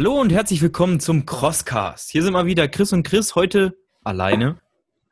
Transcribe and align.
Hallo 0.00 0.18
und 0.18 0.32
herzlich 0.32 0.62
willkommen 0.62 0.98
zum 0.98 1.26
Crosscast. 1.26 2.08
Hier 2.10 2.22
sind 2.22 2.32
mal 2.32 2.46
wieder 2.46 2.68
Chris 2.68 2.94
und 2.94 3.02
Chris, 3.02 3.34
heute 3.34 3.76
alleine. 4.02 4.56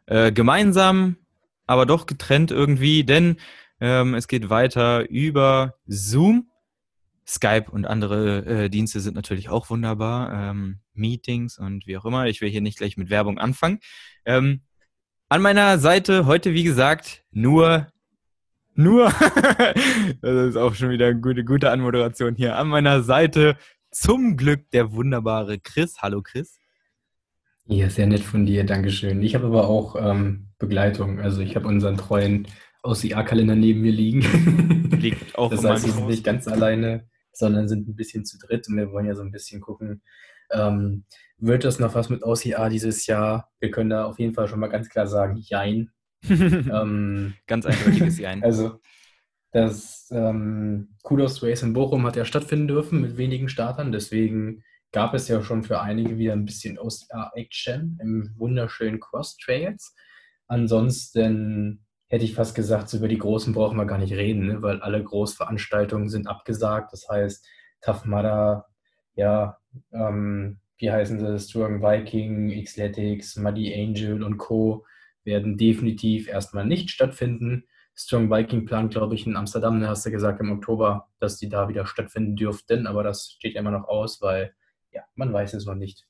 Äh, 0.06 0.32
gemeinsam, 0.32 1.18
aber 1.66 1.84
doch 1.84 2.06
getrennt 2.06 2.50
irgendwie, 2.52 3.04
denn 3.04 3.36
ähm, 3.82 4.14
es 4.14 4.28
geht 4.28 4.48
weiter 4.48 5.06
über 5.10 5.74
Zoom. 5.86 6.48
Skype 7.26 7.66
und 7.70 7.84
andere 7.84 8.46
äh, 8.46 8.70
Dienste 8.70 9.00
sind 9.00 9.14
natürlich 9.14 9.50
auch 9.50 9.68
wunderbar. 9.68 10.32
Ähm, 10.32 10.78
Meetings 10.94 11.58
und 11.58 11.86
wie 11.86 11.98
auch 11.98 12.06
immer. 12.06 12.26
Ich 12.28 12.40
will 12.40 12.48
hier 12.48 12.62
nicht 12.62 12.78
gleich 12.78 12.96
mit 12.96 13.10
Werbung 13.10 13.38
anfangen. 13.38 13.80
Ähm, 14.24 14.62
an 15.28 15.42
meiner 15.42 15.78
Seite 15.78 16.24
heute, 16.24 16.54
wie 16.54 16.64
gesagt, 16.64 17.24
nur 17.30 17.88
nur, 18.74 19.10
das 20.22 20.46
ist 20.46 20.56
auch 20.56 20.72
schon 20.74 20.90
wieder 20.90 21.08
eine 21.08 21.20
gute, 21.20 21.44
gute 21.44 21.72
Anmoderation 21.72 22.36
hier. 22.36 22.56
An 22.56 22.68
meiner 22.68 23.02
Seite 23.02 23.58
zum 23.90 24.36
Glück 24.36 24.70
der 24.70 24.92
wunderbare 24.92 25.58
Chris. 25.58 25.96
Hallo 26.00 26.22
Chris. 26.22 26.58
Ja, 27.66 27.90
sehr 27.90 28.06
nett 28.06 28.22
von 28.22 28.46
dir, 28.46 28.64
Dankeschön. 28.64 29.22
Ich 29.22 29.34
habe 29.34 29.46
aber 29.46 29.68
auch 29.68 29.96
ähm, 29.98 30.48
Begleitung. 30.58 31.20
Also 31.20 31.42
ich 31.42 31.54
habe 31.54 31.68
unseren 31.68 31.96
treuen 31.96 32.46
OCR-Kalender 32.82 33.54
neben 33.54 33.82
mir 33.82 33.92
liegen. 33.92 34.90
Liegt 34.98 35.36
auch 35.36 35.50
Das 35.50 35.64
heißt, 35.64 35.86
wir 35.86 35.92
sind 35.92 36.08
nicht 36.08 36.24
ganz 36.24 36.48
alleine, 36.48 37.08
sondern 37.32 37.68
sind 37.68 37.88
ein 37.88 37.96
bisschen 37.96 38.24
zu 38.24 38.38
dritt 38.38 38.68
und 38.68 38.76
wir 38.76 38.90
wollen 38.90 39.06
ja 39.06 39.14
so 39.14 39.22
ein 39.22 39.32
bisschen 39.32 39.60
gucken, 39.60 40.02
ähm, 40.50 41.04
wird 41.36 41.64
das 41.64 41.78
noch 41.78 41.94
was 41.94 42.08
mit 42.08 42.22
OCR 42.22 42.68
dieses 42.70 43.06
Jahr? 43.06 43.50
Wir 43.60 43.70
können 43.70 43.90
da 43.90 44.04
auf 44.04 44.18
jeden 44.18 44.34
Fall 44.34 44.48
schon 44.48 44.60
mal 44.60 44.68
ganz 44.68 44.88
klar 44.88 45.06
sagen, 45.06 45.36
jein. 45.36 45.90
ähm, 46.28 47.34
Ganz 47.46 47.66
eindeutiges 47.66 48.18
Jein. 48.18 48.42
Also, 48.42 48.80
das 49.50 50.08
ähm, 50.10 50.94
Kudos 51.02 51.42
Race 51.42 51.62
in 51.62 51.72
Bochum 51.72 52.06
hat 52.06 52.16
ja 52.16 52.24
stattfinden 52.24 52.68
dürfen 52.68 53.00
mit 53.00 53.16
wenigen 53.16 53.48
Startern. 53.48 53.92
Deswegen 53.92 54.62
gab 54.92 55.14
es 55.14 55.28
ja 55.28 55.42
schon 55.42 55.62
für 55.62 55.80
einige 55.80 56.18
wieder 56.18 56.32
ein 56.32 56.44
bisschen 56.44 56.78
OCR-Action 56.78 57.98
im 58.02 58.34
wunderschönen 58.36 59.00
Cross-Trails. 59.00 59.94
Ansonsten 60.46 61.84
hätte 62.08 62.24
ich 62.24 62.34
fast 62.34 62.54
gesagt, 62.54 62.92
über 62.94 63.08
die 63.08 63.18
Großen 63.18 63.52
brauchen 63.52 63.76
wir 63.76 63.84
gar 63.84 63.98
nicht 63.98 64.14
reden, 64.14 64.46
ne? 64.46 64.62
weil 64.62 64.80
alle 64.80 65.02
Großveranstaltungen 65.02 66.08
sind 66.08 66.26
abgesagt. 66.26 66.92
Das 66.92 67.06
heißt, 67.08 67.46
Tough 67.82 68.04
Mudder, 68.06 68.66
ja, 69.14 69.58
ähm, 69.92 70.58
wie 70.78 70.90
heißen 70.90 71.18
sie, 71.20 71.38
Strong 71.38 71.82
Viking, 71.82 72.62
Xletics, 72.64 73.36
Muddy 73.36 73.74
Angel 73.74 74.22
und 74.22 74.38
Co 74.38 74.86
werden 75.24 75.58
definitiv 75.58 76.28
erstmal 76.28 76.64
nicht 76.64 76.90
stattfinden. 76.90 77.64
Strong 78.00 78.30
Viking 78.30 78.64
plant, 78.64 78.92
glaube 78.92 79.16
ich, 79.16 79.26
in 79.26 79.36
Amsterdam, 79.36 79.84
hast 79.84 80.06
du 80.06 80.12
gesagt, 80.12 80.40
im 80.40 80.52
Oktober, 80.52 81.08
dass 81.18 81.36
die 81.36 81.48
da 81.48 81.68
wieder 81.68 81.84
stattfinden 81.84 82.36
dürften, 82.36 82.86
aber 82.86 83.02
das 83.02 83.32
steht 83.32 83.54
ja 83.54 83.60
immer 83.60 83.72
noch 83.72 83.88
aus, 83.88 84.22
weil 84.22 84.54
ja, 84.92 85.02
man 85.16 85.32
weiß 85.32 85.54
es 85.54 85.66
noch 85.66 85.74
nicht. 85.74 86.06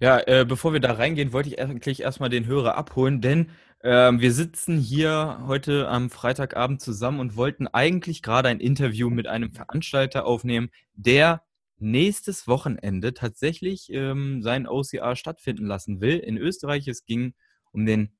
Ja, 0.00 0.20
äh, 0.26 0.46
bevor 0.48 0.72
wir 0.72 0.80
da 0.80 0.92
reingehen, 0.92 1.34
wollte 1.34 1.50
ich 1.50 1.60
eigentlich 1.60 2.00
erstmal 2.00 2.30
den 2.30 2.46
Hörer 2.46 2.76
abholen, 2.76 3.20
denn 3.20 3.50
äh, 3.80 4.10
wir 4.12 4.32
sitzen 4.32 4.78
hier 4.78 5.44
heute 5.46 5.88
am 5.88 6.08
Freitagabend 6.08 6.80
zusammen 6.80 7.20
und 7.20 7.36
wollten 7.36 7.68
eigentlich 7.68 8.22
gerade 8.22 8.48
ein 8.48 8.60
Interview 8.60 9.10
mit 9.10 9.26
einem 9.26 9.52
Veranstalter 9.52 10.24
aufnehmen, 10.24 10.70
der 10.94 11.42
nächstes 11.76 12.48
Wochenende 12.48 13.12
tatsächlich 13.12 13.88
ähm, 13.92 14.42
sein 14.42 14.66
OCR 14.66 15.14
stattfinden 15.14 15.66
lassen 15.66 16.00
will. 16.00 16.16
In 16.16 16.38
Österreich, 16.38 16.88
es 16.88 17.04
ging 17.04 17.34
um 17.70 17.84
den 17.84 18.17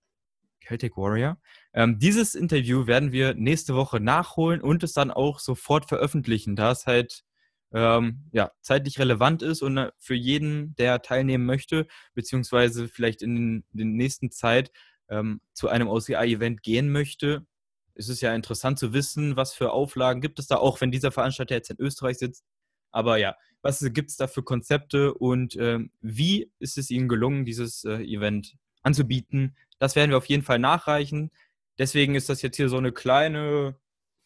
Celtic 0.68 0.96
Warrior. 0.96 1.38
Ähm, 1.72 1.98
dieses 1.98 2.34
Interview 2.34 2.86
werden 2.86 3.12
wir 3.12 3.34
nächste 3.34 3.74
Woche 3.74 4.00
nachholen 4.00 4.60
und 4.60 4.82
es 4.82 4.92
dann 4.92 5.10
auch 5.10 5.40
sofort 5.40 5.88
veröffentlichen, 5.88 6.56
da 6.56 6.70
es 6.72 6.86
halt 6.86 7.24
ähm, 7.72 8.28
ja, 8.32 8.50
zeitlich 8.60 8.98
relevant 8.98 9.42
ist 9.42 9.62
und 9.62 9.76
äh, 9.76 9.90
für 9.98 10.14
jeden, 10.14 10.74
der 10.76 11.02
teilnehmen 11.02 11.44
möchte, 11.44 11.86
beziehungsweise 12.14 12.88
vielleicht 12.88 13.22
in 13.22 13.64
der 13.72 13.86
nächsten 13.86 14.30
Zeit 14.30 14.70
ähm, 15.08 15.40
zu 15.52 15.68
einem 15.68 15.88
OCI-Event 15.88 16.62
gehen 16.62 16.90
möchte, 16.90 17.46
ist 17.94 18.08
es 18.08 18.20
ja 18.20 18.34
interessant 18.34 18.78
zu 18.78 18.92
wissen, 18.92 19.36
was 19.36 19.54
für 19.54 19.72
Auflagen 19.72 20.20
gibt 20.20 20.38
es 20.38 20.46
da, 20.46 20.56
auch 20.56 20.80
wenn 20.80 20.92
dieser 20.92 21.12
Veranstalter 21.12 21.56
jetzt 21.56 21.70
in 21.70 21.80
Österreich 21.80 22.18
sitzt. 22.18 22.44
Aber 22.90 23.18
ja, 23.18 23.36
was 23.60 23.84
gibt 23.92 24.10
es 24.10 24.16
da 24.16 24.28
für 24.28 24.42
Konzepte 24.42 25.12
und 25.14 25.56
äh, 25.56 25.80
wie 26.00 26.50
ist 26.58 26.78
es 26.78 26.90
Ihnen 26.90 27.08
gelungen, 27.08 27.44
dieses 27.44 27.84
äh, 27.84 28.02
Event 28.02 28.56
anzubieten? 28.82 29.56
Das 29.78 29.97
werden 29.97 30.11
wir 30.11 30.19
auf 30.19 30.27
jeden 30.27 30.43
Fall 30.43 30.59
nachreichen. 30.59 31.31
Deswegen 31.78 32.15
ist 32.15 32.28
das 32.28 32.43
jetzt 32.43 32.56
hier 32.56 32.69
so 32.69 32.77
eine 32.77 32.93
kleine, 32.93 33.77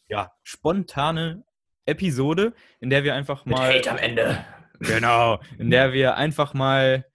ja, 0.09 0.33
spontane 0.43 1.45
Episode, 1.85 2.55
in 2.81 2.91
der 2.91 3.05
wir 3.05 3.15
einfach 3.15 3.45
mal. 3.45 3.69
Mit 3.69 3.87
Hate 3.87 3.91
am 3.91 3.99
Ende. 3.99 4.45
Genau, 4.81 5.41
in 5.59 5.71
der 5.71 5.93
wir 5.93 6.17
einfach 6.17 6.55
mal 6.55 7.07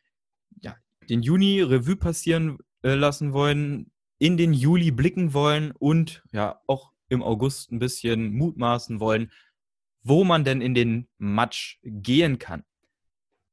ja, 0.61 0.77
den 1.09 1.21
Juni 1.21 1.61
Revue 1.61 1.97
passieren 1.97 2.59
äh, 2.83 2.93
lassen 2.93 3.33
wollen, 3.33 3.91
in 4.19 4.37
den 4.37 4.53
Juli 4.53 4.91
blicken 4.91 5.33
wollen 5.33 5.71
und 5.71 6.23
ja 6.31 6.61
auch 6.67 6.91
im 7.09 7.23
August 7.23 7.71
ein 7.71 7.79
bisschen 7.79 8.33
mutmaßen 8.33 8.99
wollen, 8.99 9.31
wo 10.01 10.23
man 10.23 10.43
denn 10.43 10.61
in 10.61 10.73
den 10.73 11.07
Match 11.17 11.79
gehen 11.83 12.39
kann. 12.39 12.63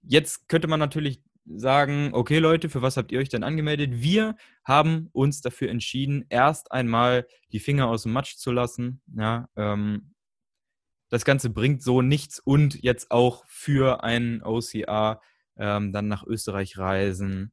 Jetzt 0.03 0.49
könnte 0.49 0.69
man 0.69 0.81
natürlich 0.81 1.23
sagen, 1.47 2.11
okay 2.13 2.39
Leute, 2.39 2.69
für 2.69 2.83
was 2.83 2.97
habt 2.97 3.13
ihr 3.13 3.19
euch 3.19 3.29
denn 3.29 3.45
angemeldet? 3.45 3.91
Wir 3.95 4.37
haben 4.65 5.09
uns 5.13 5.41
dafür 5.41 5.69
entschieden, 5.71 6.25
erst 6.29 6.73
einmal 6.73 7.27
die 7.53 7.61
Finger 7.61 7.89
aus 7.89 8.05
dem 8.05 8.13
Matsch 8.13 8.37
zu 8.37 8.51
lassen. 8.53 9.03
Ja, 9.15 9.49
ähm, 9.57 10.15
das 11.11 11.25
Ganze 11.25 11.51
bringt 11.51 11.83
so 11.83 12.03
nichts 12.03 12.41
und 12.41 12.83
jetzt 12.83 13.11
auch 13.11 13.45
für 13.47 14.03
einen 14.03 14.43
OCR 14.43 15.21
ähm, 15.57 15.93
dann 15.93 16.09
nach 16.09 16.25
Österreich 16.25 16.79
reisen, 16.79 17.53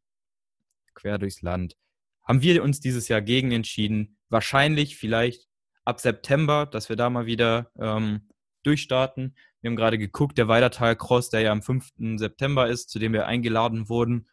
quer 0.96 1.18
durchs 1.18 1.42
Land. 1.42 1.78
Haben 2.24 2.42
wir 2.42 2.64
uns 2.64 2.80
dieses 2.80 3.08
Jahr 3.08 3.22
gegen 3.22 3.52
entschieden. 3.52 4.18
Wahrscheinlich 4.30 4.96
vielleicht 4.98 5.48
ab 5.86 6.00
September, 6.00 6.66
dass 6.66 6.90
wir 6.90 6.96
da 6.96 7.10
mal 7.10 7.26
wieder 7.26 7.72
ähm, 7.78 8.30
durchstarten. 8.64 9.36
Wir 9.62 9.70
haben 9.70 9.76
gerade 9.76 10.00
geguckt, 10.00 10.38
der 10.38 10.48
Weidertal 10.48 10.96
Cross, 10.96 11.30
der 11.30 11.42
ja 11.42 11.52
am 11.52 11.62
5. 11.62 11.94
September 12.18 12.68
ist, 12.68 12.90
zu 12.90 12.98
dem 12.98 13.14
wir 13.14 13.28
eingeladen 13.28 13.90
wurden, 13.90 14.28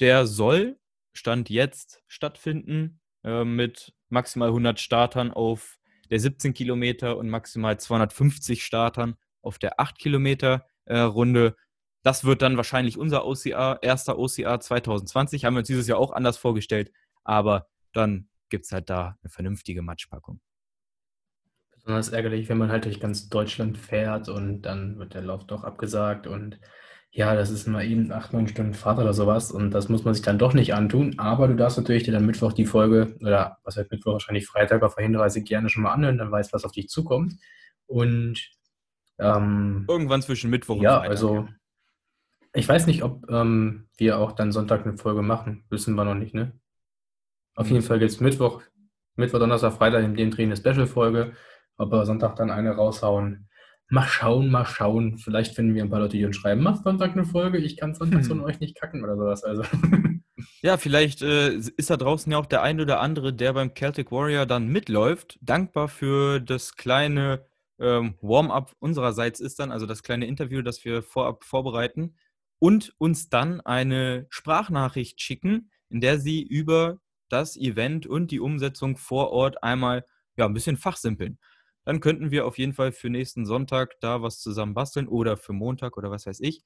der 0.00 0.26
soll 0.26 0.78
Stand 1.12 1.50
jetzt 1.50 2.02
stattfinden 2.06 3.00
äh, 3.22 3.44
mit 3.44 3.92
maximal 4.08 4.48
100 4.48 4.80
Startern 4.80 5.30
auf 5.30 5.78
der 6.08 6.20
17 6.20 6.54
Kilometer 6.54 7.18
und 7.18 7.28
maximal 7.28 7.78
250 7.78 8.64
Startern 8.64 9.16
auf 9.42 9.58
der 9.58 9.78
8 9.78 9.98
Kilometer 9.98 10.66
äh, 10.86 10.98
Runde. 10.98 11.56
Das 12.02 12.24
wird 12.24 12.40
dann 12.40 12.56
wahrscheinlich 12.56 12.96
unser 12.96 13.26
OCR, 13.26 13.78
erster 13.82 14.18
OCR 14.18 14.58
2020. 14.60 15.44
Haben 15.44 15.54
wir 15.54 15.58
uns 15.58 15.68
dieses 15.68 15.86
Jahr 15.86 15.98
auch 15.98 16.12
anders 16.12 16.38
vorgestellt, 16.38 16.90
aber 17.24 17.68
dann 17.92 18.28
gibt 18.48 18.64
es 18.64 18.72
halt 18.72 18.88
da 18.88 19.18
eine 19.22 19.30
vernünftige 19.30 19.82
Matschpackung 19.82 20.40
besonders 21.90 22.10
ärgerlich, 22.10 22.48
wenn 22.48 22.58
man 22.58 22.70
halt 22.70 22.84
durch 22.84 23.00
ganz 23.00 23.28
Deutschland 23.28 23.76
fährt 23.76 24.28
und 24.28 24.62
dann 24.62 24.98
wird 24.98 25.14
der 25.14 25.22
Lauf 25.22 25.44
doch 25.46 25.64
abgesagt 25.64 26.26
und 26.26 26.60
ja, 27.12 27.34
das 27.34 27.50
ist 27.50 27.66
mal 27.66 27.84
eben 27.84 28.12
acht, 28.12 28.32
neun 28.32 28.46
Stunden 28.46 28.74
Fahrt 28.74 29.00
oder 29.00 29.12
sowas 29.12 29.50
und 29.50 29.72
das 29.72 29.88
muss 29.88 30.04
man 30.04 30.14
sich 30.14 30.22
dann 30.22 30.38
doch 30.38 30.54
nicht 30.54 30.74
antun. 30.74 31.18
Aber 31.18 31.48
du 31.48 31.56
darfst 31.56 31.76
natürlich 31.76 32.04
dir 32.04 32.12
dann 32.12 32.24
Mittwoch 32.24 32.52
die 32.52 32.66
Folge 32.66 33.16
oder 33.20 33.58
was 33.64 33.76
heißt 33.76 33.90
Mittwoch, 33.90 34.12
wahrscheinlich 34.12 34.46
Freitag 34.46 34.84
auf 34.84 34.94
der 34.94 35.02
Hinreise 35.02 35.42
gerne 35.42 35.68
schon 35.68 35.82
mal 35.82 35.92
anhören, 35.92 36.18
dann 36.18 36.30
weißt, 36.30 36.52
was 36.52 36.64
auf 36.64 36.70
dich 36.70 36.88
zukommt. 36.88 37.34
Und 37.86 38.40
ähm, 39.18 39.86
irgendwann 39.88 40.22
zwischen 40.22 40.50
Mittwoch 40.50 40.76
und 40.76 40.82
ja, 40.82 40.98
Freitag. 40.98 41.10
Also, 41.10 41.48
ich 42.52 42.68
weiß 42.68 42.86
nicht, 42.86 43.02
ob 43.02 43.28
ähm, 43.28 43.88
wir 43.96 44.18
auch 44.18 44.30
dann 44.30 44.52
Sonntag 44.52 44.86
eine 44.86 44.96
Folge 44.96 45.22
machen. 45.22 45.64
Wissen 45.68 45.96
wir 45.96 46.04
noch 46.04 46.14
nicht, 46.14 46.32
ne? 46.34 46.52
Auf 47.56 47.66
mhm. 47.66 47.72
jeden 47.72 47.84
Fall 47.84 47.98
gibt 47.98 48.12
es 48.12 48.20
Mittwoch, 48.20 48.62
Mittwoch, 49.16 49.40
Donnerstag, 49.40 49.72
Freitag 49.72 50.04
in 50.04 50.14
dem 50.14 50.30
Dreh 50.30 50.44
eine 50.44 50.56
Special-Folge 50.56 51.32
ob 51.80 51.90
wir 51.90 52.04
Sonntag 52.04 52.36
dann 52.36 52.50
eine 52.50 52.72
raushauen. 52.72 53.48
Mal 53.88 54.06
schauen, 54.06 54.50
mal 54.50 54.66
schauen. 54.66 55.18
Vielleicht 55.18 55.54
finden 55.54 55.74
wir 55.74 55.82
ein 55.82 55.90
paar 55.90 56.00
Leute, 56.00 56.16
die 56.16 56.24
uns 56.24 56.36
schreiben, 56.36 56.62
macht 56.62 56.84
Sonntag 56.84 57.12
eine 57.12 57.24
Folge, 57.24 57.58
ich 57.58 57.76
kann 57.76 57.94
Sonntag 57.94 58.24
von 58.24 58.38
hm. 58.38 58.44
euch 58.44 58.60
nicht 58.60 58.78
kacken 58.78 59.02
oder 59.02 59.16
sowas. 59.16 59.44
Also. 59.44 59.62
Ja, 60.62 60.78
vielleicht 60.78 61.20
äh, 61.20 61.54
ist 61.54 61.90
da 61.90 61.96
draußen 61.98 62.32
ja 62.32 62.38
auch 62.38 62.46
der 62.46 62.62
ein 62.62 62.80
oder 62.80 63.00
andere, 63.00 63.32
der 63.32 63.52
beim 63.52 63.74
Celtic 63.74 64.10
Warrior 64.10 64.46
dann 64.46 64.68
mitläuft. 64.68 65.38
Dankbar 65.42 65.88
für 65.88 66.40
das 66.40 66.76
kleine 66.76 67.44
ähm, 67.78 68.14
Warm-up 68.22 68.74
unsererseits 68.78 69.40
ist 69.40 69.58
dann, 69.58 69.70
also 69.70 69.84
das 69.84 70.02
kleine 70.02 70.26
Interview, 70.26 70.62
das 70.62 70.82
wir 70.84 71.02
vorab 71.02 71.44
vorbereiten 71.44 72.16
und 72.58 72.94
uns 72.98 73.28
dann 73.28 73.60
eine 73.60 74.26
Sprachnachricht 74.30 75.20
schicken, 75.20 75.70
in 75.90 76.00
der 76.00 76.18
sie 76.18 76.42
über 76.42 77.00
das 77.28 77.56
Event 77.56 78.06
und 78.06 78.30
die 78.30 78.40
Umsetzung 78.40 78.96
vor 78.96 79.30
Ort 79.32 79.62
einmal 79.62 80.06
ja, 80.36 80.46
ein 80.46 80.54
bisschen 80.54 80.76
fachsimpeln 80.76 81.38
dann 81.90 81.98
könnten 81.98 82.30
wir 82.30 82.46
auf 82.46 82.56
jeden 82.56 82.72
Fall 82.72 82.92
für 82.92 83.10
nächsten 83.10 83.44
Sonntag 83.44 83.98
da 84.00 84.22
was 84.22 84.38
zusammen 84.38 84.74
basteln 84.74 85.08
oder 85.08 85.36
für 85.36 85.52
Montag 85.52 85.96
oder 85.96 86.08
was 86.08 86.24
weiß 86.24 86.38
ich. 86.38 86.62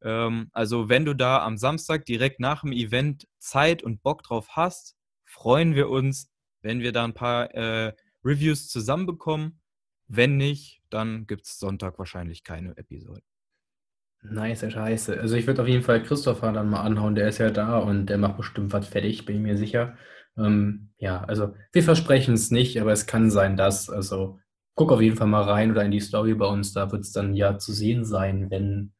Ähm, 0.00 0.48
also 0.52 0.88
wenn 0.88 1.04
du 1.04 1.12
da 1.12 1.44
am 1.44 1.58
Samstag 1.58 2.06
direkt 2.06 2.40
nach 2.40 2.62
dem 2.62 2.72
Event 2.72 3.28
Zeit 3.38 3.82
und 3.82 4.02
Bock 4.02 4.22
drauf 4.22 4.56
hast, 4.56 4.96
freuen 5.26 5.74
wir 5.74 5.90
uns, 5.90 6.30
wenn 6.62 6.80
wir 6.80 6.92
da 6.92 7.04
ein 7.04 7.12
paar 7.12 7.54
äh, 7.54 7.92
Reviews 8.24 8.68
zusammenbekommen. 8.68 9.60
Wenn 10.08 10.38
nicht, 10.38 10.80
dann 10.88 11.26
gibt 11.26 11.44
es 11.44 11.58
Sonntag 11.58 11.98
wahrscheinlich 11.98 12.42
keine 12.42 12.74
Episode. 12.78 13.20
Nice, 14.22 14.72
scheiße. 14.72 15.20
Also 15.20 15.36
ich 15.36 15.46
würde 15.46 15.60
auf 15.60 15.68
jeden 15.68 15.84
Fall 15.84 16.02
Christopher 16.02 16.50
dann 16.52 16.70
mal 16.70 16.80
anhauen, 16.80 17.14
der 17.14 17.28
ist 17.28 17.36
ja 17.36 17.50
da 17.50 17.76
und 17.76 18.06
der 18.06 18.16
macht 18.16 18.38
bestimmt 18.38 18.72
was 18.72 18.88
fertig, 18.88 19.26
bin 19.26 19.36
ich 19.36 19.42
mir 19.42 19.58
sicher. 19.58 19.98
Ähm, 20.38 20.94
ja, 20.96 21.24
also 21.24 21.54
wir 21.72 21.82
versprechen 21.82 22.32
es 22.32 22.50
nicht, 22.50 22.80
aber 22.80 22.92
es 22.92 23.04
kann 23.04 23.30
sein, 23.30 23.58
dass. 23.58 23.90
Also 23.90 24.38
guck 24.74 24.92
auf 24.92 25.00
jeden 25.00 25.16
Fall 25.16 25.26
mal 25.26 25.42
rein 25.42 25.70
oder 25.70 25.84
in 25.84 25.90
die 25.90 26.00
Story 26.00 26.34
bei 26.34 26.46
uns, 26.46 26.72
da 26.72 26.90
wird 26.92 27.02
es 27.02 27.12
dann 27.12 27.34
ja 27.34 27.58
zu 27.58 27.72
sehen 27.72 28.04
sein, 28.04 28.50
wenn. 28.50 28.92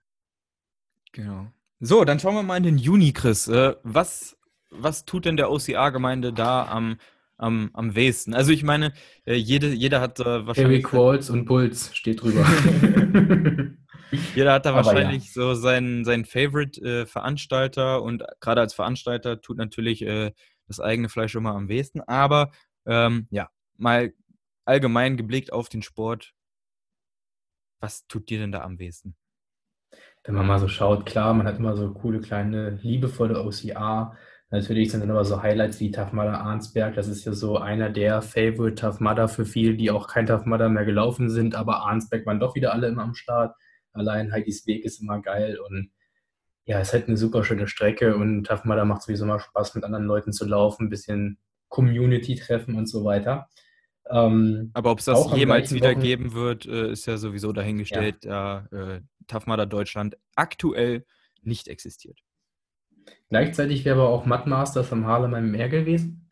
Genau. 1.13 1.47
So, 1.81 2.05
dann 2.05 2.21
schauen 2.21 2.35
wir 2.35 2.43
mal 2.43 2.59
in 2.59 2.63
den 2.63 2.79
Juni, 2.79 3.13
Chris. 3.13 3.49
Äh, 3.49 3.75
was, 3.83 4.37
was 4.71 5.05
tut 5.05 5.25
denn 5.25 5.37
der 5.37 5.51
OCA-Gemeinde 5.51 6.33
da 6.33 6.67
am, 6.67 6.97
am, 7.39 7.71
am 7.75 7.95
wenigsten? 7.95 8.35
Also 8.35 8.53
ich 8.53 8.63
meine, 8.63 8.93
äh, 9.25 9.35
jede, 9.35 9.69
jeder 9.73 10.01
hat 10.01 10.21
äh, 10.21 10.47
wahrscheinlich... 10.47 10.85
Harry 10.85 10.97
Qualls 10.97 11.29
und 11.29 11.45
Bulls 11.45 11.95
steht 11.95 12.23
drüber. 12.23 12.47
jeder 14.35 14.53
hat 14.53 14.65
da 14.65 14.75
wahrscheinlich 14.75 15.27
ja. 15.27 15.33
so 15.33 15.55
seinen, 15.55 16.05
seinen 16.05 16.25
Favorite-Veranstalter 16.25 18.01
und 18.03 18.23
gerade 18.41 18.61
als 18.61 18.75
Veranstalter 18.75 19.41
tut 19.41 19.57
natürlich 19.57 20.07
das 20.69 20.81
eigene 20.81 21.09
Fleisch 21.09 21.35
immer 21.35 21.55
am 21.55 21.69
wenigsten. 21.69 22.01
Aber 22.03 22.53
ähm, 22.87 23.27
ja, 23.31 23.49
mal 23.77 24.13
allgemein 24.65 25.17
geblickt 25.17 25.53
auf 25.53 25.69
den 25.69 25.83
Sport, 25.83 26.35
was 27.81 28.07
tut 28.07 28.29
dir 28.31 28.39
denn 28.39 28.53
da 28.53 28.63
am 28.63 28.79
wenigsten? 28.79 29.17
wenn 30.25 30.35
man 30.35 30.47
mal 30.47 30.59
so 30.59 30.69
schaut, 30.69 31.07
klar, 31.07 31.35
man 31.35 31.47
hat 31.47 31.59
immer 31.59 31.75
so 31.77 31.93
coole, 31.93 32.21
kleine, 32.21 32.79
liebevolle 32.83 33.43
OCR. 33.43 34.17
Natürlich 34.51 34.91
sind 34.91 35.01
dann 35.01 35.11
aber 35.11 35.25
so 35.25 35.43
Highlights 35.43 35.81
wie 35.81 35.91
Tough 35.91 36.13
Mudder 36.13 36.41
Arnsberg. 36.41 36.95
Das 36.95 37.09
ist 37.09 37.25
ja 37.25 37.33
so 37.33 37.59
einer 37.59 37.91
der 37.91 38.23
Favorite 38.23 38.77
Tough 38.77 39.01
Mudder 39.01 39.29
für 39.29 39.47
viele, 39.47 39.75
die 39.75 39.91
auch 39.91 40.09
kein 40.09 40.27
Tough 40.27 40.45
Mudder 40.45 40.69
mehr 40.69 40.85
gelaufen 40.85 41.31
sind. 41.31 41.55
Aber 41.55 41.79
Arnsberg 41.87 42.27
waren 42.27 42.39
doch 42.39 42.55
wieder 42.55 42.73
alle 42.73 42.89
immer 42.89 43.03
am 43.03 43.15
Start. 43.15 43.57
Allein 43.93 44.33
Heidis 44.33 44.67
Weg 44.67 44.85
ist 44.85 45.01
immer 45.01 45.21
geil 45.21 45.59
und 45.59 45.91
ja, 46.65 46.79
es 46.79 46.89
ist 46.89 46.95
halt 46.95 47.09
eine 47.09 47.17
super 47.17 47.45
schöne 47.45 47.67
Strecke 47.67 48.17
und 48.17 48.45
Tough 48.45 48.65
Mudder 48.65 48.85
macht 48.85 49.03
sowieso 49.03 49.27
mal 49.27 49.41
Spaß, 49.41 49.75
mit 49.75 49.85
anderen 49.85 50.05
Leuten 50.07 50.33
zu 50.33 50.47
laufen, 50.47 50.87
ein 50.87 50.91
bisschen 50.91 51.39
Community-Treffen 51.69 52.77
und 52.77 52.87
so 52.87 53.05
weiter. 53.05 53.49
Ähm, 54.11 54.71
Aber 54.75 54.91
ob 54.91 54.99
es 54.99 55.07
das 55.07 55.35
jemals 55.35 55.73
wieder 55.73 55.93
Wochen, 55.93 56.01
geben 56.01 56.33
wird, 56.35 56.67
äh, 56.67 56.91
ist 56.91 57.07
ja 57.07 57.17
sowieso 57.17 57.53
dahingestellt, 57.53 58.25
ja. 58.25 58.67
da 58.71 58.97
äh, 58.97 59.41
Mudder 59.47 59.67
Deutschland 59.67 60.17
aktuell 60.35 61.05
nicht 61.43 61.69
existiert. 61.69 62.19
Gleichzeitig 63.29 63.85
wäre 63.85 64.01
aber 64.01 64.09
auch 64.09 64.27
Mud 64.27 64.47
Masters 64.47 64.93
am 64.93 65.07
Harlem 65.07 65.35
im 65.35 65.51
Meer 65.51 65.69
gewesen. 65.69 66.29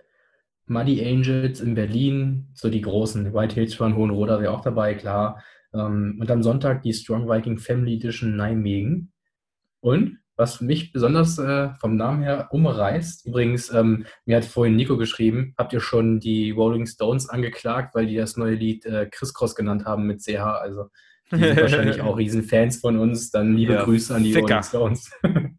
Muddy 0.67 1.05
Angels 1.05 1.61
in 1.61 1.75
Berlin, 1.75 2.49
so 2.55 2.71
die 2.71 2.81
großen. 2.81 3.35
White 3.35 3.55
Hills 3.55 3.81
Run, 3.81 3.97
Hohenroda 3.97 4.41
wäre 4.41 4.53
auch 4.53 4.61
dabei, 4.61 4.95
klar. 4.95 5.43
Ähm, 5.75 6.19
und 6.21 6.31
am 6.31 6.43
Sonntag 6.43 6.83
die 6.83 6.93
Strong 6.93 7.29
Viking 7.29 7.59
Family 7.59 7.97
Edition 7.97 8.37
Nijmegen. 8.37 9.13
Und 9.81 10.20
was 10.41 10.63
mich 10.63 10.91
besonders 10.91 11.39
äh, 11.39 11.69
vom 11.81 11.97
Namen 11.97 12.23
her 12.23 12.49
umreißt, 12.51 13.27
übrigens, 13.27 13.71
ähm, 13.73 14.07
mir 14.25 14.39
hat 14.39 14.47
vorhin 14.47 14.75
Nico 14.75 14.97
geschrieben, 14.97 15.55
habt 15.59 15.75
ihr 15.75 15.81
schon 15.81 16.19
die 16.19 16.51
Rolling 16.51 16.87
Stones 16.87 17.29
angeklagt, 17.29 17.95
weil 17.95 18.07
die 18.07 18.17
das 18.17 18.39
neue 18.39 18.55
Lied 18.55 18.87
äh, 18.87 19.07
Chris 19.13 19.35
Cross 19.35 19.55
genannt 19.55 19.85
haben 19.85 20.07
mit 20.07 20.23
CH, 20.23 20.39
also 20.41 20.87
die 21.31 21.37
sind 21.37 21.57
wahrscheinlich 21.61 22.01
auch 22.01 22.17
Riesenfans 22.17 22.79
von 22.79 22.99
uns, 22.99 23.31
dann 23.31 23.55
liebe 23.55 23.75
ja, 23.75 23.85
Grüße 23.85 24.15
an 24.15 24.25
die 24.25 24.33
Ficker. 24.33 24.63
Rolling 24.73 24.97
Stones. 24.97 25.11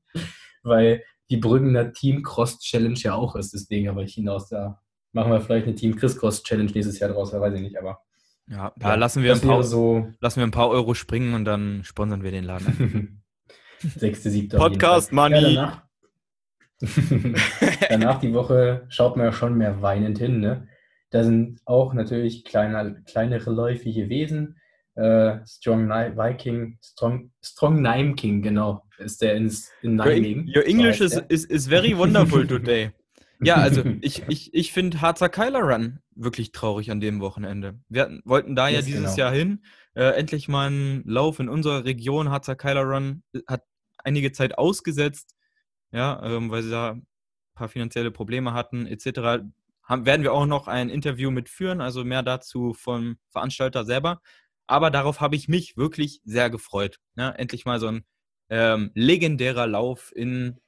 weil 0.63 1.03
die 1.29 1.37
Brüggener 1.37 1.93
Team 1.93 2.23
Cross 2.23 2.59
Challenge 2.59 2.97
ja 2.97 3.13
auch 3.13 3.35
ist, 3.35 3.53
deswegen 3.53 3.87
aber 3.87 4.01
ich 4.01 4.15
hinaus, 4.15 4.49
da 4.49 4.81
machen 5.13 5.31
wir 5.31 5.41
vielleicht 5.41 5.67
eine 5.67 5.75
Team 5.75 5.95
Chris 5.95 6.17
Cross 6.17 6.41
Challenge 6.41 6.71
nächstes 6.71 6.97
Jahr 6.97 7.11
draus, 7.11 7.31
weiß 7.31 7.53
ich 7.53 7.61
nicht, 7.61 7.77
aber 7.77 7.99
ja, 8.47 8.73
da 8.77 8.89
ja, 8.89 8.95
lassen, 8.95 9.21
wir 9.21 9.31
ein 9.33 9.41
paar, 9.41 9.61
so 9.61 10.07
lassen 10.19 10.39
wir 10.39 10.47
ein 10.47 10.51
paar 10.51 10.69
Euro 10.69 10.95
springen 10.95 11.35
und 11.35 11.45
dann 11.45 11.83
sponsern 11.83 12.23
wir 12.23 12.31
den 12.31 12.43
Laden. 12.45 13.19
Sechste, 13.81 14.29
siebte. 14.29 14.57
Podcast 14.57 15.11
Money. 15.11 15.55
Ja, 15.55 15.83
danach, 16.79 16.89
danach, 17.89 18.19
die 18.19 18.33
Woche 18.33 18.85
schaut 18.89 19.17
man 19.17 19.27
ja 19.27 19.33
schon 19.33 19.57
mehr 19.57 19.81
weinend 19.81 20.19
hin. 20.19 20.39
Ne? 20.39 20.67
Da 21.09 21.23
sind 21.23 21.59
auch 21.65 21.93
natürlich 21.93 22.45
kleine, 22.45 23.01
kleinere 23.05 23.51
läufige 23.51 24.09
Wesen. 24.09 24.57
Äh, 24.95 25.39
Strong 25.45 25.89
Viking, 25.89 26.77
Strong, 26.83 27.31
Strong 27.43 27.81
Nime 27.81 28.15
King, 28.15 28.41
genau, 28.41 28.83
ist 28.97 29.21
der 29.21 29.35
in, 29.35 29.51
in 29.81 29.95
Nijmegen. 29.95 30.47
Your, 30.47 30.57
your 30.57 30.67
English 30.67 31.01
is, 31.01 31.17
is, 31.29 31.45
is 31.45 31.67
very 31.67 31.97
wonderful 31.97 32.45
today. 32.45 32.91
Ja, 33.43 33.55
also 33.55 33.81
ich, 34.01 34.21
ich, 34.27 34.53
ich 34.53 34.71
finde 34.71 35.01
Harzer 35.01 35.27
Kyler 35.27 35.61
Run 35.61 35.97
wirklich 36.15 36.51
traurig 36.51 36.91
an 36.91 36.99
dem 36.99 37.21
Wochenende. 37.21 37.79
Wir 37.89 38.03
hatten, 38.03 38.21
wollten 38.23 38.55
da 38.55 38.67
ja 38.67 38.77
yes, 38.77 38.85
dieses 38.85 39.01
genau. 39.01 39.17
Jahr 39.17 39.33
hin. 39.33 39.63
Äh, 39.95 40.11
endlich 40.11 40.47
mal 40.47 40.67
einen 40.67 41.01
Lauf 41.05 41.39
in 41.39 41.49
unserer 41.49 41.83
Region. 41.83 42.29
Harzer 42.29 42.55
Kyler 42.55 42.83
Run 42.83 43.23
hat 43.47 43.63
einige 44.03 44.31
Zeit 44.31 44.57
ausgesetzt, 44.57 45.35
ja, 45.91 46.21
ähm, 46.23 46.51
weil 46.51 46.63
sie 46.63 46.71
da 46.71 46.91
ein 46.91 47.07
paar 47.55 47.69
finanzielle 47.69 48.11
Probleme 48.11 48.53
hatten, 48.53 48.85
etc. 48.85 49.43
Haben, 49.83 50.05
werden 50.05 50.23
wir 50.23 50.33
auch 50.33 50.45
noch 50.45 50.67
ein 50.67 50.89
Interview 50.89 51.31
mitführen, 51.31 51.81
also 51.81 52.03
mehr 52.03 52.23
dazu 52.23 52.73
vom 52.73 53.17
Veranstalter 53.29 53.85
selber. 53.85 54.21
Aber 54.67 54.89
darauf 54.89 55.19
habe 55.19 55.35
ich 55.35 55.49
mich 55.49 55.75
wirklich 55.75 56.21
sehr 56.23 56.49
gefreut. 56.49 56.99
Ja, 57.15 57.31
endlich 57.31 57.65
mal 57.65 57.79
so 57.79 57.87
ein 57.87 58.05
ähm, 58.49 58.91
legendärer 58.93 59.67
Lauf 59.67 60.13
in, 60.15 60.59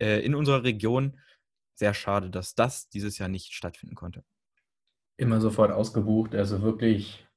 äh, 0.00 0.20
in 0.24 0.34
unserer 0.34 0.64
Region. 0.64 1.20
Sehr 1.74 1.94
schade, 1.94 2.30
dass 2.30 2.54
das 2.54 2.88
dieses 2.88 3.18
Jahr 3.18 3.28
nicht 3.28 3.52
stattfinden 3.52 3.94
konnte. 3.94 4.24
Immer 5.16 5.40
sofort 5.40 5.70
ausgebucht, 5.70 6.34
also 6.34 6.62
wirklich 6.62 7.28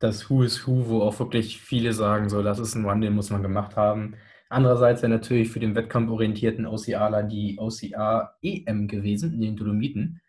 das 0.00 0.30
Who 0.30 0.42
is 0.42 0.66
Who, 0.66 0.88
wo 0.88 1.02
auch 1.02 1.18
wirklich 1.18 1.60
viele 1.60 1.92
sagen, 1.92 2.28
so, 2.28 2.42
das 2.42 2.58
ist 2.58 2.74
ein 2.74 2.84
One, 2.84 3.00
den 3.00 3.14
muss 3.14 3.30
man 3.30 3.42
gemacht 3.42 3.76
haben. 3.76 4.16
Andererseits 4.50 5.00
wäre 5.02 5.12
natürlich 5.12 5.48
für 5.48 5.60
den 5.60 5.76
wettkampforientierten 5.76 6.66
OCAler 6.66 7.22
die 7.22 7.56
OCA 7.58 8.34
EM 8.42 8.88
gewesen 8.88 9.32
in 9.32 9.40
den 9.40 9.56
Dolomiten. 9.56 10.20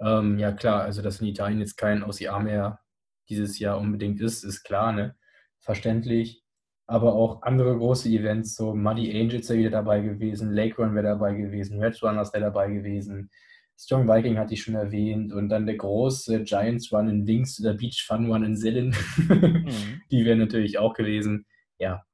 Ähm, 0.00 0.38
ja 0.38 0.52
klar, 0.52 0.82
also 0.82 1.02
dass 1.02 1.20
in 1.20 1.26
Italien 1.26 1.60
jetzt 1.60 1.76
kein 1.76 2.02
OCA 2.02 2.38
mehr 2.38 2.80
dieses 3.28 3.58
Jahr 3.58 3.78
unbedingt 3.78 4.20
ist, 4.22 4.44
ist 4.44 4.64
klar, 4.64 4.92
ne? 4.92 5.14
Verständlich. 5.60 6.42
Aber 6.86 7.14
auch 7.14 7.42
andere 7.42 7.76
große 7.76 8.08
Events, 8.08 8.56
so 8.56 8.74
Muddy 8.74 9.10
Angels 9.20 9.50
wäre 9.50 9.58
wieder 9.58 9.70
dabei 9.70 10.00
gewesen, 10.00 10.52
Lake 10.52 10.76
Run 10.80 10.94
wäre 10.94 11.08
dabei 11.08 11.34
gewesen, 11.34 11.78
Red 11.82 12.02
Runners 12.02 12.32
wäre 12.32 12.44
dabei 12.44 12.70
gewesen, 12.70 13.30
Strong 13.78 14.08
Viking 14.08 14.38
hatte 14.38 14.54
ich 14.54 14.62
schon 14.62 14.76
erwähnt 14.76 15.34
und 15.34 15.50
dann 15.50 15.66
der 15.66 15.76
große 15.76 16.44
Giants 16.44 16.90
Run 16.92 17.08
in 17.08 17.26
Wings 17.26 17.60
oder 17.60 17.74
Beach 17.74 18.06
Fun 18.06 18.30
Run 18.30 18.44
in 18.44 18.56
Sillin, 18.56 18.94
mhm. 19.18 20.00
die 20.10 20.24
wären 20.24 20.38
natürlich 20.38 20.78
auch 20.78 20.94
gewesen. 20.94 21.44
Ja, 21.78 22.05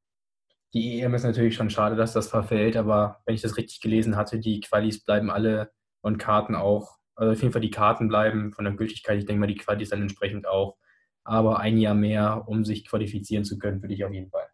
die 0.75 1.01
EM 1.01 1.15
ist 1.15 1.25
natürlich 1.25 1.55
schon 1.55 1.71
schade, 1.71 1.97
dass 1.97 2.13
das 2.13 2.29
verfällt, 2.29 2.77
aber 2.77 3.21
wenn 3.27 3.35
ich 3.35 3.43
das 3.43 3.57
richtig 3.57 3.81
gelesen 3.81 4.17
hatte, 4.17 4.39
die 4.39 4.61
Qualis 4.61 5.05
bleiben 5.05 5.31
alle 5.31 5.71
und 6.01 6.19
Karten 6.19 6.55
auch. 6.55 6.99
Also 7.15 7.33
auf 7.33 7.43
jeden 7.43 7.53
Fall 7.53 7.61
die 7.61 7.71
Karten 7.71 8.09
bleiben 8.09 8.53
von 8.53 8.65
der 8.65 8.75
Gültigkeit. 8.75 9.19
Ich 9.19 9.27
denke 9.27 9.41
mal, 9.41 9.47
die 9.47 9.57
Qualis 9.57 9.91
dann 9.91 10.01
entsprechend 10.01 10.47
auch. 10.47 10.77
Aber 11.25 11.61
ein 11.61 11.79
Jahr 11.79 11.95
mehr, 11.95 12.45
um 12.47 12.65
sich 12.65 12.87
qualifizieren 12.87 13.45
zu 13.45 13.59
können, 13.59 13.83
würde 13.83 13.95
ich 13.95 14.05
auf 14.05 14.13
jeden 14.13 14.31
Fall. 14.31 14.47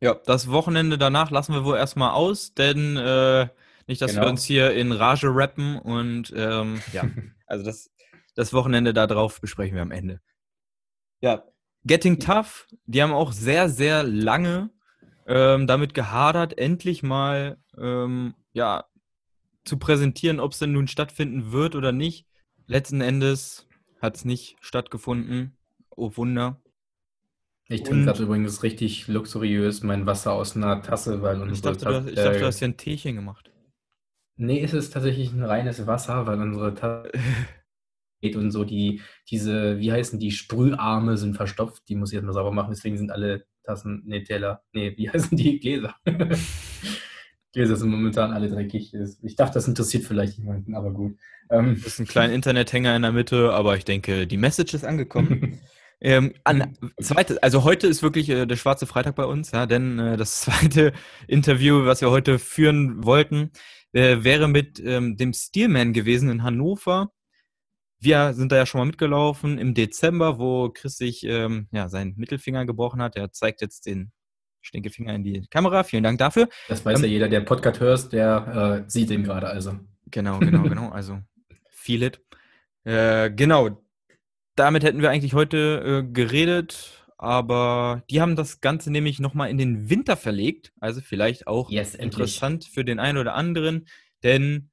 Ja, 0.00 0.14
das 0.14 0.50
Wochenende 0.50 0.96
danach 0.96 1.30
lassen 1.30 1.52
wir 1.52 1.64
wohl 1.64 1.76
erstmal 1.76 2.12
aus, 2.12 2.54
denn 2.54 2.96
äh, 2.96 3.48
nicht, 3.86 4.00
dass 4.00 4.12
genau. 4.12 4.24
wir 4.24 4.30
uns 4.30 4.44
hier 4.44 4.72
in 4.72 4.92
Rage 4.92 5.28
rappen 5.28 5.78
und 5.78 6.32
ähm, 6.34 6.80
ja, 6.92 7.04
also 7.46 7.62
das, 7.62 7.90
das 8.34 8.54
Wochenende 8.54 8.94
darauf 8.94 9.40
besprechen 9.42 9.74
wir 9.74 9.82
am 9.82 9.90
Ende. 9.90 10.20
Ja, 11.20 11.44
Getting 11.84 12.18
Tough, 12.18 12.66
die 12.86 13.02
haben 13.02 13.12
auch 13.12 13.32
sehr, 13.32 13.68
sehr 13.68 14.02
lange 14.02 14.70
ähm, 15.30 15.68
damit 15.68 15.94
gehadert, 15.94 16.58
endlich 16.58 17.04
mal 17.04 17.56
ähm, 17.78 18.34
ja, 18.52 18.84
zu 19.64 19.78
präsentieren, 19.78 20.40
ob 20.40 20.52
es 20.52 20.58
denn 20.58 20.72
nun 20.72 20.88
stattfinden 20.88 21.52
wird 21.52 21.76
oder 21.76 21.92
nicht. 21.92 22.26
Letzten 22.66 23.00
Endes 23.00 23.68
hat 24.02 24.16
es 24.16 24.24
nicht 24.24 24.56
stattgefunden. 24.60 25.56
Oh 25.90 26.10
Wunder. 26.16 26.60
Ich 27.68 27.84
trinke 27.84 28.06
gerade 28.06 28.24
übrigens 28.24 28.64
richtig 28.64 29.06
luxuriös 29.06 29.84
mein 29.84 30.04
Wasser 30.04 30.32
aus 30.32 30.56
einer 30.56 30.82
Tasse, 30.82 31.22
weil 31.22 31.40
unsere 31.40 31.54
ich 31.54 31.60
dachte, 31.62 31.84
du, 31.84 31.94
hast, 31.94 32.08
ich 32.08 32.14
dachte, 32.16 32.38
du 32.40 32.46
hast 32.46 32.60
ja 32.60 32.68
ein 32.68 32.76
Teechen 32.76 33.14
gemacht. 33.14 33.52
Nee, 34.36 34.60
es 34.60 34.72
ist 34.72 34.92
tatsächlich 34.92 35.32
ein 35.32 35.44
reines 35.44 35.86
Wasser, 35.86 36.26
weil 36.26 36.40
unsere 36.40 36.74
Tasse 36.74 37.12
und 38.34 38.50
so 38.50 38.64
die, 38.64 39.00
diese, 39.30 39.78
wie 39.78 39.92
heißen 39.92 40.18
die, 40.18 40.32
Sprüharme 40.32 41.16
sind 41.16 41.36
verstopft, 41.36 41.88
die 41.88 41.94
muss 41.94 42.10
ich 42.10 42.16
jetzt 42.16 42.24
mal 42.24 42.32
sauber 42.32 42.50
machen, 42.50 42.70
deswegen 42.70 42.98
sind 42.98 43.12
alle 43.12 43.46
Tassen, 43.62 44.02
nee, 44.06 44.22
Teller, 44.22 44.62
nee, 44.72 44.94
wie 44.96 45.10
heißen 45.12 45.36
die? 45.36 45.60
Gläser. 45.60 45.94
Gläser 47.52 47.76
sind 47.76 47.90
momentan 47.90 48.32
alle 48.32 48.48
dreckig. 48.48 48.94
Ich 49.22 49.36
dachte, 49.36 49.54
das 49.54 49.66
interessiert 49.66 50.04
vielleicht 50.04 50.38
jemanden, 50.38 50.74
aber 50.74 50.92
gut. 50.92 51.18
Ähm, 51.50 51.74
das 51.74 51.94
ist 51.94 51.98
ein 51.98 52.06
kleiner 52.06 52.32
Internethänger 52.32 52.94
in 52.94 53.02
der 53.02 53.12
Mitte, 53.12 53.52
aber 53.52 53.76
ich 53.76 53.84
denke, 53.84 54.26
die 54.26 54.36
Message 54.36 54.74
ist 54.74 54.84
angekommen. 54.84 55.60
ähm, 56.00 56.32
an, 56.44 56.76
zweite, 57.00 57.42
also 57.42 57.64
heute 57.64 57.88
ist 57.88 58.02
wirklich 58.02 58.28
äh, 58.28 58.46
der 58.46 58.56
schwarze 58.56 58.86
Freitag 58.86 59.16
bei 59.16 59.24
uns, 59.24 59.50
ja, 59.50 59.66
denn 59.66 59.98
äh, 59.98 60.16
das 60.16 60.42
zweite 60.42 60.92
Interview, 61.26 61.84
was 61.86 62.00
wir 62.00 62.10
heute 62.10 62.38
führen 62.38 63.04
wollten, 63.04 63.50
äh, 63.92 64.18
wäre 64.22 64.46
mit 64.46 64.80
ähm, 64.84 65.16
dem 65.16 65.32
Steelman 65.32 65.92
gewesen 65.92 66.30
in 66.30 66.44
Hannover 66.44 67.10
wir 68.00 68.32
sind 68.34 68.50
da 68.50 68.56
ja 68.56 68.66
schon 68.66 68.80
mal 68.80 68.86
mitgelaufen 68.86 69.58
im 69.58 69.74
Dezember, 69.74 70.38
wo 70.38 70.70
Chris 70.70 70.96
sich 70.96 71.24
ähm, 71.24 71.68
ja, 71.70 71.88
seinen 71.88 72.14
Mittelfinger 72.16 72.64
gebrochen 72.64 73.02
hat. 73.02 73.16
Er 73.16 73.30
zeigt 73.32 73.60
jetzt 73.60 73.86
den 73.86 74.10
Stinkefinger 74.62 75.14
in 75.14 75.22
die 75.22 75.46
Kamera. 75.50 75.84
Vielen 75.84 76.02
Dank 76.02 76.18
dafür. 76.18 76.48
Das 76.68 76.84
weiß 76.84 76.98
ähm, 76.98 77.04
ja 77.04 77.10
jeder, 77.10 77.28
der 77.28 77.40
Podcast 77.40 77.80
hört, 77.80 78.12
der 78.12 78.84
äh, 78.86 78.90
sieht 78.90 79.10
den 79.10 79.22
gerade 79.22 79.48
also. 79.48 79.78
Genau, 80.10 80.38
genau, 80.38 80.62
genau. 80.62 80.88
Also, 80.92 81.20
feel 81.70 82.02
it. 82.02 82.20
Äh, 82.84 83.30
genau. 83.30 83.82
Damit 84.56 84.82
hätten 84.82 85.02
wir 85.02 85.10
eigentlich 85.10 85.34
heute 85.34 86.02
äh, 86.06 86.12
geredet, 86.12 87.06
aber 87.16 88.02
die 88.10 88.20
haben 88.20 88.36
das 88.36 88.60
Ganze 88.60 88.90
nämlich 88.90 89.20
nochmal 89.20 89.50
in 89.50 89.58
den 89.58 89.88
Winter 89.88 90.16
verlegt. 90.16 90.72
Also 90.80 91.00
vielleicht 91.00 91.46
auch 91.46 91.70
yes, 91.70 91.94
interessant 91.94 92.64
für 92.64 92.84
den 92.84 92.98
einen 92.98 93.18
oder 93.18 93.34
anderen, 93.34 93.86
denn 94.22 94.69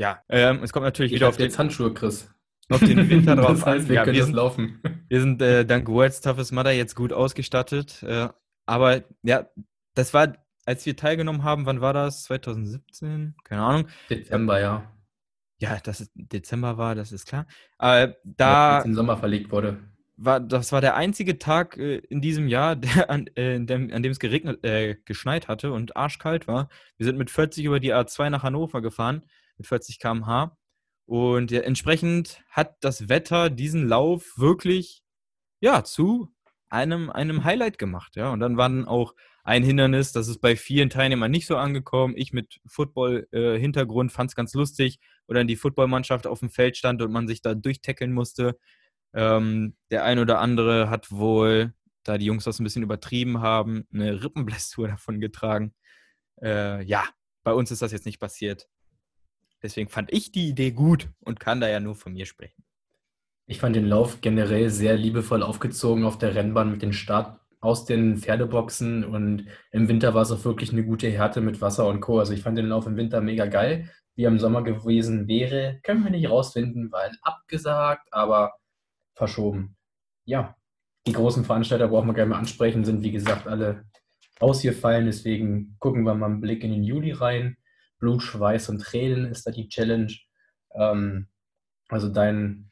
ja, 0.00 0.22
ähm, 0.30 0.62
es 0.62 0.72
kommt 0.72 0.84
natürlich 0.84 1.12
ich 1.12 1.16
wieder 1.16 1.28
auf 1.28 1.38
jetzt 1.38 1.58
Handschuhe, 1.58 1.92
Chris. 1.92 2.30
Auf 2.70 2.80
den 2.80 3.10
Winter 3.10 3.36
drauf 3.36 3.50
das 3.50 3.66
heißt, 3.66 3.88
wir 3.90 3.96
ja, 3.96 4.04
können 4.04 4.16
wir 4.16 4.24
sind, 4.24 4.34
laufen. 4.34 4.80
Wir 5.08 5.20
sind 5.20 5.42
äh, 5.42 5.66
dank 5.66 5.88
World's 5.88 6.22
Toughest 6.22 6.52
Mother 6.52 6.72
jetzt 6.72 6.94
gut 6.94 7.12
ausgestattet. 7.12 8.02
Äh, 8.02 8.28
aber 8.64 9.02
ja, 9.22 9.46
das 9.94 10.14
war, 10.14 10.32
als 10.64 10.86
wir 10.86 10.96
teilgenommen 10.96 11.44
haben, 11.44 11.66
wann 11.66 11.82
war 11.82 11.92
das? 11.92 12.22
2017? 12.24 13.34
Keine 13.44 13.60
Ahnung. 13.60 13.88
Dezember, 14.08 14.58
ja. 14.58 14.90
Ja, 15.58 15.78
dass 15.80 16.00
es 16.00 16.10
Dezember 16.14 16.78
war, 16.78 16.94
das 16.94 17.12
ist 17.12 17.26
klar. 17.26 17.46
Äh, 17.78 18.14
da. 18.24 18.78
Ja, 18.78 18.80
im 18.80 18.94
Sommer 18.94 19.18
verlegt 19.18 19.52
wurde. 19.52 19.80
War, 20.16 20.40
das 20.40 20.72
war 20.72 20.80
der 20.80 20.96
einzige 20.96 21.38
Tag 21.38 21.76
äh, 21.76 21.96
in 21.96 22.22
diesem 22.22 22.48
Jahr, 22.48 22.74
der, 22.76 23.10
an, 23.10 23.26
äh, 23.34 23.60
dem, 23.60 23.92
an 23.92 24.02
dem 24.02 24.12
es 24.12 24.18
geregnet, 24.18 24.64
äh, 24.64 24.96
geschneit 25.04 25.48
hatte 25.48 25.72
und 25.72 25.94
arschkalt 25.94 26.48
war. 26.48 26.70
Wir 26.96 27.04
sind 27.04 27.18
mit 27.18 27.28
40 27.28 27.66
über 27.66 27.80
die 27.80 27.92
A2 27.92 28.30
nach 28.30 28.42
Hannover 28.42 28.80
gefahren, 28.80 29.26
mit 29.60 29.66
40 29.66 29.98
km/h. 29.98 30.56
Und 31.06 31.52
entsprechend 31.52 32.42
hat 32.50 32.76
das 32.80 33.08
Wetter 33.08 33.50
diesen 33.50 33.86
Lauf 33.86 34.38
wirklich 34.38 35.02
ja, 35.60 35.84
zu 35.84 36.28
einem, 36.70 37.10
einem 37.10 37.44
Highlight 37.44 37.78
gemacht. 37.78 38.16
Ja. 38.16 38.30
Und 38.32 38.40
dann 38.40 38.56
waren 38.56 38.86
auch 38.86 39.14
ein 39.44 39.62
Hindernis, 39.62 40.12
das 40.12 40.28
ist 40.28 40.40
bei 40.40 40.56
vielen 40.56 40.90
Teilnehmern 40.90 41.30
nicht 41.30 41.46
so 41.46 41.56
angekommen. 41.56 42.14
Ich 42.16 42.32
mit 42.32 42.60
Football-Hintergrund 42.66 44.12
fand 44.12 44.30
es 44.30 44.36
ganz 44.36 44.54
lustig, 44.54 44.98
wo 45.26 45.34
dann 45.34 45.46
die 45.46 45.56
Footballmannschaft 45.56 46.26
auf 46.26 46.40
dem 46.40 46.50
Feld 46.50 46.76
stand 46.76 47.02
und 47.02 47.12
man 47.12 47.26
sich 47.28 47.42
da 47.42 47.54
durchtackeln 47.54 48.12
musste. 48.12 48.58
Ähm, 49.12 49.76
der 49.90 50.04
ein 50.04 50.18
oder 50.18 50.38
andere 50.38 50.88
hat 50.88 51.10
wohl, 51.10 51.74
da 52.04 52.16
die 52.18 52.26
Jungs 52.26 52.44
das 52.44 52.60
ein 52.60 52.64
bisschen 52.64 52.82
übertrieben 52.82 53.40
haben, 53.40 53.86
eine 53.92 54.22
Rippenblästur 54.22 54.88
davon 54.88 55.20
getragen. 55.20 55.74
Äh, 56.40 56.84
ja, 56.84 57.04
bei 57.42 57.52
uns 57.52 57.70
ist 57.70 57.82
das 57.82 57.92
jetzt 57.92 58.06
nicht 58.06 58.20
passiert. 58.20 58.68
Deswegen 59.62 59.88
fand 59.88 60.12
ich 60.12 60.32
die 60.32 60.48
Idee 60.48 60.70
gut 60.70 61.08
und 61.20 61.40
kann 61.40 61.60
da 61.60 61.68
ja 61.68 61.80
nur 61.80 61.94
von 61.94 62.12
mir 62.12 62.26
sprechen. 62.26 62.64
Ich 63.46 63.58
fand 63.58 63.74
den 63.74 63.86
Lauf 63.86 64.20
generell 64.20 64.70
sehr 64.70 64.96
liebevoll 64.96 65.42
aufgezogen 65.42 66.04
auf 66.04 66.18
der 66.18 66.34
Rennbahn 66.34 66.70
mit 66.70 66.82
dem 66.82 66.92
Start 66.92 67.40
aus 67.60 67.84
den 67.84 68.16
Pferdeboxen 68.16 69.04
und 69.04 69.46
im 69.70 69.88
Winter 69.88 70.14
war 70.14 70.22
es 70.22 70.32
auch 70.32 70.44
wirklich 70.44 70.72
eine 70.72 70.84
gute 70.84 71.10
Härte 71.10 71.40
mit 71.40 71.60
Wasser 71.60 71.86
und 71.88 72.00
Co. 72.00 72.18
Also 72.18 72.32
ich 72.32 72.42
fand 72.42 72.56
den 72.56 72.68
Lauf 72.68 72.86
im 72.86 72.96
Winter 72.96 73.20
mega 73.20 73.46
geil. 73.46 73.90
Wie 74.14 74.24
er 74.24 74.30
im 74.30 74.38
Sommer 74.38 74.62
gewesen 74.62 75.28
wäre, 75.28 75.80
können 75.82 76.02
wir 76.04 76.10
nicht 76.10 76.28
rausfinden, 76.28 76.90
weil 76.90 77.10
abgesagt, 77.22 78.08
aber 78.12 78.54
verschoben. 79.14 79.76
Ja, 80.24 80.56
die 81.06 81.12
großen 81.12 81.44
Veranstalter 81.44 81.88
brauchen 81.88 82.08
wir 82.08 82.14
gerne 82.14 82.30
mal 82.30 82.38
ansprechen, 82.38 82.84
sind 82.84 83.02
wie 83.02 83.12
gesagt 83.12 83.46
alle 83.46 83.84
ausgefallen. 84.38 85.06
Deswegen 85.06 85.76
gucken 85.78 86.04
wir 86.04 86.14
mal 86.14 86.26
einen 86.26 86.40
Blick 86.40 86.64
in 86.64 86.72
den 86.72 86.84
Juli 86.84 87.12
rein. 87.12 87.56
Blut, 88.00 88.22
Schweiß 88.22 88.68
und 88.70 88.80
Tränen 88.80 89.26
ist 89.26 89.46
da 89.46 89.52
die 89.52 89.68
Challenge. 89.68 90.12
Ähm, 90.74 91.28
also 91.88 92.08
dein 92.08 92.70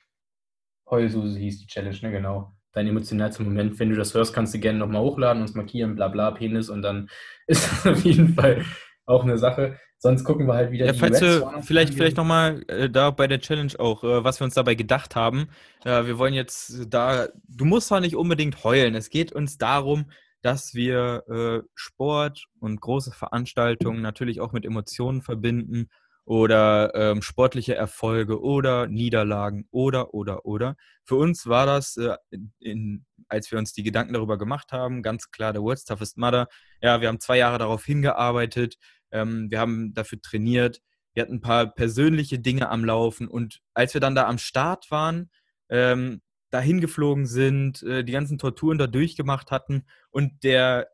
Heulsuse 0.90 1.38
hieß 1.38 1.60
die 1.60 1.66
Challenge, 1.66 1.98
ne? 2.02 2.10
Genau 2.10 2.58
dein 2.72 2.86
emotionalster 2.86 3.42
Moment. 3.42 3.78
Wenn 3.78 3.90
du 3.90 3.96
das 3.96 4.14
hörst, 4.14 4.32
kannst 4.32 4.54
du 4.54 4.58
gerne 4.58 4.78
nochmal 4.78 5.02
hochladen, 5.02 5.42
uns 5.42 5.54
markieren, 5.54 5.94
bla 5.96 6.08
bla, 6.08 6.30
Penis 6.30 6.68
und 6.68 6.82
dann 6.82 7.08
ist 7.46 7.70
das 7.70 7.86
auf 7.86 8.04
jeden 8.04 8.34
Fall 8.34 8.64
auch 9.06 9.24
eine 9.24 9.38
Sache. 9.38 9.78
Sonst 10.00 10.22
gucken 10.22 10.46
wir 10.46 10.54
halt 10.54 10.70
wieder 10.70 10.86
ja, 10.86 10.92
die 10.92 10.98
falls 10.98 11.20
Red 11.20 11.42
du 11.42 11.62
vielleicht, 11.62 11.94
vielleicht 11.94 12.16
nochmal 12.16 12.62
äh, 12.68 12.88
da 12.88 13.10
bei 13.10 13.26
der 13.26 13.40
Challenge 13.40 13.72
auch, 13.78 14.04
äh, 14.04 14.22
was 14.22 14.40
wir 14.40 14.44
uns 14.44 14.54
dabei 14.54 14.76
gedacht 14.76 15.16
haben. 15.16 15.48
Äh, 15.84 16.06
wir 16.06 16.18
wollen 16.18 16.34
jetzt 16.34 16.86
da, 16.88 17.26
du 17.48 17.64
musst 17.64 17.88
zwar 17.88 18.00
nicht 18.00 18.14
unbedingt 18.14 18.62
heulen. 18.62 18.94
Es 18.94 19.10
geht 19.10 19.32
uns 19.32 19.58
darum, 19.58 20.10
dass 20.42 20.74
wir 20.74 21.24
äh, 21.28 21.68
Sport 21.74 22.46
und 22.60 22.80
große 22.80 23.12
Veranstaltungen 23.12 24.02
natürlich 24.02 24.40
auch 24.40 24.52
mit 24.52 24.64
Emotionen 24.64 25.22
verbinden 25.22 25.88
oder 26.28 26.94
ähm, 26.94 27.22
sportliche 27.22 27.74
Erfolge 27.74 28.42
oder 28.42 28.86
Niederlagen 28.86 29.66
oder, 29.70 30.12
oder, 30.12 30.44
oder. 30.44 30.76
Für 31.04 31.16
uns 31.16 31.46
war 31.46 31.64
das, 31.64 31.96
äh, 31.96 32.16
in, 32.60 33.06
als 33.28 33.50
wir 33.50 33.58
uns 33.58 33.72
die 33.72 33.82
Gedanken 33.82 34.12
darüber 34.12 34.36
gemacht 34.36 34.70
haben, 34.70 35.02
ganz 35.02 35.30
klar 35.30 35.54
der 35.54 35.62
World's 35.62 35.86
Toughest 35.86 36.18
Mother. 36.18 36.48
Ja, 36.82 37.00
wir 37.00 37.08
haben 37.08 37.20
zwei 37.20 37.38
Jahre 37.38 37.56
darauf 37.56 37.82
hingearbeitet, 37.82 38.76
ähm, 39.10 39.50
wir 39.50 39.58
haben 39.58 39.94
dafür 39.94 40.20
trainiert, 40.20 40.82
wir 41.14 41.22
hatten 41.22 41.36
ein 41.36 41.40
paar 41.40 41.66
persönliche 41.74 42.38
Dinge 42.38 42.68
am 42.68 42.84
Laufen 42.84 43.26
und 43.26 43.60
als 43.72 43.94
wir 43.94 44.02
dann 44.02 44.14
da 44.14 44.26
am 44.26 44.36
Start 44.36 44.90
waren, 44.90 45.30
ähm, 45.70 46.20
dahin 46.50 46.80
geflogen 46.80 47.26
sind, 47.26 47.82
äh, 47.82 48.04
die 48.04 48.12
ganzen 48.12 48.38
Torturen 48.38 48.78
da 48.78 48.86
durchgemacht 48.86 49.50
hatten 49.50 49.84
und 50.10 50.44
der 50.44 50.88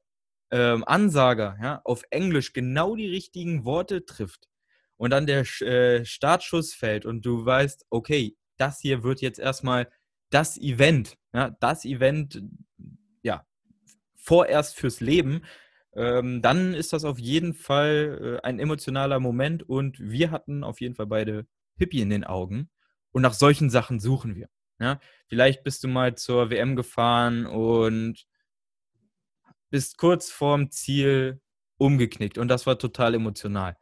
ähm, 0.51 0.85
Ansager 0.85 1.57
ja, 1.63 1.81
auf 1.85 2.03
Englisch 2.11 2.53
genau 2.53 2.97
die 2.97 3.09
richtigen 3.09 3.65
Worte 3.65 4.05
trifft, 4.05 4.49
und 4.97 5.11
dann 5.11 5.27
der 5.27 5.41
äh, 5.61 6.05
Startschuss 6.05 6.75
fällt 6.75 7.05
und 7.05 7.25
du 7.27 7.45
weißt, 7.45 7.87
okay, 7.91 8.37
das 8.57 8.81
hier 8.81 9.03
wird 9.03 9.21
jetzt 9.21 9.39
erstmal 9.39 9.91
das 10.31 10.57
Event, 10.57 11.17
ja, 11.33 11.51
das 11.61 11.85
Event, 11.85 12.43
ja, 13.23 13.47
vorerst 14.17 14.77
fürs 14.77 15.01
Leben, 15.01 15.45
ähm, 15.95 16.43
dann 16.43 16.75
ist 16.75 16.93
das 16.93 17.05
auf 17.05 17.19
jeden 17.19 17.55
Fall 17.55 18.41
äh, 18.43 18.47
ein 18.47 18.59
emotionaler 18.59 19.21
Moment 19.21 19.63
und 19.63 19.99
wir 20.01 20.31
hatten 20.31 20.65
auf 20.65 20.81
jeden 20.81 20.95
Fall 20.95 21.07
beide 21.07 21.47
Pippi 21.77 22.01
in 22.01 22.11
den 22.11 22.25
Augen 22.25 22.71
und 23.13 23.23
nach 23.23 23.35
solchen 23.35 23.71
Sachen 23.71 24.01
suchen 24.01 24.35
wir. 24.35 24.49
Ja? 24.79 25.01
Vielleicht 25.27 25.63
bist 25.65 25.85
du 25.85 25.89
mal 25.89 26.15
zur 26.15 26.51
WM 26.51 26.77
gefahren 26.77 27.47
und 27.47 28.27
bist 29.71 29.99
kurz 29.99 30.31
vorm 30.31 30.71
Ziel 30.71 31.41
umgeknickt 31.79 32.39
und 32.39 32.49
das 32.49 32.67
war 32.67 32.79
total 32.79 33.15
emotional. 33.15 33.77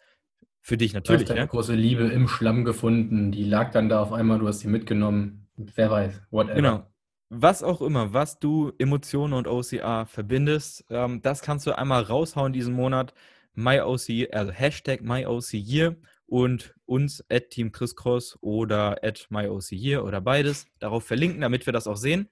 Für 0.60 0.76
dich 0.76 0.94
natürlich. 0.94 1.24
Du 1.24 1.30
hast 1.30 1.36
deine 1.36 1.48
große 1.48 1.74
Liebe 1.74 2.04
im 2.04 2.28
Schlamm 2.28 2.64
gefunden. 2.64 3.32
Die 3.32 3.44
lag 3.44 3.72
dann 3.72 3.88
da 3.88 4.00
auf 4.00 4.12
einmal, 4.12 4.38
du 4.38 4.46
hast 4.46 4.60
sie 4.60 4.68
mitgenommen. 4.68 5.48
Wer 5.56 5.90
weiß, 5.90 6.22
whatever. 6.30 6.54
Genau. 6.54 6.92
Was 7.28 7.62
auch 7.62 7.80
immer, 7.82 8.12
was 8.12 8.38
du 8.38 8.72
Emotionen 8.78 9.32
und 9.32 9.48
OCR 9.48 10.06
verbindest, 10.06 10.84
ähm, 10.90 11.20
das 11.22 11.40
kannst 11.40 11.66
du 11.66 11.76
einmal 11.76 12.02
raushauen 12.02 12.52
diesen 12.52 12.74
Monat. 12.74 13.14
MyOC, 13.54 14.28
also 14.32 14.52
Hashtag 14.52 15.02
MyOCYear 15.02 15.96
und 16.32 16.74
uns 16.86 17.22
at 17.30 17.50
Team 17.50 17.72
Chris 17.72 17.94
Cross 17.94 18.38
oder 18.40 19.04
at 19.04 19.26
MyOCYear 19.28 20.02
oder 20.02 20.22
beides 20.22 20.64
darauf 20.78 21.04
verlinken, 21.04 21.42
damit 21.42 21.66
wir 21.66 21.74
das 21.74 21.86
auch 21.86 21.98
sehen. 21.98 22.26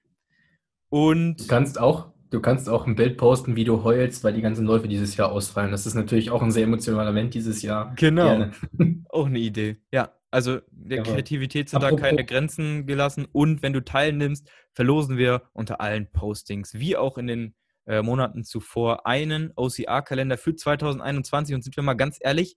Und 0.89 1.35
du 1.39 1.47
kannst 1.47 1.79
auch 1.79 2.11
Du 2.31 2.39
kannst 2.39 2.69
auch 2.69 2.87
ein 2.87 2.95
Bild 2.95 3.17
posten, 3.17 3.57
wie 3.57 3.65
du 3.65 3.83
heulst, 3.83 4.23
weil 4.23 4.31
die 4.31 4.41
ganzen 4.41 4.65
Läufe 4.65 4.87
dieses 4.87 5.17
Jahr 5.17 5.33
ausfallen. 5.33 5.69
Das 5.69 5.85
ist 5.85 5.95
natürlich 5.95 6.31
auch 6.31 6.41
ein 6.41 6.51
sehr 6.51 6.63
emotionaler 6.63 7.11
Moment 7.11 7.33
dieses 7.33 7.61
Jahr. 7.61 7.93
Genau. 7.97 8.25
Gerne. 8.25 8.51
Auch 9.09 9.25
eine 9.25 9.39
Idee. 9.39 9.81
Ja, 9.91 10.13
also 10.31 10.59
der 10.71 10.99
ja, 10.99 11.03
Kreativität 11.03 11.67
sind 11.67 11.83
da 11.83 11.91
keine 11.91 12.23
Grenzen 12.23 12.87
gelassen. 12.87 13.27
Und 13.33 13.61
wenn 13.61 13.73
du 13.73 13.83
teilnimmst, 13.83 14.49
verlosen 14.71 15.17
wir 15.17 15.41
unter 15.51 15.81
allen 15.81 16.09
Postings, 16.09 16.73
wie 16.75 16.95
auch 16.95 17.17
in 17.17 17.27
den 17.27 17.53
äh, 17.85 18.01
Monaten 18.01 18.45
zuvor, 18.45 19.05
einen 19.05 19.51
OCR-Kalender 19.57 20.37
für 20.37 20.55
2021. 20.55 21.53
Und 21.53 21.63
sind 21.65 21.75
wir 21.75 21.83
mal 21.83 21.95
ganz 21.95 22.17
ehrlich, 22.21 22.55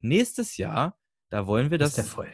nächstes 0.00 0.56
Jahr, 0.56 0.98
da 1.28 1.46
wollen 1.46 1.70
wir 1.70 1.78
das. 1.78 2.00
Voll 2.08 2.28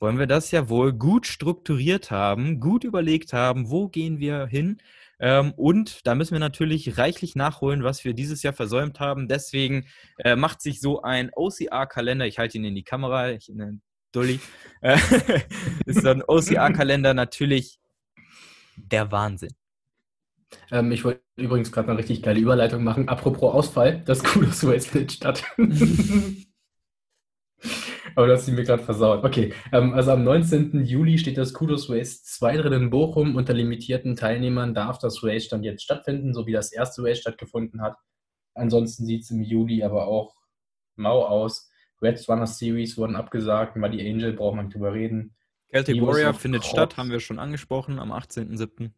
wollen 0.00 0.20
wir 0.20 0.28
das 0.28 0.52
ja 0.52 0.68
wohl 0.68 0.92
gut 0.92 1.26
strukturiert 1.26 2.12
haben, 2.12 2.60
gut 2.60 2.84
überlegt 2.84 3.32
haben, 3.32 3.68
wo 3.68 3.88
gehen 3.88 4.20
wir 4.20 4.46
hin, 4.46 4.80
ähm, 5.20 5.52
und 5.56 6.06
da 6.06 6.14
müssen 6.14 6.32
wir 6.32 6.40
natürlich 6.40 6.96
reichlich 6.98 7.34
nachholen, 7.34 7.82
was 7.82 8.04
wir 8.04 8.14
dieses 8.14 8.42
Jahr 8.42 8.52
versäumt 8.52 9.00
haben. 9.00 9.26
Deswegen 9.28 9.86
äh, 10.18 10.36
macht 10.36 10.62
sich 10.62 10.80
so 10.80 11.02
ein 11.02 11.30
OCR-Kalender, 11.34 12.26
ich 12.26 12.38
halte 12.38 12.58
ihn 12.58 12.64
in 12.64 12.74
die 12.74 12.84
Kamera, 12.84 13.30
ich 13.30 13.48
ne, 13.48 13.80
Dulli, 14.12 14.40
äh, 14.80 14.96
ist 15.86 16.02
so 16.02 16.08
ein 16.08 16.22
OCR-Kalender 16.26 17.14
natürlich 17.14 17.80
der 18.76 19.10
Wahnsinn. 19.10 19.54
Ähm, 20.70 20.92
ich 20.92 21.04
wollte 21.04 21.20
übrigens 21.36 21.72
gerade 21.72 21.88
eine 21.90 21.98
richtig 21.98 22.22
geile 22.22 22.38
Überleitung 22.38 22.84
machen. 22.84 23.08
Apropos 23.08 23.52
Ausfall, 23.52 24.02
das 24.04 24.22
Kudos 24.22 24.64
Race 24.64 24.86
findet 24.86 25.12
statt. 25.12 25.42
Aber 28.18 28.26
du 28.26 28.32
hast 28.32 28.46
sie 28.46 28.50
mir 28.50 28.64
gerade 28.64 28.82
versaut. 28.82 29.22
Okay, 29.22 29.54
ähm, 29.70 29.94
also 29.94 30.10
am 30.10 30.24
19. 30.24 30.84
Juli 30.84 31.18
steht 31.18 31.38
das 31.38 31.54
Kudos 31.54 31.88
Race 31.88 32.24
2 32.24 32.56
drin 32.56 32.72
in 32.72 32.90
Bochum. 32.90 33.36
Unter 33.36 33.54
limitierten 33.54 34.16
Teilnehmern 34.16 34.74
darf 34.74 34.98
das 34.98 35.22
Race 35.22 35.46
dann 35.46 35.62
jetzt 35.62 35.84
stattfinden, 35.84 36.34
so 36.34 36.44
wie 36.44 36.50
das 36.50 36.72
erste 36.72 37.04
Race 37.04 37.20
stattgefunden 37.20 37.80
hat. 37.80 37.96
Ansonsten 38.54 39.06
sieht 39.06 39.22
es 39.22 39.30
im 39.30 39.44
Juli 39.44 39.84
aber 39.84 40.08
auch 40.08 40.34
mau 40.96 41.26
aus. 41.26 41.70
Red 42.02 42.28
Runner 42.28 42.48
Series 42.48 42.98
wurden 42.98 43.14
abgesagt. 43.14 43.76
Muddy 43.76 44.00
Angel 44.10 44.32
braucht 44.32 44.56
man 44.56 44.68
drüber 44.68 44.94
reden. 44.94 45.36
Celtic 45.70 46.02
Warrior 46.02 46.34
findet 46.34 46.64
statt, 46.64 46.96
haben 46.96 47.12
wir 47.12 47.20
schon 47.20 47.38
angesprochen, 47.38 48.00
am 48.00 48.10
18.07. 48.10 48.90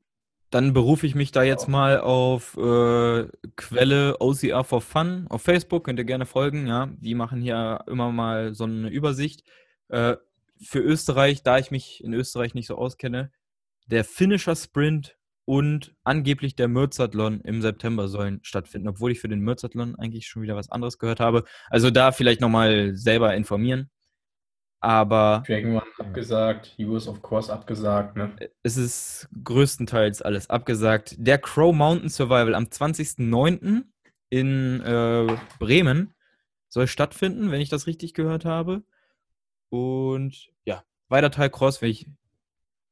dann 0.50 0.72
berufe 0.72 1.06
ich 1.06 1.14
mich 1.14 1.30
da 1.30 1.42
jetzt 1.42 1.68
mal 1.68 2.00
auf 2.00 2.56
äh, 2.56 3.28
Quelle 3.56 4.16
OCR 4.20 4.64
for 4.64 4.80
Fun 4.80 5.26
auf 5.28 5.42
Facebook. 5.42 5.84
Könnt 5.84 5.98
ihr 5.98 6.04
gerne 6.04 6.26
folgen. 6.26 6.66
Ja, 6.66 6.90
die 6.98 7.14
machen 7.14 7.40
hier 7.40 7.84
immer 7.86 8.10
mal 8.10 8.54
so 8.54 8.64
eine 8.64 8.88
Übersicht. 8.88 9.44
Äh, 9.88 10.16
für 10.62 10.80
Österreich, 10.80 11.42
da 11.42 11.58
ich 11.58 11.70
mich 11.70 12.02
in 12.02 12.12
Österreich 12.12 12.54
nicht 12.54 12.66
so 12.66 12.76
auskenne, 12.76 13.30
der 13.86 14.04
Finisher 14.04 14.56
Sprint 14.56 15.16
und 15.44 15.94
angeblich 16.04 16.54
der 16.54 16.68
Mürzathlon 16.68 17.40
im 17.40 17.62
September 17.62 18.08
sollen 18.08 18.40
stattfinden, 18.42 18.88
obwohl 18.88 19.12
ich 19.12 19.20
für 19.20 19.28
den 19.28 19.40
Mürzathlon 19.40 19.96
eigentlich 19.96 20.26
schon 20.26 20.42
wieder 20.42 20.56
was 20.56 20.70
anderes 20.70 20.98
gehört 20.98 21.20
habe. 21.20 21.44
Also 21.70 21.90
da 21.90 22.12
vielleicht 22.12 22.40
nochmal 22.40 22.94
selber 22.94 23.34
informieren. 23.34 23.90
Aber. 24.80 25.42
Dragon 25.46 25.72
Run 25.72 25.88
abgesagt, 25.98 26.74
US 26.78 27.06
of 27.06 27.20
Course 27.20 27.52
abgesagt, 27.52 28.16
ne? 28.16 28.34
Es 28.62 28.78
ist 28.78 29.28
größtenteils 29.44 30.22
alles 30.22 30.48
abgesagt. 30.48 31.14
Der 31.18 31.38
Crow 31.38 31.74
Mountain 31.74 32.08
Survival 32.08 32.54
am 32.54 32.64
20.09. 32.64 33.84
in 34.30 34.80
äh, 34.80 35.36
Bremen 35.58 36.14
soll 36.68 36.86
stattfinden, 36.86 37.50
wenn 37.50 37.60
ich 37.60 37.68
das 37.68 37.86
richtig 37.86 38.14
gehört 38.14 38.46
habe. 38.46 38.82
Und 39.68 40.48
ja, 40.64 40.82
Weidertal 41.08 41.50
Cross, 41.50 41.82
ich, 41.82 42.06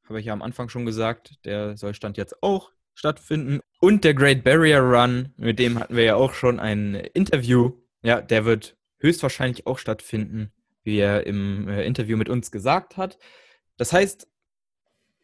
habe 0.05 0.21
ich 0.21 0.27
ja 0.27 0.35
am 0.35 0.43
Anfang 0.43 0.69
schon 0.69 0.85
gesagt, 0.85 1.45
der 1.47 1.77
soll 1.77 1.95
Stand 1.95 2.19
jetzt 2.19 2.43
auch 2.43 2.71
stattfinden. 2.95 3.61
Und 3.81 4.05
der 4.05 4.13
Great 4.13 4.45
Barrier 4.45 4.81
Run, 4.81 5.33
mit 5.37 5.59
dem 5.59 5.79
hatten 5.79 5.97
wir 5.97 6.05
ja 6.05 6.17
auch 6.17 6.35
schon 6.35 6.61
ein 6.61 6.95
Interview. 6.95 7.73
Ja, 8.03 8.21
der 8.21 8.45
wird 8.45 8.77
höchstwahrscheinlich 8.99 9.67
auch 9.67 9.79
stattfinden 9.79 10.53
wie 10.89 10.99
er 10.99 11.27
im 11.27 11.69
äh, 11.69 11.85
Interview 11.85 12.17
mit 12.17 12.29
uns 12.29 12.51
gesagt 12.51 12.97
hat. 12.97 13.19
Das 13.77 13.93
heißt, 13.93 14.27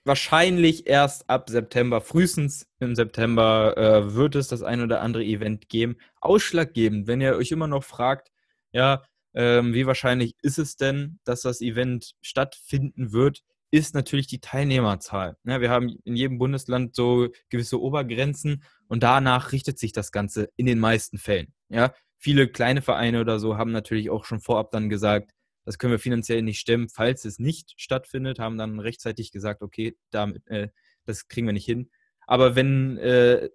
wahrscheinlich 0.05 0.87
erst 0.87 1.29
ab 1.31 1.49
September, 1.49 2.01
frühestens 2.03 2.69
im 2.79 2.95
September, 2.95 3.75
äh, 3.77 4.15
wird 4.15 4.37
es 4.37 4.49
das 4.49 4.63
ein 4.63 4.83
oder 4.83 5.01
andere 5.01 5.25
Event 5.25 5.69
geben. 5.69 5.97
Ausschlaggebend, 6.21 7.07
wenn 7.07 7.23
ihr 7.23 7.37
euch 7.37 7.51
immer 7.51 7.67
noch 7.67 7.83
fragt, 7.83 8.31
ja, 8.73 9.03
ähm, 9.35 9.73
wie 9.73 9.87
wahrscheinlich 9.87 10.37
ist 10.43 10.59
es 10.59 10.77
denn, 10.77 11.19
dass 11.25 11.41
das 11.41 11.61
Event 11.61 12.15
stattfinden 12.21 13.13
wird, 13.13 13.43
ist 13.71 13.95
natürlich 13.95 14.29
die 14.29 14.41
Teilnehmerzahl. 14.41 15.37
Ja, 15.45 15.61
wir 15.61 15.71
haben 15.71 15.97
in 16.05 16.15
jedem 16.15 16.39
Bundesland 16.39 16.95
so 16.95 17.29
gewisse 17.49 17.81
Obergrenzen 17.81 18.63
und 18.87 19.03
danach 19.03 19.51
richtet 19.51 19.81
sich 19.81 19.93
das 19.93 20.13
Ganze 20.13 20.51
in 20.57 20.67
den 20.67 20.79
meisten 20.79 21.19
Fällen. 21.19 21.53
Ja, 21.71 21.93
viele 22.19 22.47
kleine 22.47 22.83
Vereine 22.83 23.21
oder 23.21 23.41
so 23.41 23.57
haben 23.57 23.73
natürlich 23.73 24.11
auch 24.11 24.25
schon 24.27 24.41
vorab 24.41 24.71
dann 24.71 24.89
gesagt, 24.89 25.34
das 25.65 25.79
können 25.79 25.93
wir 25.93 25.99
finanziell 25.99 26.43
nicht 26.43 26.61
stemmen. 26.61 26.89
Falls 26.89 27.25
es 27.25 27.39
nicht 27.39 27.75
stattfindet, 27.77 28.39
haben 28.39 28.59
dann 28.59 28.81
rechtzeitig 28.81 29.33
gesagt, 29.33 29.63
okay, 29.63 29.97
damit, 30.11 30.47
äh, 30.49 30.69
das 31.05 31.29
kriegen 31.29 31.47
wir 31.47 31.53
nicht 31.53 31.65
hin. 31.65 31.91
Aber 32.27 32.57
wenn 32.57 32.99
äh, 32.99 33.51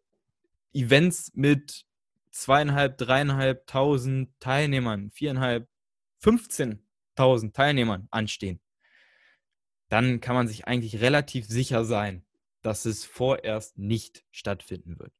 Events 0.74 1.32
mit 1.34 1.86
zweieinhalb, 2.32 2.98
dreieinhalbtausend 2.98 4.30
Teilnehmern, 4.40 5.12
viereinhalb, 5.12 5.68
15.000 6.24 7.54
Teilnehmern 7.54 8.08
anstehen, 8.12 8.60
dann 9.88 10.22
kann 10.22 10.36
man 10.36 10.48
sich 10.48 10.68
eigentlich 10.68 11.02
relativ 11.02 11.48
sicher 11.48 11.86
sein, 11.86 12.26
dass 12.62 12.86
es 12.86 13.06
vorerst 13.06 13.78
nicht 13.78 14.26
stattfinden 14.32 15.00
wird 15.00 15.14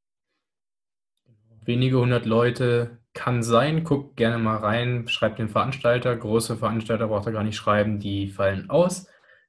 wenige 1.64 1.98
hundert 1.98 2.26
Leute 2.26 2.98
kann 3.12 3.42
sein. 3.42 3.84
Guckt 3.84 4.16
gerne 4.16 4.38
mal 4.38 4.56
rein, 4.56 5.08
schreibt 5.08 5.38
den 5.38 5.48
Veranstalter. 5.48 6.16
Große 6.16 6.56
Veranstalter 6.56 7.08
braucht 7.08 7.26
ihr 7.26 7.32
gar 7.32 7.44
nicht 7.44 7.56
schreiben, 7.56 7.98
die 7.98 8.28
fallen 8.28 8.70
aus. 8.70 9.06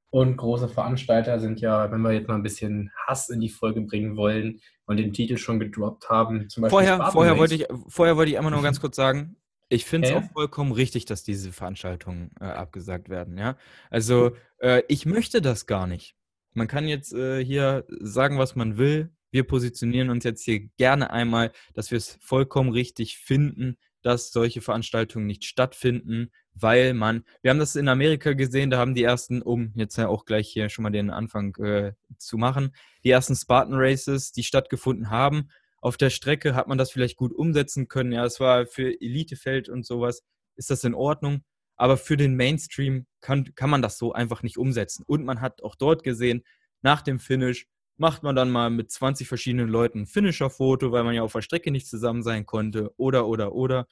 Und 0.10 0.36
große 0.36 0.68
Veranstalter 0.68 1.40
sind 1.40 1.62
ja, 1.62 1.90
wenn 1.90 2.02
wir 2.02 2.12
jetzt 2.12 2.28
mal 2.28 2.36
ein 2.36 2.44
bisschen 2.44 2.92
Hass 3.08 3.30
in 3.30 3.40
die 3.40 3.50
Folge 3.50 3.82
bringen 3.82 4.18
wollen 4.18 4.60
und 4.86 4.98
den 4.98 5.14
Titel 5.14 5.38
schon 5.38 5.60
gedroppt 5.60 6.10
haben, 6.10 6.50
zum 6.50 6.62
Beispiel. 6.62 6.80
Vorher, 6.80 7.12
vorher, 7.12 7.38
wollte, 7.38 7.56
ich, 7.56 7.66
vorher 7.88 8.18
wollte 8.18 8.32
ich 8.32 8.38
einmal 8.38 8.52
nur 8.52 8.62
ganz 8.62 8.82
kurz 8.82 8.98
sagen, 8.98 9.38
ich 9.70 9.86
finde 9.86 10.10
es 10.10 10.14
äh? 10.14 10.18
auch 10.18 10.32
vollkommen 10.34 10.74
richtig, 10.74 11.06
dass 11.06 11.24
diese 11.24 11.54
Veranstaltungen 11.54 12.32
äh, 12.42 12.44
abgesagt 12.44 13.08
werden. 13.08 13.38
Ja? 13.38 13.56
Also, 13.90 14.36
äh, 14.60 14.84
ich 14.90 15.06
möchte 15.06 15.42
das 15.42 15.66
gar 15.66 15.88
nicht. 15.88 16.18
Man 16.54 16.68
kann 16.68 16.90
jetzt 16.90 17.14
äh, 17.14 17.44
hier 17.44 17.86
sagen, 18.02 18.38
was 18.38 18.58
man 18.58 18.78
will 18.78 19.12
wir 19.32 19.44
positionieren 19.44 20.10
uns 20.10 20.24
jetzt 20.24 20.44
hier 20.44 20.68
gerne 20.78 21.10
einmal, 21.12 21.52
dass 21.74 21.92
wir 21.92 21.98
es 21.98 22.18
vollkommen 22.22 22.72
richtig 22.72 23.18
finden, 23.18 23.78
dass 24.02 24.32
solche 24.32 24.62
Veranstaltungen 24.62 25.28
nicht 25.28 25.46
stattfinden, 25.46 26.32
weil 26.54 26.94
man, 26.94 27.24
wir 27.42 27.52
haben 27.52 27.60
das 27.60 27.76
in 27.76 27.88
Amerika 27.88 28.34
gesehen, 28.34 28.70
da 28.70 28.78
haben 28.78 28.96
die 28.96 29.04
ersten, 29.04 29.42
um 29.42 29.72
jetzt 29.76 29.98
ja 29.98 30.08
auch 30.08 30.26
gleich 30.26 30.50
hier 30.50 30.70
schon 30.70 30.84
mal 30.84 30.90
den 30.90 31.10
Anfang 31.10 31.56
äh, 31.58 31.94
zu 32.18 32.38
machen, 32.38 32.76
die 33.04 33.12
ersten 33.12 33.36
Spartan 33.36 33.76
Races, 33.76 34.32
die 34.32 34.44
stattgefunden 34.44 35.10
haben. 35.10 35.50
Auf 35.80 35.98
der 35.98 36.10
Strecke 36.10 36.56
hat 36.56 36.68
man 36.68 36.78
das 36.78 36.92
vielleicht 36.92 37.18
gut 37.18 37.34
umsetzen 37.34 37.88
können. 37.88 38.12
Ja, 38.12 38.26
es 38.26 38.40
war 38.40 38.66
für 38.66 38.90
Elitefeld 39.02 39.70
und 39.70 39.86
sowas, 39.86 40.24
ist 40.56 40.70
das 40.70 40.84
in 40.84 40.94
Ordnung. 40.94 41.44
Aber 41.76 41.98
für 41.98 42.18
den 42.18 42.36
Mainstream 42.36 43.08
kann, 43.22 43.56
kann 43.56 43.72
man 43.72 43.82
das 43.82 43.98
so 43.98 44.14
einfach 44.14 44.44
nicht 44.44 44.58
umsetzen. 44.58 45.04
Und 45.08 45.26
man 45.26 45.42
hat 45.42 45.64
auch 45.64 45.76
dort 45.76 46.04
gesehen, 46.04 46.44
nach 46.84 47.02
dem 47.02 47.20
Finish, 47.20 47.68
macht 48.02 48.24
man 48.24 48.36
dann 48.36 48.50
mal 48.50 48.72
mit 48.72 48.92
20 48.92 49.28
verschiedenen 49.28 49.70
Leuten 49.70 50.02
ein 50.02 50.06
Finisher-Foto, 50.08 50.92
weil 50.92 51.04
man 51.04 51.14
ja 51.14 51.22
auf 51.22 51.34
der 51.34 51.44
Strecke 51.44 51.72
nicht 51.72 51.88
zusammen 51.88 52.24
sein 52.24 52.48
konnte, 52.48 52.92
oder, 52.98 53.28
oder, 53.28 53.54
oder. 53.54 53.88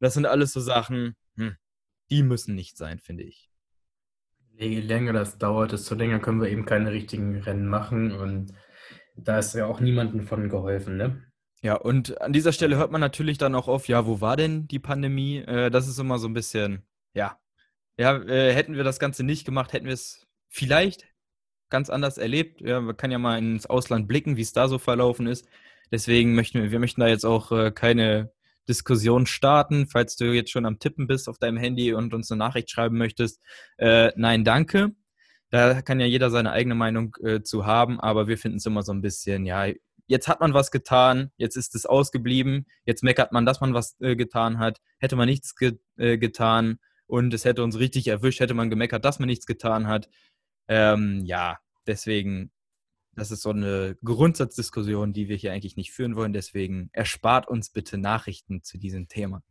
Das 0.00 0.14
sind 0.14 0.26
alles 0.26 0.52
so 0.52 0.60
Sachen, 0.60 1.16
hm, 1.36 1.56
die 2.10 2.22
müssen 2.22 2.54
nicht 2.54 2.76
sein, 2.76 2.98
finde 3.00 3.24
ich. 3.24 3.50
Je 4.52 4.80
länger 4.80 5.14
das 5.14 5.38
dauert, 5.38 5.72
desto 5.72 5.94
länger 5.94 6.18
können 6.18 6.42
wir 6.42 6.50
eben 6.50 6.66
keine 6.66 6.92
richtigen 6.92 7.40
Rennen 7.40 7.66
machen 7.66 8.12
und 8.12 8.52
da 9.16 9.38
ist 9.38 9.54
ja 9.54 9.66
auch 9.66 9.80
niemandem 9.80 10.20
von 10.20 10.48
geholfen, 10.48 10.96
ne? 10.96 11.24
Ja, 11.62 11.74
und 11.74 12.20
an 12.20 12.32
dieser 12.32 12.52
Stelle 12.52 12.76
hört 12.76 12.92
man 12.92 13.00
natürlich 13.00 13.38
dann 13.38 13.54
auch 13.54 13.66
auf, 13.66 13.88
ja, 13.88 14.06
wo 14.06 14.20
war 14.20 14.36
denn 14.36 14.68
die 14.68 14.78
Pandemie? 14.78 15.38
Äh, 15.38 15.70
das 15.70 15.88
ist 15.88 15.98
immer 15.98 16.18
so 16.18 16.28
ein 16.28 16.34
bisschen, 16.34 16.86
ja, 17.14 17.36
ja, 17.96 18.16
äh, 18.16 18.52
hätten 18.52 18.76
wir 18.76 18.84
das 18.84 19.00
Ganze 19.00 19.24
nicht 19.24 19.44
gemacht, 19.44 19.72
hätten 19.72 19.86
wir 19.86 19.94
es 19.94 20.28
vielleicht 20.48 21.08
ganz 21.70 21.90
anders 21.90 22.18
erlebt. 22.18 22.60
Ja, 22.60 22.80
man 22.80 22.96
kann 22.96 23.10
ja 23.10 23.18
mal 23.18 23.38
ins 23.38 23.66
Ausland 23.66 24.08
blicken, 24.08 24.36
wie 24.36 24.42
es 24.42 24.52
da 24.52 24.68
so 24.68 24.78
verlaufen 24.78 25.26
ist. 25.26 25.46
Deswegen 25.90 26.34
möchten 26.34 26.62
wir, 26.62 26.70
wir 26.70 26.78
möchten 26.78 27.00
da 27.00 27.08
jetzt 27.08 27.24
auch 27.24 27.52
äh, 27.52 27.70
keine 27.70 28.32
Diskussion 28.68 29.26
starten. 29.26 29.86
Falls 29.86 30.16
du 30.16 30.26
jetzt 30.32 30.50
schon 30.50 30.66
am 30.66 30.78
Tippen 30.78 31.06
bist 31.06 31.28
auf 31.28 31.38
deinem 31.38 31.56
Handy 31.56 31.94
und 31.94 32.14
uns 32.14 32.30
eine 32.30 32.38
Nachricht 32.38 32.70
schreiben 32.70 32.98
möchtest, 32.98 33.40
äh, 33.78 34.12
nein, 34.16 34.44
danke. 34.44 34.92
Da 35.50 35.80
kann 35.80 35.98
ja 36.00 36.06
jeder 36.06 36.30
seine 36.30 36.52
eigene 36.52 36.74
Meinung 36.74 37.16
äh, 37.22 37.42
zu 37.42 37.64
haben, 37.64 37.98
aber 38.00 38.28
wir 38.28 38.36
finden 38.36 38.58
es 38.58 38.66
immer 38.66 38.82
so 38.82 38.92
ein 38.92 39.00
bisschen, 39.00 39.46
ja, 39.46 39.66
jetzt 40.06 40.28
hat 40.28 40.40
man 40.40 40.52
was 40.52 40.70
getan, 40.70 41.30
jetzt 41.36 41.56
ist 41.56 41.74
es 41.74 41.86
ausgeblieben, 41.86 42.66
jetzt 42.84 43.02
meckert 43.02 43.32
man, 43.32 43.46
dass 43.46 43.60
man 43.60 43.72
was 43.72 43.96
äh, 44.00 44.14
getan 44.14 44.58
hat, 44.58 44.80
hätte 44.98 45.16
man 45.16 45.28
nichts 45.28 45.54
ge 45.56 45.78
äh, 45.96 46.18
getan 46.18 46.78
und 47.06 47.32
es 47.32 47.44
hätte 47.46 47.62
uns 47.62 47.78
richtig 47.78 48.08
erwischt, 48.08 48.40
hätte 48.40 48.54
man 48.54 48.70
gemeckert, 48.70 49.04
dass 49.04 49.18
man 49.18 49.28
nichts 49.28 49.46
getan 49.46 49.86
hat. 49.86 50.10
Ähm, 50.68 51.24
ja, 51.24 51.58
deswegen, 51.86 52.50
das 53.14 53.30
ist 53.30 53.42
so 53.42 53.50
eine 53.50 53.96
Grundsatzdiskussion, 54.04 55.12
die 55.12 55.28
wir 55.28 55.36
hier 55.36 55.52
eigentlich 55.52 55.76
nicht 55.76 55.92
führen 55.92 56.14
wollen. 56.14 56.32
Deswegen 56.32 56.90
erspart 56.92 57.48
uns 57.48 57.70
bitte 57.70 57.98
Nachrichten 57.98 58.62
zu 58.62 58.78
diesem 58.78 59.08
Thema. 59.08 59.42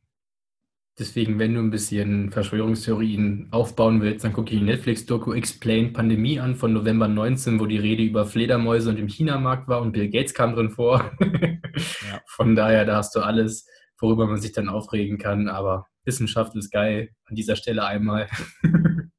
Deswegen, 1.00 1.38
wenn 1.38 1.54
du 1.54 1.60
ein 1.60 1.70
bisschen 1.70 2.32
Verschwörungstheorien 2.32 3.50
aufbauen 3.52 4.02
willst, 4.02 4.26
dann 4.26 4.34
gucke 4.34 4.52
ich 4.52 4.60
die 4.60 4.66
Netflix-Doku 4.66 5.32
Explain 5.34 5.94
Pandemie 5.94 6.40
an 6.40 6.56
von 6.56 6.74
November 6.74 7.08
19, 7.08 7.60
wo 7.60 7.68
die 7.68 7.78
Rede 7.78 8.02
über 8.02 8.26
Fledermäuse 8.26 8.90
und 8.90 8.98
im 8.98 9.08
China-Markt 9.08 9.68
war 9.68 9.82
und 9.82 9.92
Bill 9.92 10.10
Gates 10.10 10.34
kam 10.34 10.56
drin 10.56 10.72
vor. 10.72 11.12
ja. 11.22 12.22
Von 12.26 12.56
daher, 12.56 12.84
da 12.86 12.98
hast 12.98 13.16
du 13.16 13.20
alles, 13.20 13.68
worüber 14.00 14.26
man 14.26 14.42
sich 14.42 14.54
dann 14.54 14.70
aufregen 14.70 15.20
kann. 15.20 15.50
Aber 15.50 15.86
Wissenschaft 16.04 16.56
ist 16.56 16.72
geil. 16.72 17.10
An 17.26 17.36
dieser 17.36 17.56
Stelle 17.56 17.86
einmal. 17.86 18.28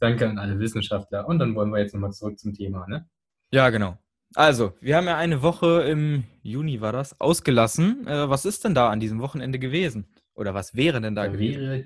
Danke 0.00 0.28
an 0.28 0.38
alle 0.38 0.58
Wissenschaftler. 0.58 1.26
Und 1.26 1.38
dann 1.38 1.54
wollen 1.54 1.70
wir 1.70 1.80
jetzt 1.80 1.94
nochmal 1.94 2.12
zurück 2.12 2.38
zum 2.38 2.54
Thema, 2.54 2.86
ne? 2.86 3.08
Ja, 3.50 3.70
genau. 3.70 3.98
Also, 4.34 4.74
wir 4.80 4.96
haben 4.96 5.06
ja 5.06 5.16
eine 5.16 5.42
Woche 5.42 5.82
im 5.82 6.24
Juni, 6.42 6.80
war 6.80 6.92
das, 6.92 7.18
ausgelassen. 7.20 8.06
Äh, 8.06 8.28
was 8.28 8.44
ist 8.44 8.64
denn 8.64 8.74
da 8.74 8.90
an 8.90 9.00
diesem 9.00 9.20
Wochenende 9.20 9.58
gewesen? 9.58 10.06
Oder 10.34 10.54
was 10.54 10.74
wäre 10.74 11.00
denn 11.00 11.14
da, 11.14 11.24
da 11.24 11.32
gewesen? 11.32 11.60
Wäre 11.60 11.84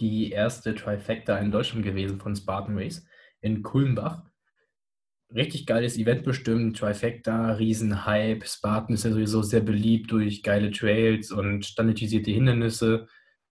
die 0.00 0.30
erste 0.30 0.74
Trifecta 0.74 1.36
in 1.38 1.50
Deutschland 1.50 1.84
gewesen 1.84 2.20
von 2.20 2.34
Spartan 2.34 2.78
Race 2.78 3.04
in 3.40 3.62
Kulmbach. 3.62 4.24
Richtig 5.34 5.66
geiles 5.66 5.96
Event 5.96 6.24
bestimmt, 6.24 6.78
Trifecta, 6.78 7.52
Riesenhype. 7.52 8.46
Spartan 8.46 8.94
ist 8.94 9.04
ja 9.04 9.12
sowieso 9.12 9.42
sehr 9.42 9.60
beliebt 9.60 10.10
durch 10.12 10.42
geile 10.42 10.70
Trails 10.70 11.32
und 11.32 11.64
standardisierte 11.64 12.30
Hindernisse. 12.30 13.08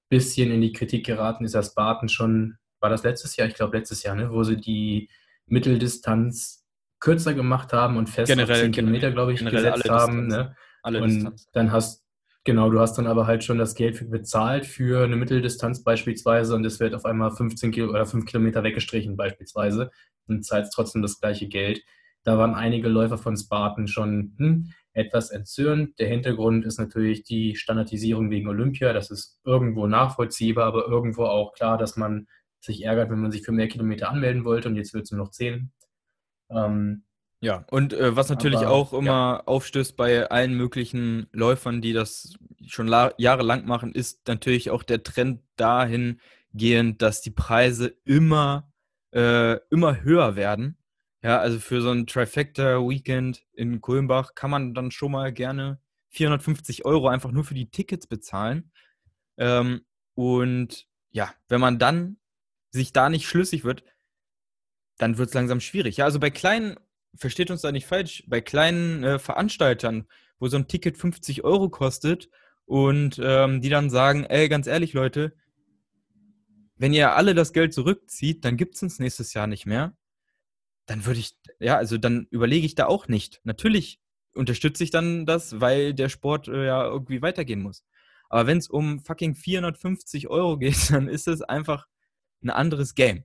Bisschen 0.09 0.51
in 0.51 0.61
die 0.61 0.73
Kritik 0.73 1.05
geraten 1.05 1.45
ist 1.45 1.53
ja 1.53 1.63
Spartan 1.63 2.09
schon 2.09 2.57
war 2.81 2.89
das 2.89 3.03
letztes 3.03 3.35
Jahr? 3.35 3.47
Ich 3.47 3.55
glaube 3.55 3.77
letztes 3.77 4.03
Jahr, 4.03 4.15
ne? 4.15 4.31
wo 4.31 4.43
sie 4.43 4.57
die 4.57 5.09
Mitteldistanz 5.45 6.65
kürzer 6.99 7.33
gemacht 7.33 7.73
haben 7.73 7.97
und 7.97 8.09
fest 8.09 8.27
generell, 8.27 8.55
auf 8.55 8.61
10 8.61 8.71
Kilometer, 8.71 9.11
glaube 9.11 9.33
ich, 9.33 9.43
gesetzt 9.43 9.89
haben. 9.89 10.27
Ne? 10.27 10.55
Alle 10.83 11.01
und 11.01 11.09
Distanz. 11.09 11.49
dann 11.51 11.71
hast 11.71 12.01
Genau, 12.43 12.71
du 12.71 12.79
hast 12.79 12.97
dann 12.97 13.05
aber 13.05 13.27
halt 13.27 13.43
schon 13.43 13.59
das 13.59 13.75
Geld 13.75 13.97
für, 13.97 14.05
bezahlt 14.05 14.65
für 14.65 15.03
eine 15.03 15.15
Mitteldistanz 15.15 15.83
beispielsweise 15.83 16.55
und 16.55 16.65
es 16.65 16.79
wird 16.79 16.95
auf 16.95 17.05
einmal 17.05 17.29
15 17.29 17.71
Kilo 17.71 17.89
oder 17.89 18.07
5 18.07 18.25
Kilometer 18.25 18.63
weggestrichen 18.63 19.15
beispielsweise 19.15 19.91
und 20.27 20.43
zahlst 20.43 20.73
trotzdem 20.73 21.03
das 21.03 21.19
gleiche 21.19 21.47
Geld. 21.47 21.83
Da 22.23 22.39
waren 22.39 22.55
einige 22.55 22.87
Läufer 22.87 23.19
von 23.19 23.37
Spartan 23.37 23.87
schon 23.87 24.33
hm, 24.37 24.71
etwas 24.93 25.29
entzürnt. 25.29 25.99
Der 25.99 26.07
Hintergrund 26.07 26.65
ist 26.65 26.79
natürlich 26.79 27.23
die 27.23 27.55
Standardisierung 27.55 28.31
wegen 28.31 28.47
Olympia. 28.47 28.91
Das 28.91 29.11
ist 29.11 29.39
irgendwo 29.43 29.85
nachvollziehbar, 29.85 30.65
aber 30.65 30.87
irgendwo 30.87 31.25
auch 31.25 31.53
klar, 31.53 31.77
dass 31.77 31.95
man 31.95 32.27
sich 32.61 32.83
ärgert, 32.83 33.09
wenn 33.09 33.19
man 33.19 33.31
sich 33.31 33.43
für 33.43 33.51
mehr 33.51 33.67
Kilometer 33.67 34.09
anmelden 34.09 34.45
wollte 34.45 34.69
und 34.69 34.75
jetzt 34.75 34.93
wird 34.93 35.05
es 35.05 35.11
nur 35.11 35.25
noch 35.25 35.31
10. 35.31 35.71
Ähm, 36.49 37.03
ja, 37.43 37.65
und 37.71 37.93
äh, 37.93 38.15
was 38.15 38.29
natürlich 38.29 38.59
aber, 38.59 38.69
auch 38.69 38.93
immer 38.93 39.07
ja. 39.07 39.43
aufstößt 39.45 39.97
bei 39.97 40.29
allen 40.29 40.53
möglichen 40.53 41.27
Läufern, 41.31 41.81
die 41.81 41.91
das 41.91 42.35
schon 42.67 42.87
jahrelang 43.17 43.65
machen, 43.65 43.93
ist 43.93 44.27
natürlich 44.27 44.69
auch 44.69 44.83
der 44.83 45.01
Trend 45.01 45.41
dahingehend, 45.55 47.01
dass 47.01 47.21
die 47.21 47.31
Preise 47.31 47.95
immer, 48.05 48.71
äh, 49.11 49.57
immer 49.71 50.03
höher 50.03 50.35
werden. 50.35 50.77
Ja, 51.23 51.39
also 51.39 51.59
für 51.59 51.81
so 51.81 51.89
ein 51.89 52.05
Trifecta-Weekend 52.05 53.43
in 53.53 53.81
Kulmbach 53.81 54.35
kann 54.35 54.51
man 54.51 54.73
dann 54.75 54.91
schon 54.91 55.11
mal 55.11 55.33
gerne 55.33 55.79
450 56.09 56.85
Euro 56.85 57.07
einfach 57.07 57.31
nur 57.31 57.43
für 57.43 57.53
die 57.55 57.71
Tickets 57.71 58.05
bezahlen. 58.05 58.71
Ähm, 59.37 59.81
und 60.13 60.87
ja, 61.09 61.33
wenn 61.47 61.61
man 61.61 61.79
dann 61.79 62.17
sich 62.71 62.93
da 62.93 63.09
nicht 63.09 63.27
schlüssig 63.27 63.63
wird, 63.63 63.83
dann 64.97 65.17
wird 65.17 65.29
es 65.29 65.33
langsam 65.33 65.59
schwierig. 65.59 65.97
Ja, 65.97 66.05
also 66.05 66.19
bei 66.19 66.29
kleinen 66.29 66.77
versteht 67.15 67.51
uns 67.51 67.61
da 67.61 67.71
nicht 67.71 67.85
falsch, 67.85 68.23
bei 68.27 68.41
kleinen 68.41 69.03
äh, 69.03 69.19
Veranstaltern, 69.19 70.07
wo 70.39 70.47
so 70.47 70.57
ein 70.57 70.67
Ticket 70.67 70.97
50 70.97 71.43
Euro 71.43 71.69
kostet 71.69 72.29
und 72.65 73.19
ähm, 73.23 73.61
die 73.61 73.69
dann 73.69 73.89
sagen, 73.89 74.25
ey, 74.25 74.47
ganz 74.49 74.67
ehrlich, 74.67 74.93
Leute, 74.93 75.33
wenn 76.77 76.93
ihr 76.93 77.15
alle 77.15 77.35
das 77.35 77.53
Geld 77.53 77.73
zurückzieht, 77.73 78.43
dann 78.45 78.57
gibt 78.57 78.75
es 78.75 78.83
uns 78.83 78.99
nächstes 78.99 79.33
Jahr 79.33 79.47
nicht 79.47 79.65
mehr. 79.65 79.95
Dann 80.87 81.05
würde 81.05 81.19
ich, 81.19 81.37
ja, 81.59 81.77
also 81.77 81.97
dann 81.97 82.27
überlege 82.31 82.65
ich 82.65 82.75
da 82.75 82.87
auch 82.87 83.07
nicht. 83.07 83.39
Natürlich 83.43 83.99
unterstütze 84.33 84.83
ich 84.83 84.89
dann 84.89 85.25
das, 85.25 85.59
weil 85.59 85.93
der 85.93 86.09
Sport 86.09 86.47
äh, 86.47 86.65
ja 86.65 86.85
irgendwie 86.85 87.21
weitergehen 87.21 87.61
muss. 87.61 87.83
Aber 88.29 88.47
wenn 88.47 88.57
es 88.57 88.69
um 88.69 88.99
fucking 88.99 89.35
450 89.35 90.29
Euro 90.29 90.57
geht, 90.57 90.89
dann 90.91 91.07
ist 91.07 91.27
es 91.27 91.41
einfach 91.41 91.87
ein 92.43 92.49
anderes 92.49 92.95
Game. 92.95 93.23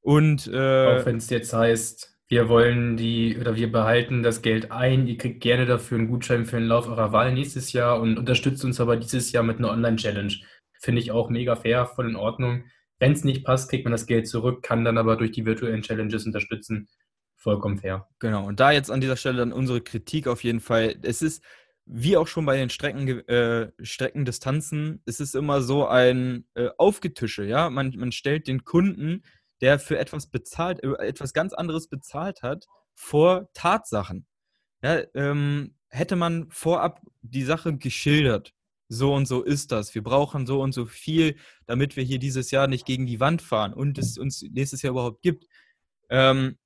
Und 0.00 0.46
äh, 0.46 1.00
auch 1.00 1.06
wenn 1.06 1.16
es 1.16 1.30
jetzt 1.30 1.52
heißt, 1.52 2.16
wir 2.28 2.48
wollen 2.48 2.96
die 2.96 3.36
oder 3.38 3.56
wir 3.56 3.70
behalten 3.70 4.22
das 4.22 4.42
Geld 4.42 4.72
ein. 4.72 5.06
Ihr 5.06 5.16
kriegt 5.16 5.40
gerne 5.40 5.66
dafür 5.66 5.98
einen 5.98 6.08
Gutschein 6.08 6.44
für 6.44 6.56
den 6.56 6.66
Lauf 6.66 6.88
eurer 6.88 7.12
Wahl 7.12 7.32
nächstes 7.32 7.72
Jahr 7.72 8.00
und 8.00 8.18
unterstützt 8.18 8.64
uns 8.64 8.80
aber 8.80 8.96
dieses 8.96 9.32
Jahr 9.32 9.42
mit 9.42 9.58
einer 9.58 9.70
Online-Challenge. 9.70 10.34
Finde 10.80 11.00
ich 11.00 11.12
auch 11.12 11.30
mega 11.30 11.56
fair, 11.56 11.86
voll 11.86 12.08
in 12.08 12.16
Ordnung. 12.16 12.64
Wenn 12.98 13.12
es 13.12 13.24
nicht 13.24 13.44
passt, 13.44 13.70
kriegt 13.70 13.84
man 13.84 13.92
das 13.92 14.06
Geld 14.06 14.26
zurück, 14.26 14.62
kann 14.62 14.84
dann 14.84 14.98
aber 14.98 15.16
durch 15.16 15.30
die 15.30 15.44
virtuellen 15.44 15.82
Challenges 15.82 16.26
unterstützen. 16.26 16.88
Vollkommen 17.36 17.78
fair. 17.78 18.08
Genau, 18.18 18.46
und 18.46 18.58
da 18.58 18.72
jetzt 18.72 18.90
an 18.90 19.00
dieser 19.00 19.16
Stelle 19.16 19.38
dann 19.38 19.52
unsere 19.52 19.80
Kritik 19.80 20.26
auf 20.26 20.42
jeden 20.42 20.60
Fall. 20.60 20.96
Es 21.02 21.22
ist, 21.22 21.44
wie 21.86 22.16
auch 22.16 22.26
schon 22.26 22.46
bei 22.46 22.56
den 22.56 22.70
Strecken, 22.70 23.08
äh, 23.28 23.70
Streckendistanzen, 23.80 25.02
es 25.06 25.20
ist 25.20 25.34
immer 25.34 25.62
so 25.62 25.86
ein 25.86 26.44
äh, 26.54 26.68
Aufgetische, 26.76 27.44
ja. 27.44 27.70
Man, 27.70 27.94
man 27.96 28.12
stellt 28.12 28.48
den 28.48 28.64
Kunden 28.64 29.22
der 29.60 29.78
für 29.78 29.98
etwas 29.98 30.26
bezahlt, 30.26 30.82
äh, 30.82 30.92
etwas 31.06 31.32
ganz 31.32 31.52
anderes 31.52 31.88
bezahlt 31.88 32.42
hat, 32.42 32.66
vor 32.94 33.48
Tatsachen. 33.54 34.26
Ja, 34.82 35.02
ähm, 35.14 35.74
hätte 35.88 36.16
man 36.16 36.50
vorab 36.50 37.00
die 37.22 37.44
Sache 37.44 37.76
geschildert, 37.76 38.52
so 38.88 39.14
und 39.14 39.26
so 39.26 39.42
ist 39.42 39.72
das, 39.72 39.94
wir 39.94 40.02
brauchen 40.02 40.46
so 40.46 40.62
und 40.62 40.72
so 40.72 40.86
viel, 40.86 41.36
damit 41.66 41.96
wir 41.96 42.04
hier 42.04 42.18
dieses 42.18 42.50
Jahr 42.50 42.68
nicht 42.68 42.86
gegen 42.86 43.06
die 43.06 43.20
Wand 43.20 43.42
fahren 43.42 43.72
und 43.74 43.98
es 43.98 44.18
uns 44.18 44.42
nächstes 44.42 44.82
Jahr 44.82 44.92
überhaupt 44.92 45.22
gibt, 45.22 45.46
ähm, 46.10 46.58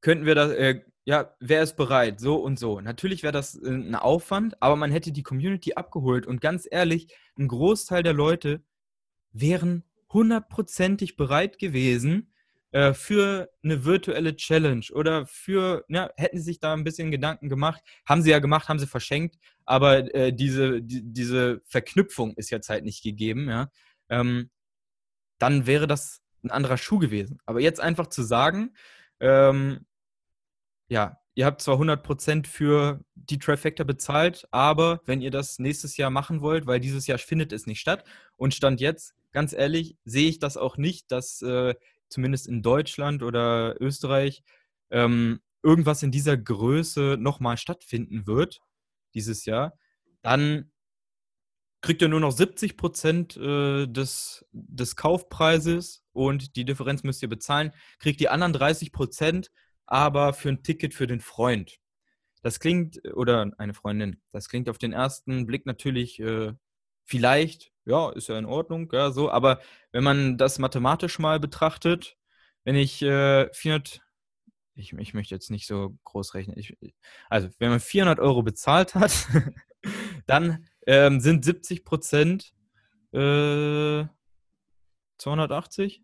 könnten 0.00 0.26
wir 0.26 0.34
das, 0.34 0.52
äh, 0.52 0.82
ja, 1.04 1.34
wer 1.40 1.62
ist 1.62 1.76
bereit, 1.76 2.20
so 2.20 2.36
und 2.36 2.58
so. 2.58 2.80
Natürlich 2.80 3.22
wäre 3.22 3.32
das 3.32 3.56
äh, 3.56 3.68
ein 3.68 3.94
Aufwand, 3.94 4.60
aber 4.62 4.76
man 4.76 4.92
hätte 4.92 5.12
die 5.12 5.22
Community 5.22 5.74
abgeholt 5.74 6.26
und 6.26 6.40
ganz 6.40 6.66
ehrlich, 6.70 7.08
ein 7.38 7.48
Großteil 7.48 8.02
der 8.02 8.12
Leute 8.12 8.62
wären 9.32 9.84
hundertprozentig 10.12 11.16
bereit 11.16 11.58
gewesen 11.58 12.32
äh, 12.70 12.94
für 12.94 13.50
eine 13.64 13.84
virtuelle 13.84 14.36
Challenge 14.36 14.86
oder 14.92 15.26
für, 15.26 15.84
ja, 15.88 16.10
hätten 16.16 16.38
sie 16.38 16.44
sich 16.44 16.60
da 16.60 16.72
ein 16.72 16.84
bisschen 16.84 17.10
Gedanken 17.10 17.48
gemacht, 17.48 17.82
haben 18.06 18.22
sie 18.22 18.30
ja 18.30 18.38
gemacht, 18.38 18.68
haben 18.68 18.78
sie 18.78 18.86
verschenkt, 18.86 19.38
aber 19.64 20.14
äh, 20.14 20.32
diese, 20.32 20.82
die, 20.82 21.02
diese 21.02 21.62
Verknüpfung 21.66 22.34
ist 22.34 22.50
jetzt 22.50 22.68
halt 22.68 22.84
nicht 22.84 23.02
gegeben, 23.02 23.48
ja. 23.48 23.70
Ähm, 24.08 24.50
dann 25.38 25.66
wäre 25.66 25.86
das 25.86 26.22
ein 26.44 26.50
anderer 26.50 26.76
Schuh 26.76 26.98
gewesen. 26.98 27.38
Aber 27.46 27.60
jetzt 27.60 27.80
einfach 27.80 28.06
zu 28.08 28.22
sagen, 28.22 28.74
ähm, 29.20 29.86
ja, 30.92 31.16
ihr 31.34 31.46
habt 31.46 31.62
zwar 31.62 31.80
100% 31.80 32.46
für 32.46 33.02
die 33.14 33.38
Trifecta 33.38 33.82
bezahlt, 33.82 34.46
aber 34.50 35.00
wenn 35.06 35.22
ihr 35.22 35.30
das 35.30 35.58
nächstes 35.58 35.96
Jahr 35.96 36.10
machen 36.10 36.42
wollt, 36.42 36.66
weil 36.66 36.80
dieses 36.80 37.06
Jahr 37.06 37.16
findet 37.16 37.50
es 37.52 37.66
nicht 37.66 37.80
statt 37.80 38.04
und 38.36 38.52
Stand 38.52 38.78
jetzt 38.82 39.14
ganz 39.32 39.54
ehrlich, 39.54 39.96
sehe 40.04 40.28
ich 40.28 40.38
das 40.38 40.58
auch 40.58 40.76
nicht, 40.76 41.10
dass 41.10 41.40
äh, 41.40 41.74
zumindest 42.10 42.46
in 42.46 42.60
Deutschland 42.60 43.22
oder 43.22 43.80
Österreich 43.80 44.42
ähm, 44.90 45.40
irgendwas 45.62 46.02
in 46.02 46.10
dieser 46.10 46.36
Größe 46.36 47.16
nochmal 47.18 47.56
stattfinden 47.56 48.26
wird 48.26 48.60
dieses 49.14 49.46
Jahr. 49.46 49.72
Dann 50.20 50.70
kriegt 51.80 52.02
ihr 52.02 52.08
nur 52.08 52.20
noch 52.20 52.32
70 52.32 52.76
Prozent 52.76 53.38
äh, 53.38 53.86
des, 53.86 54.44
des 54.52 54.94
Kaufpreises 54.96 56.04
und 56.12 56.54
die 56.56 56.66
Differenz 56.66 57.02
müsst 57.02 57.22
ihr 57.22 57.30
bezahlen. 57.30 57.72
Kriegt 57.98 58.20
die 58.20 58.28
anderen 58.28 58.52
30 58.52 58.92
Prozent 58.92 59.50
aber 59.92 60.32
für 60.32 60.48
ein 60.48 60.62
Ticket 60.62 60.94
für 60.94 61.06
den 61.06 61.20
Freund. 61.20 61.78
Das 62.42 62.60
klingt, 62.60 63.00
oder 63.14 63.52
eine 63.58 63.74
Freundin, 63.74 64.20
das 64.32 64.48
klingt 64.48 64.68
auf 64.68 64.78
den 64.78 64.92
ersten 64.92 65.46
Blick 65.46 65.66
natürlich 65.66 66.18
äh, 66.20 66.52
vielleicht 67.04 67.72
ja, 67.84 68.10
ist 68.10 68.28
ja 68.28 68.38
in 68.38 68.46
Ordnung, 68.46 68.88
ja, 68.92 69.10
so. 69.10 69.30
Aber 69.30 69.60
wenn 69.92 70.04
man 70.04 70.38
das 70.38 70.58
mathematisch 70.58 71.18
mal 71.18 71.40
betrachtet, 71.40 72.16
wenn 72.64 72.76
ich 72.76 73.02
äh, 73.02 73.52
400, 73.52 74.00
ich, 74.74 74.92
ich 74.92 75.14
möchte 75.14 75.34
jetzt 75.34 75.50
nicht 75.50 75.66
so 75.66 75.96
groß 76.04 76.34
rechnen, 76.34 76.56
ich, 76.58 76.76
also 77.28 77.48
wenn 77.58 77.70
man 77.70 77.80
400 77.80 78.20
Euro 78.20 78.42
bezahlt 78.42 78.94
hat, 78.94 79.28
dann 80.26 80.66
ähm, 80.86 81.20
sind 81.20 81.44
70 81.44 81.84
Prozent 81.84 82.54
äh, 83.12 84.04
280? 85.18 86.02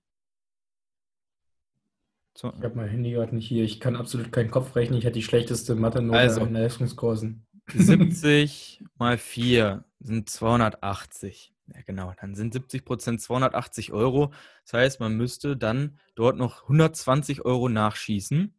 Ich 2.38 2.64
habe 2.64 2.77
mein 2.77 2.88
Handy 2.88 3.11
gerade 3.11 3.35
nicht 3.35 3.48
hier. 3.48 3.64
Ich 3.64 3.81
kann 3.81 3.96
absolut 3.96 4.31
keinen 4.31 4.51
Kopf 4.51 4.77
rechnen. 4.77 4.98
Ich 4.98 5.05
hatte 5.05 5.14
die 5.14 5.22
schlechteste 5.22 5.74
Mathe-Note 5.74 6.18
also, 6.18 6.44
in 6.44 6.53
Leistungskursen. 6.53 7.46
70 7.74 8.85
mal 8.98 9.18
4 9.18 9.85
sind 10.01 10.31
280. 10.31 11.53
Ja, 11.74 11.81
genau. 11.85 12.14
Dann 12.20 12.35
sind 12.35 12.53
70 12.53 12.85
Prozent 12.85 13.20
280 13.20 13.92
Euro. 13.92 14.33
Das 14.64 14.72
heißt, 14.74 15.01
man 15.01 15.16
müsste 15.16 15.57
dann 15.57 15.98
dort 16.14 16.37
noch 16.37 16.62
120 16.62 17.44
Euro 17.44 17.68
nachschießen. 17.68 18.55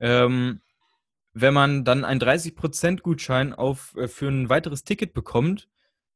Ähm, 0.00 0.60
wenn 1.32 1.54
man 1.54 1.84
dann 1.84 2.04
einen 2.04 2.20
30 2.20 2.54
Prozent 2.54 3.02
Gutschein 3.02 3.54
auf, 3.54 3.94
äh, 3.96 4.06
für 4.06 4.28
ein 4.28 4.50
weiteres 4.50 4.84
Ticket 4.84 5.14
bekommt, 5.14 5.68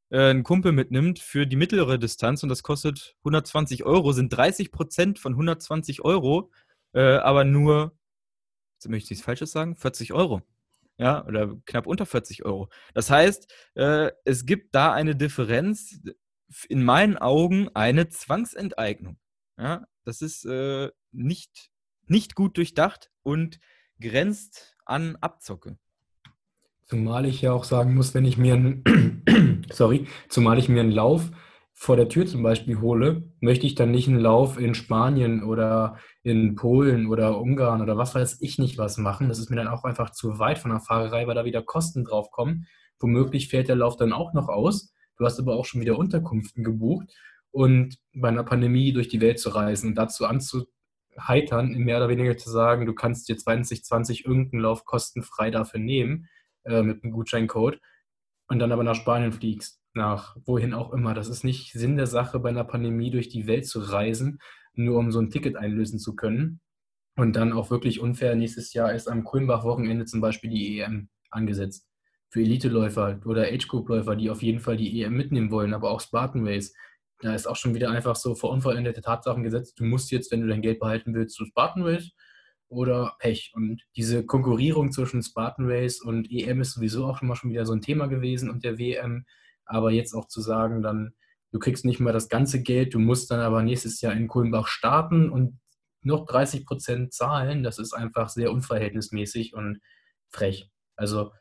äh, 0.09 0.29
einen 0.29 0.43
Kumpel 0.43 0.71
mitnimmt 0.71 1.19
für 1.19 1.47
die 1.47 1.55
mittlere 1.55 1.97
Distanz 1.97 2.43
und 2.43 2.49
das 2.49 2.63
kostet 2.63 3.15
120 3.19 3.83
Euro, 3.83 4.11
sind 4.11 4.29
30 4.29 4.71
Prozent 4.71 5.19
von 5.19 5.33
120 5.33 6.03
Euro, 6.03 6.51
äh, 6.93 7.17
aber 7.17 7.43
nur, 7.43 7.97
jetzt 8.75 8.89
möchte 8.89 9.13
ich 9.13 9.19
es 9.19 9.25
Falsches 9.25 9.51
sagen, 9.51 9.75
40 9.75 10.13
Euro 10.13 10.41
ja, 10.97 11.25
oder 11.25 11.55
knapp 11.65 11.87
unter 11.87 12.05
40 12.05 12.45
Euro. 12.45 12.69
Das 12.93 13.09
heißt, 13.09 13.51
äh, 13.75 14.11
es 14.25 14.45
gibt 14.45 14.73
da 14.73 14.93
eine 14.93 15.15
Differenz, 15.15 15.99
in 16.69 16.83
meinen 16.83 17.17
Augen 17.17 17.69
eine 17.73 18.09
Zwangsenteignung. 18.09 19.17
Ja, 19.57 19.85
das 20.05 20.21
ist 20.21 20.45
äh, 20.45 20.89
nicht, 21.11 21.71
nicht 22.07 22.35
gut 22.35 22.57
durchdacht 22.57 23.11
und 23.23 23.59
grenzt 23.99 24.75
an 24.85 25.17
Abzocke. 25.17 25.77
Zumal 26.85 27.25
ich 27.25 27.41
ja 27.41 27.51
auch 27.51 27.65
sagen 27.65 27.95
muss, 27.95 28.13
wenn 28.13 28.25
ich 28.25 28.37
mir 28.37 28.53
einen, 28.53 29.65
sorry, 29.71 30.07
zumal 30.29 30.57
ich 30.57 30.69
mir 30.69 30.79
einen 30.79 30.91
Lauf 30.91 31.31
vor 31.79 31.95
der 31.95 32.09
Tür 32.09 32.25
zum 32.25 32.41
Beispiel 32.41 32.81
hole, 32.81 33.21
möchte 33.39 33.67
ich 33.67 33.75
dann 33.75 33.91
nicht 33.91 34.07
einen 34.07 34.19
Lauf 34.19 34.59
in 34.59 34.73
Spanien 34.73 35.43
oder 35.43 35.99
in 36.23 36.55
Polen 36.55 37.05
oder 37.05 37.39
Ungarn 37.39 37.83
oder 37.83 37.95
was 37.95 38.15
weiß 38.15 38.41
ich 38.41 38.57
nicht 38.57 38.79
was 38.79 38.97
machen. 38.97 39.29
Das 39.29 39.37
ist 39.37 39.51
mir 39.51 39.57
dann 39.57 39.67
auch 39.67 39.83
einfach 39.83 40.09
zu 40.09 40.39
weit 40.39 40.57
von 40.57 40.71
der 40.71 40.79
Fahrerei, 40.79 41.27
weil 41.27 41.35
da 41.35 41.45
wieder 41.45 41.61
Kosten 41.61 42.03
drauf 42.03 42.31
kommen. 42.31 42.65
Womöglich 42.99 43.49
fällt 43.49 43.67
der 43.67 43.75
Lauf 43.75 43.95
dann 43.95 44.11
auch 44.11 44.33
noch 44.33 44.49
aus. 44.49 44.91
Du 45.17 45.25
hast 45.25 45.39
aber 45.39 45.55
auch 45.55 45.65
schon 45.65 45.79
wieder 45.79 45.99
Unterkünften 45.99 46.63
gebucht. 46.63 47.13
Und 47.51 47.99
bei 48.11 48.29
einer 48.29 48.43
Pandemie 48.43 48.91
durch 48.91 49.07
die 49.07 49.21
Welt 49.21 49.39
zu 49.39 49.49
reisen 49.49 49.89
und 49.89 49.95
dazu 49.95 50.25
anzuheitern, 50.25 51.73
mehr 51.73 51.97
oder 51.97 52.09
weniger 52.09 52.37
zu 52.37 52.49
sagen, 52.49 52.87
du 52.87 52.93
kannst 52.93 53.29
dir 53.29 53.37
2020 53.37 54.25
irgendeinen 54.25 54.63
Lauf 54.63 54.83
kostenfrei 54.83 55.51
dafür 55.51 55.79
nehmen, 55.79 56.27
äh, 56.63 56.81
mit 56.81 57.03
einem 57.03 57.13
Gutscheincode, 57.13 57.79
und 58.47 58.59
dann 58.59 58.71
aber 58.71 58.83
nach 58.83 58.95
Spanien 58.95 59.31
fliegst 59.31 59.79
nach 59.97 60.37
wohin 60.45 60.73
auch 60.73 60.93
immer. 60.93 61.13
Das 61.13 61.27
ist 61.27 61.43
nicht 61.43 61.73
Sinn 61.73 61.97
der 61.97 62.07
Sache, 62.07 62.39
bei 62.39 62.49
einer 62.49 62.63
Pandemie 62.63 63.11
durch 63.11 63.27
die 63.27 63.47
Welt 63.47 63.67
zu 63.67 63.79
reisen, 63.79 64.39
nur 64.73 64.97
um 64.97 65.11
so 65.11 65.19
ein 65.19 65.29
Ticket 65.29 65.57
einlösen 65.57 65.99
zu 65.99 66.15
können. 66.15 66.61
Und 67.17 67.35
dann 67.35 67.51
auch 67.51 67.71
wirklich 67.71 67.99
unfair, 67.99 68.35
nächstes 68.35 68.73
Jahr 68.73 68.93
ist 68.93 69.09
am 69.09 69.23
Kulmbach-Wochenende 69.23 70.05
zum 70.05 70.21
Beispiel 70.21 70.51
die 70.51 70.79
EM 70.79 71.09
angesetzt. 71.31 71.87
Für 72.29 72.41
Elite-Läufer 72.41 73.19
oder 73.25 73.47
Age-Group-Läufer, 73.47 74.15
die 74.15 74.29
auf 74.29 74.43
jeden 74.43 74.59
Fall 74.59 74.77
die 74.77 75.01
EM 75.01 75.17
mitnehmen 75.17 75.51
wollen, 75.51 75.73
aber 75.73 75.89
auch 75.89 75.99
Spartan 75.99 76.47
Race. 76.47 76.73
Da 77.19 77.33
ist 77.33 77.47
auch 77.47 77.55
schon 77.55 77.73
wieder 77.73 77.89
einfach 77.89 78.15
so 78.15 78.35
vor 78.35 78.51
unvollendete 78.51 79.01
Tatsachen 79.01 79.43
gesetzt. 79.43 79.79
Du 79.79 79.85
musst 79.85 80.11
jetzt, 80.11 80.31
wenn 80.31 80.41
du 80.41 80.47
dein 80.47 80.61
Geld 80.61 80.79
behalten 80.79 81.15
willst, 81.15 81.35
zu 81.35 81.45
Spartan 81.45 81.83
Race 81.83 82.11
oder 82.69 83.15
Pech. 83.19 83.51
Und 83.55 83.81
diese 83.95 84.25
Konkurrierung 84.25 84.91
zwischen 84.91 85.23
Spartan 85.23 85.65
Race 85.67 86.01
und 86.01 86.29
EM 86.29 86.61
ist 86.61 86.73
sowieso 86.73 87.05
auch 87.05 87.17
schon 87.17 87.27
mal 87.27 87.35
schon 87.35 87.49
wieder 87.49 87.65
so 87.65 87.73
ein 87.73 87.81
Thema 87.81 88.07
gewesen 88.07 88.49
und 88.49 88.63
der 88.63 88.77
WM. 88.77 89.25
Aber 89.67 89.91
jetzt 89.91 90.13
auch 90.13 90.27
zu 90.27 90.41
sagen, 90.41 90.81
dann, 90.81 91.13
du 91.51 91.59
kriegst 91.59 91.85
nicht 91.85 91.99
mal 91.99 92.13
das 92.13 92.29
ganze 92.29 92.61
Geld, 92.61 92.93
du 92.93 92.99
musst 92.99 93.31
dann 93.31 93.39
aber 93.39 93.63
nächstes 93.63 94.01
Jahr 94.01 94.13
in 94.13 94.27
Kulmbach 94.27 94.67
starten 94.67 95.29
und 95.29 95.59
noch 96.01 96.25
30 96.25 96.65
Prozent 96.65 97.13
zahlen, 97.13 97.63
das 97.63 97.79
ist 97.79 97.93
einfach 97.93 98.29
sehr 98.29 98.51
unverhältnismäßig 98.51 99.53
und 99.53 99.79
frech. 100.29 100.71
Also 100.95 101.31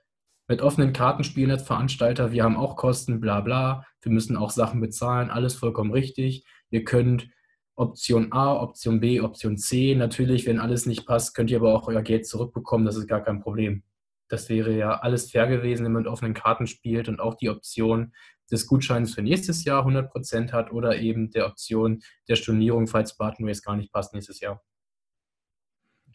mit 0.49 0.63
offenen 0.63 0.93
Karten 0.93 1.25
spielen 1.25 1.51
als 1.51 1.63
Veranstalter, 1.63 2.33
wir 2.33 2.45
haben 2.45 2.57
auch 2.57 2.77
Kosten, 2.77 3.21
bla 3.21 3.41
bla, 3.41 3.85
wir 4.03 4.13
müssen 4.13 4.37
auch 4.37 4.51
Sachen 4.51 4.81
bezahlen, 4.81 5.31
alles 5.31 5.55
vollkommen 5.55 5.93
richtig. 5.93 6.45
Ihr 6.71 6.85
könnt 6.85 7.29
Option 7.77 8.33
A, 8.33 8.55
Option 8.55 9.01
B, 9.01 9.21
Option 9.21 9.59
C. 9.59 9.95
Natürlich, 9.95 10.47
wenn 10.47 10.59
alles 10.59 10.87
nicht 10.87 11.07
passt, 11.07 11.35
könnt 11.35 11.51
ihr 11.51 11.59
aber 11.59 11.75
auch 11.75 11.89
euer 11.89 12.03
Geld 12.03 12.27
zurückbekommen. 12.27 12.87
Das 12.87 12.97
ist 12.97 13.07
gar 13.07 13.23
kein 13.23 13.41
Problem. 13.41 13.83
Das 14.29 14.49
wäre 14.49 14.73
ja 14.73 15.01
alles 15.01 15.31
fair 15.31 15.47
gewesen, 15.47 15.85
wenn 15.85 15.93
man 15.93 16.03
mit 16.03 16.13
offenen 16.13 16.35
Karten 16.35 16.67
spielt 16.67 17.09
und 17.09 17.21
auch 17.21 17.35
die 17.35 17.51
Option 17.51 18.13
des 18.51 18.67
Gutscheins 18.67 19.15
für 19.15 19.23
nächstes 19.23 19.65
Jahr 19.65 19.87
100% 19.87 20.53
hat 20.53 20.73
oder 20.73 20.97
eben 20.97 21.31
der 21.31 21.47
Option 21.47 22.03
der 22.29 22.37
Stornierung, 22.37 22.87
falls 22.87 23.11
Spartan 23.11 23.47
Race 23.47 23.63
gar 23.63 23.77
nicht 23.77 23.93
passt 23.93 24.15
nächstes 24.15 24.41
Jahr. 24.41 24.63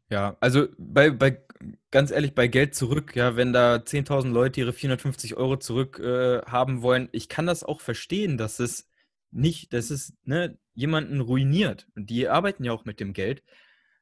Ja, 0.10 0.36
also 0.41 0.67
bei, 0.78 1.10
bei 1.10 1.41
ganz 1.89 2.12
ehrlich, 2.12 2.36
bei 2.36 2.47
Geld 2.47 2.76
zurück, 2.76 3.15
ja, 3.15 3.38
wenn 3.38 3.54
da 3.54 3.76
10.000 3.76 4.30
Leute 4.30 4.60
ihre 4.60 4.74
450 4.74 5.38
Euro 5.38 5.58
zurück 5.58 6.00
äh, 6.00 6.41
haben 6.41 6.82
wollen, 6.82 7.08
ich 7.13 7.30
kann 7.30 7.45
das 7.45 7.63
auch 7.63 7.80
verstehen, 7.80 8.38
dass 8.38 8.60
es 8.60 8.89
nicht, 9.32 9.71
dass 9.71 9.89
es 9.89 10.13
ne, 10.26 10.58
jemanden 10.74 11.21
ruiniert. 11.21 11.88
Und 11.95 12.10
die 12.10 12.28
arbeiten 12.28 12.65
ja 12.65 12.74
auch 12.74 12.84
mit 12.84 13.00
dem 13.00 13.13
Geld. 13.13 13.41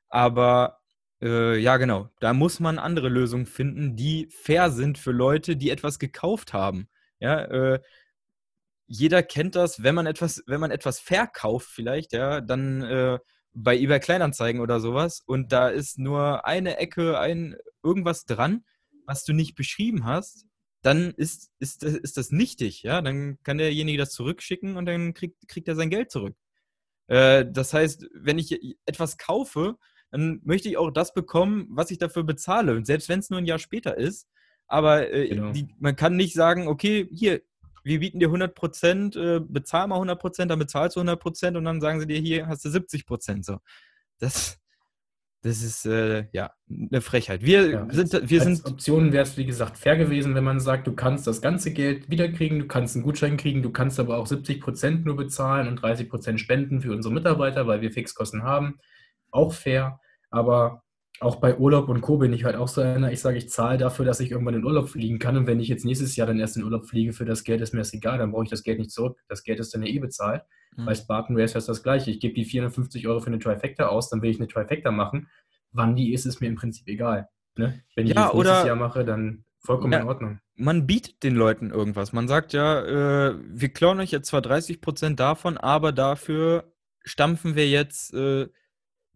Aber 0.08 0.79
äh, 1.22 1.58
ja, 1.58 1.78
genau, 1.78 2.10
da 2.20 2.34
muss 2.34 2.60
man 2.60 2.80
andere 2.80 3.10
Lösungen 3.10 3.46
finden, 3.46 3.96
die 3.96 4.28
fair 4.32 4.72
sind 4.72 4.98
für 4.98 5.12
Leute, 5.12 5.58
die 5.58 5.70
etwas 5.70 6.00
gekauft 6.00 6.54
haben. 6.54 6.90
Ja, 7.20 7.42
äh, 7.46 7.80
jeder 8.88 9.24
kennt 9.24 9.56
das, 9.56 9.84
wenn 9.84 9.96
man 9.96 10.08
etwas, 10.08 10.44
wenn 10.48 10.60
man 10.60 10.72
etwas 10.72 11.00
verkauft, 11.00 11.70
vielleicht, 11.70 12.14
ja, 12.14 12.42
dann 12.42 12.82
äh, 12.82 13.20
bei 13.54 13.78
eBay 13.78 14.00
Kleinanzeigen 14.00 14.62
oder 14.62 14.80
sowas 14.80 15.22
und 15.26 15.52
da 15.52 15.70
ist 15.70 16.00
nur 16.00 16.46
eine 16.46 16.78
Ecke, 16.78 17.20
ein 17.20 17.56
irgendwas 17.84 18.26
dran, 18.26 18.64
was 19.06 19.26
du 19.26 19.34
nicht 19.34 19.56
beschrieben 19.56 20.06
hast, 20.06 20.46
dann 20.82 21.12
ist, 21.12 21.52
ist, 21.60 21.84
ist 21.84 22.18
das 22.18 22.32
nichtig, 22.32 22.84
ja. 22.84 23.02
Dann 23.02 23.38
kann 23.44 23.58
derjenige 23.58 23.98
das 23.98 24.12
zurückschicken 24.12 24.78
und 24.78 24.86
dann 24.86 25.14
kriegt, 25.14 25.48
kriegt 25.48 25.68
er 25.68 25.76
sein 25.76 25.90
Geld 25.90 26.12
zurück. 26.12 26.36
Äh, 27.08 27.46
das 27.50 27.74
heißt, 27.74 28.08
wenn 28.14 28.38
ich 28.40 28.78
etwas 28.86 29.18
kaufe, 29.18 29.78
dann 30.12 30.42
möchte 30.44 30.70
ich 30.70 30.78
auch 30.78 30.92
das 30.92 31.14
bekommen, 31.14 31.68
was 31.70 31.92
ich 31.92 31.98
dafür 31.98 32.24
bezahle. 32.24 32.76
Und 32.76 32.86
selbst 32.86 33.10
wenn 33.10 33.20
es 33.20 33.30
nur 33.30 33.40
ein 33.40 33.46
Jahr 33.46 33.60
später 33.60 33.98
ist. 33.98 34.28
Aber 34.68 35.12
äh, 35.12 35.30
genau. 35.30 35.52
die, 35.52 35.68
man 35.80 35.96
kann 35.96 36.16
nicht 36.16 36.34
sagen, 36.34 36.68
okay, 36.68 37.08
hier, 37.12 37.42
wir 37.84 38.00
bieten 38.00 38.20
dir 38.20 38.28
100 38.28 38.54
Prozent, 38.54 39.16
äh, 39.16 39.40
bezahl 39.40 39.88
mal 39.88 39.96
100 39.96 40.20
Prozent, 40.20 40.52
dann 40.52 40.60
bezahlst 40.60 40.96
du 40.96 41.02
100 41.02 41.20
Prozent 41.20 41.58
und 41.58 41.66
dann 41.66 41.82
sagen 41.82 42.00
sie 42.00 42.08
dir, 42.08 42.20
hier 42.20 42.48
hast 42.48 42.66
du 42.66 42.70
70 42.70 43.06
Prozent. 43.06 43.46
So. 43.46 43.58
Das, 44.20 44.60
das 45.42 45.64
ist 45.64 45.86
äh, 45.86 46.26
ja 46.34 46.52
eine 46.70 47.02
Frechheit. 47.02 47.44
Wir 47.44 47.70
ja, 47.70 47.88
sind, 47.90 48.30
wir 48.30 48.42
als 48.42 48.58
sind. 48.58 48.66
Optionen 48.66 49.14
wäre 49.14 49.24
es, 49.24 49.38
wie 49.38 49.46
gesagt, 49.46 49.78
fair 49.78 49.98
gewesen, 49.98 50.36
wenn 50.36 50.44
man 50.44 50.60
sagt, 50.60 50.86
du 50.86 50.94
kannst 50.94 51.26
das 51.28 51.42
ganze 51.42 51.72
Geld 51.72 52.10
wiederkriegen, 52.10 52.60
du 52.60 52.68
kannst 52.68 52.96
einen 52.96 53.04
Gutschein 53.04 53.38
kriegen, 53.38 53.64
du 53.64 53.72
kannst 53.72 54.00
aber 54.00 54.18
auch 54.18 54.28
70 54.28 54.60
Prozent 54.60 55.06
nur 55.06 55.16
bezahlen 55.16 55.68
und 55.68 55.78
30 55.78 56.10
Prozent 56.10 56.40
spenden 56.40 56.82
für 56.82 56.92
unsere 56.92 57.14
Mitarbeiter, 57.14 57.68
weil 57.68 57.82
wir 57.82 57.92
Fixkosten 57.92 58.44
haben. 58.44 58.80
Auch 59.32 59.54
fair. 59.54 60.00
Aber 60.30 60.84
auch 61.20 61.38
bei 61.38 61.58
Urlaub 61.58 61.90
und 61.90 62.02
Co. 62.02 62.18
bin 62.18 62.32
ich 62.32 62.46
halt 62.46 62.56
auch 62.56 62.68
so 62.68 62.82
einer, 62.82 63.12
ich 63.12 63.20
sage, 63.20 63.38
ich 63.38 63.50
zahle 63.50 63.78
dafür, 63.78 64.06
dass 64.06 64.20
ich 64.20 64.32
irgendwann 64.32 64.56
in 64.56 64.64
Urlaub 64.64 64.90
fliegen 64.90 65.20
kann. 65.20 65.36
Und 65.36 65.48
wenn 65.48 65.60
ich 65.60 65.68
jetzt 65.68 65.86
nächstes 65.86 66.16
Jahr 66.16 66.28
dann 66.28 66.40
erst 66.40 66.56
in 66.56 66.64
Urlaub 66.64 66.86
fliege 66.86 67.14
für 67.14 67.26
das 67.26 67.44
Geld, 67.44 67.62
ist 67.62 67.74
mir 67.74 67.80
das 67.80 67.94
egal, 67.94 68.18
dann 68.18 68.32
brauche 68.32 68.46
ich 68.46 68.50
das 68.50 68.64
Geld 68.64 68.80
nicht 68.80 68.92
zurück. 68.92 69.20
Das 69.28 69.44
Geld 69.44 69.60
ist 69.60 69.74
dann 69.74 69.84
ja 69.84 69.90
eh 69.90 70.00
bezahlt. 70.00 70.44
Mhm. 70.78 70.86
Bei 70.86 70.96
Spartan 70.96 71.38
Race 71.38 71.56
ist 71.56 71.68
das 71.68 71.84
gleiche. 71.84 72.12
Ich 72.12 72.20
gebe 72.20 72.34
die 72.34 72.46
450 72.46 73.08
Euro 73.08 73.20
für 73.20 73.28
eine 73.28 73.40
Trifecta 73.40 73.88
aus, 73.88 74.10
dann 74.10 74.22
will 74.22 74.30
ich 74.30 74.40
eine 74.40 74.48
Trifecta 74.48 74.92
machen. 74.92 75.28
Wann 75.72 75.96
die 75.96 76.14
ist, 76.14 76.26
ist 76.26 76.40
mir 76.40 76.48
im 76.48 76.56
Prinzip 76.56 76.88
egal. 76.88 77.28
Ne? 77.58 77.84
Wenn 77.96 78.06
ich 78.06 78.14
ja, 78.14 78.26
das 78.28 78.34
nächstes 78.34 78.66
Jahr 78.66 78.76
mache, 78.76 79.04
dann 79.04 79.44
vollkommen 79.60 79.94
ja, 79.94 80.00
in 80.00 80.08
Ordnung. 80.08 80.40
Man 80.56 80.88
bietet 80.88 81.22
den 81.24 81.36
Leuten 81.36 81.70
irgendwas. 81.72 82.14
Man 82.14 82.28
sagt 82.28 82.54
ja, 82.54 83.30
äh, 83.30 83.36
wir 83.46 83.70
klauen 83.70 84.00
euch 84.00 84.12
jetzt 84.12 84.30
zwar 84.30 84.42
30% 84.42 85.16
davon, 85.16 85.58
aber 85.58 85.92
dafür 85.92 86.72
stampfen 87.04 87.56
wir 87.56 87.68
jetzt 87.70 88.14
äh, 88.14 88.48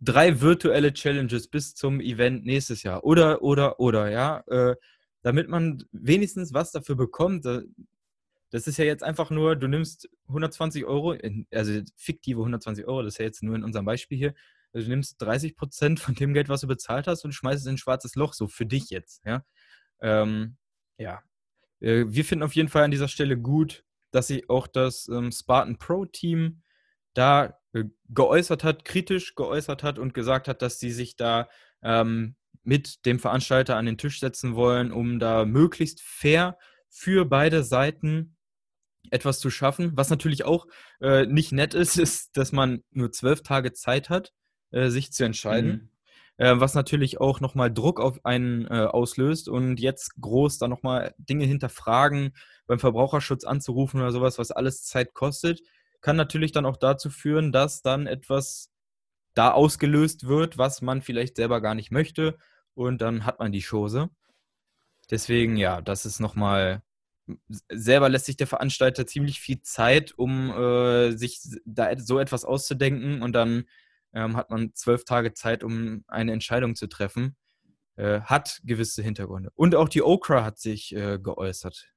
drei 0.04 0.42
virtuelle 0.42 0.94
Challenges 0.94 1.48
bis 1.48 1.76
zum 1.76 2.00
Event 2.00 2.46
nächstes 2.46 2.84
Jahr. 2.84 3.04
Oder, 3.04 3.42
oder, 3.42 3.80
oder, 3.80 4.10
ja. 4.10 4.44
Äh, 4.48 4.76
damit 5.22 5.48
man 5.48 5.84
wenigstens 5.92 6.54
was 6.54 6.72
dafür 6.72 6.96
bekommt. 6.96 7.46
Das 7.46 8.68
ist 8.68 8.78
ja 8.78 8.86
jetzt 8.86 9.04
einfach 9.04 9.30
nur, 9.30 9.56
du 9.56 9.68
nimmst 9.68 10.10
120 10.28 10.86
Euro, 10.86 11.16
also 11.52 11.82
fiktive 11.96 12.42
120 12.42 12.86
Euro, 12.86 13.02
das 13.04 13.14
ist 13.14 13.18
ja 13.20 13.26
jetzt 13.26 13.42
nur 13.42 13.56
in 13.56 13.64
unserem 13.64 13.86
Beispiel 13.86 14.18
hier. 14.18 14.34
Also 14.74 14.86
du 14.86 14.92
nimmst 14.92 15.22
30 15.22 15.56
Prozent 15.56 16.00
von 16.00 16.16
dem 16.16 16.34
Geld, 16.34 16.50
was 16.50 16.62
du 16.62 16.68
bezahlt 16.68 17.08
hast, 17.08 17.24
und 17.24 17.32
schmeißt 17.34 17.62
es 17.62 17.66
in 17.66 17.76
ein 17.76 17.78
schwarzes 17.78 18.16
Loch, 18.16 18.34
so 18.34 18.48
für 18.48 18.66
dich 18.66 18.90
jetzt, 18.90 19.24
ja. 19.26 19.46
Ähm, 20.02 20.58
ja. 20.98 21.22
Äh, 21.80 22.06
wir 22.08 22.26
finden 22.26 22.44
auf 22.44 22.54
jeden 22.54 22.70
Fall 22.70 22.84
an 22.84 22.92
dieser 22.92 23.08
Stelle 23.08 23.38
gut, 23.38 23.86
dass 24.12 24.28
sich 24.28 24.50
auch 24.50 24.68
das 24.68 25.08
ähm, 25.08 25.32
Spartan 25.32 25.78
Pro 25.78 26.06
Team 26.06 26.62
da 27.14 27.58
geäußert 28.10 28.64
hat, 28.64 28.86
kritisch 28.86 29.36
geäußert 29.36 29.84
hat 29.84 30.00
und 30.00 30.14
gesagt 30.14 30.48
hat, 30.48 30.62
dass 30.62 30.80
sie 30.80 30.92
sich 30.92 31.16
da 31.16 31.50
ähm, 31.82 32.36
mit 32.64 33.06
dem 33.06 33.20
Veranstalter 33.20 33.78
an 33.78 33.86
den 33.86 33.98
Tisch 33.98 34.20
setzen 34.20 34.56
wollen, 34.56 34.92
um 34.92 35.20
da 35.20 35.46
möglichst 35.46 36.02
fair 36.02 36.58
für 36.90 37.26
beide 37.26 37.64
Seiten 37.64 38.38
etwas 39.10 39.40
zu 39.40 39.50
schaffen. 39.50 39.92
Was 39.96 40.10
natürlich 40.10 40.46
auch 40.46 40.68
äh, 41.02 41.26
nicht 41.26 41.52
nett 41.52 41.74
ist, 41.74 41.98
ist, 41.98 42.38
dass 42.38 42.52
man 42.52 42.84
nur 42.92 43.12
zwölf 43.12 43.42
Tage 43.42 43.74
Zeit 43.74 44.10
hat, 44.10 44.34
äh, 44.72 44.90
sich 44.90 45.12
zu 45.12 45.26
entscheiden. 45.26 45.72
Mhm. 45.72 45.90
Äh, 46.38 46.60
was 46.60 46.74
natürlich 46.74 47.20
auch 47.20 47.42
nochmal 47.42 47.72
Druck 47.72 48.00
auf 48.00 48.26
einen 48.26 48.66
äh, 48.66 48.86
auslöst 48.86 49.50
und 49.50 49.80
jetzt 49.80 50.16
groß 50.20 50.58
da 50.58 50.68
nochmal 50.68 51.14
Dinge 51.18 51.46
hinterfragen, 51.46 52.34
beim 52.66 52.80
Verbraucherschutz 52.80 53.44
anzurufen 53.44 54.00
oder 54.00 54.12
sowas, 54.12 54.40
was 54.40 54.52
alles 54.52 54.84
Zeit 54.84 55.14
kostet 55.14 55.62
kann 56.04 56.16
natürlich 56.16 56.52
dann 56.52 56.68
auch 56.68 56.78
dazu 56.78 57.10
führen, 57.10 57.52
dass 57.52 57.82
dann 57.82 58.06
etwas 58.06 58.72
da 59.34 59.52
ausgelöst 59.52 60.28
wird, 60.28 60.60
was 60.60 60.84
man 60.84 61.02
vielleicht 61.02 61.38
selber 61.38 61.62
gar 61.62 61.74
nicht 61.74 61.92
möchte 61.92 62.38
und 62.76 63.02
dann 63.02 63.26
hat 63.26 63.40
man 63.40 63.52
die 63.52 63.66
Chose. 63.68 64.10
Deswegen, 65.10 65.58
ja, 65.58 65.82
das 65.82 66.06
ist 66.06 66.20
nochmal, 66.20 66.84
selber 67.70 68.10
lässt 68.10 68.26
sich 68.26 68.38
der 68.38 68.48
Veranstalter 68.48 69.08
ziemlich 69.08 69.40
viel 69.40 69.62
Zeit, 69.62 70.14
um 70.16 70.52
äh, 70.52 71.12
sich 71.12 71.40
da 71.66 71.98
so 71.98 72.20
etwas 72.20 72.46
auszudenken 72.46 73.24
und 73.24 73.34
dann 73.34 73.64
ähm, 74.14 74.38
hat 74.38 74.52
man 74.52 74.76
zwölf 74.76 75.06
Tage 75.06 75.34
Zeit, 75.34 75.64
um 75.64 76.04
eine 76.08 76.34
Entscheidung 76.34 76.76
zu 76.76 76.88
treffen. 76.88 77.36
Äh, 77.96 78.22
hat 78.22 78.60
gewisse 78.64 79.04
Hintergründe. 79.04 79.52
Und 79.54 79.76
auch 79.76 79.88
die 79.88 80.02
Okra 80.02 80.44
hat 80.44 80.58
sich 80.58 80.96
äh, 80.96 81.20
geäußert. 81.20 81.94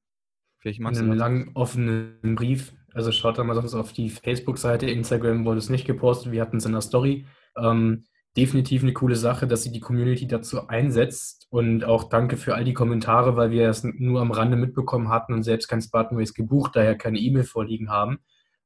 Vielleicht 0.59 0.79
magst 0.79 1.01
in 1.01 1.07
einem 1.07 1.19
langen 1.19 1.51
offenen 1.55 2.35
Brief. 2.35 2.75
Also 2.97 3.13
schaut 3.13 3.37
da 3.37 3.45
mal 3.45 3.55
sonst 3.55 3.75
auf 3.75 3.93
die 3.93 4.09
Facebook-Seite. 4.09 4.87
Instagram 4.87 5.45
wurde 5.45 5.59
es 5.59 5.69
nicht 5.69 5.87
gepostet. 5.87 6.33
Wir 6.33 6.41
hatten 6.41 6.57
es 6.57 6.65
in 6.65 6.73
der 6.73 6.81
Story. 6.81 7.27
Ähm, 7.55 8.07
definitiv 8.39 8.83
eine 8.83 8.95
coole 8.95 9.17
Sache, 9.17 9.47
dass 9.47 9.63
sie 9.63 9.71
die 9.71 9.81
Community 9.81 10.27
dazu 10.27 10.69
einsetzt. 10.69 11.47
Und 11.51 11.85
auch 11.85 12.05
danke 12.05 12.39
für 12.39 12.55
all 12.55 12.65
die 12.65 12.73
Kommentare, 12.73 13.37
weil 13.37 13.51
wir 13.51 13.69
es 13.69 13.85
nur 13.85 14.23
am 14.23 14.31
Rande 14.31 14.57
mitbekommen 14.57 15.11
hatten 15.11 15.35
und 15.35 15.43
selbst 15.43 15.69
kein 15.69 15.83
Spartan 15.83 16.17
Race 16.17 16.33
gebucht, 16.33 16.75
daher 16.75 16.97
keine 16.97 17.19
E-Mail 17.19 17.45
vorliegen 17.45 17.91
haben. 17.91 18.21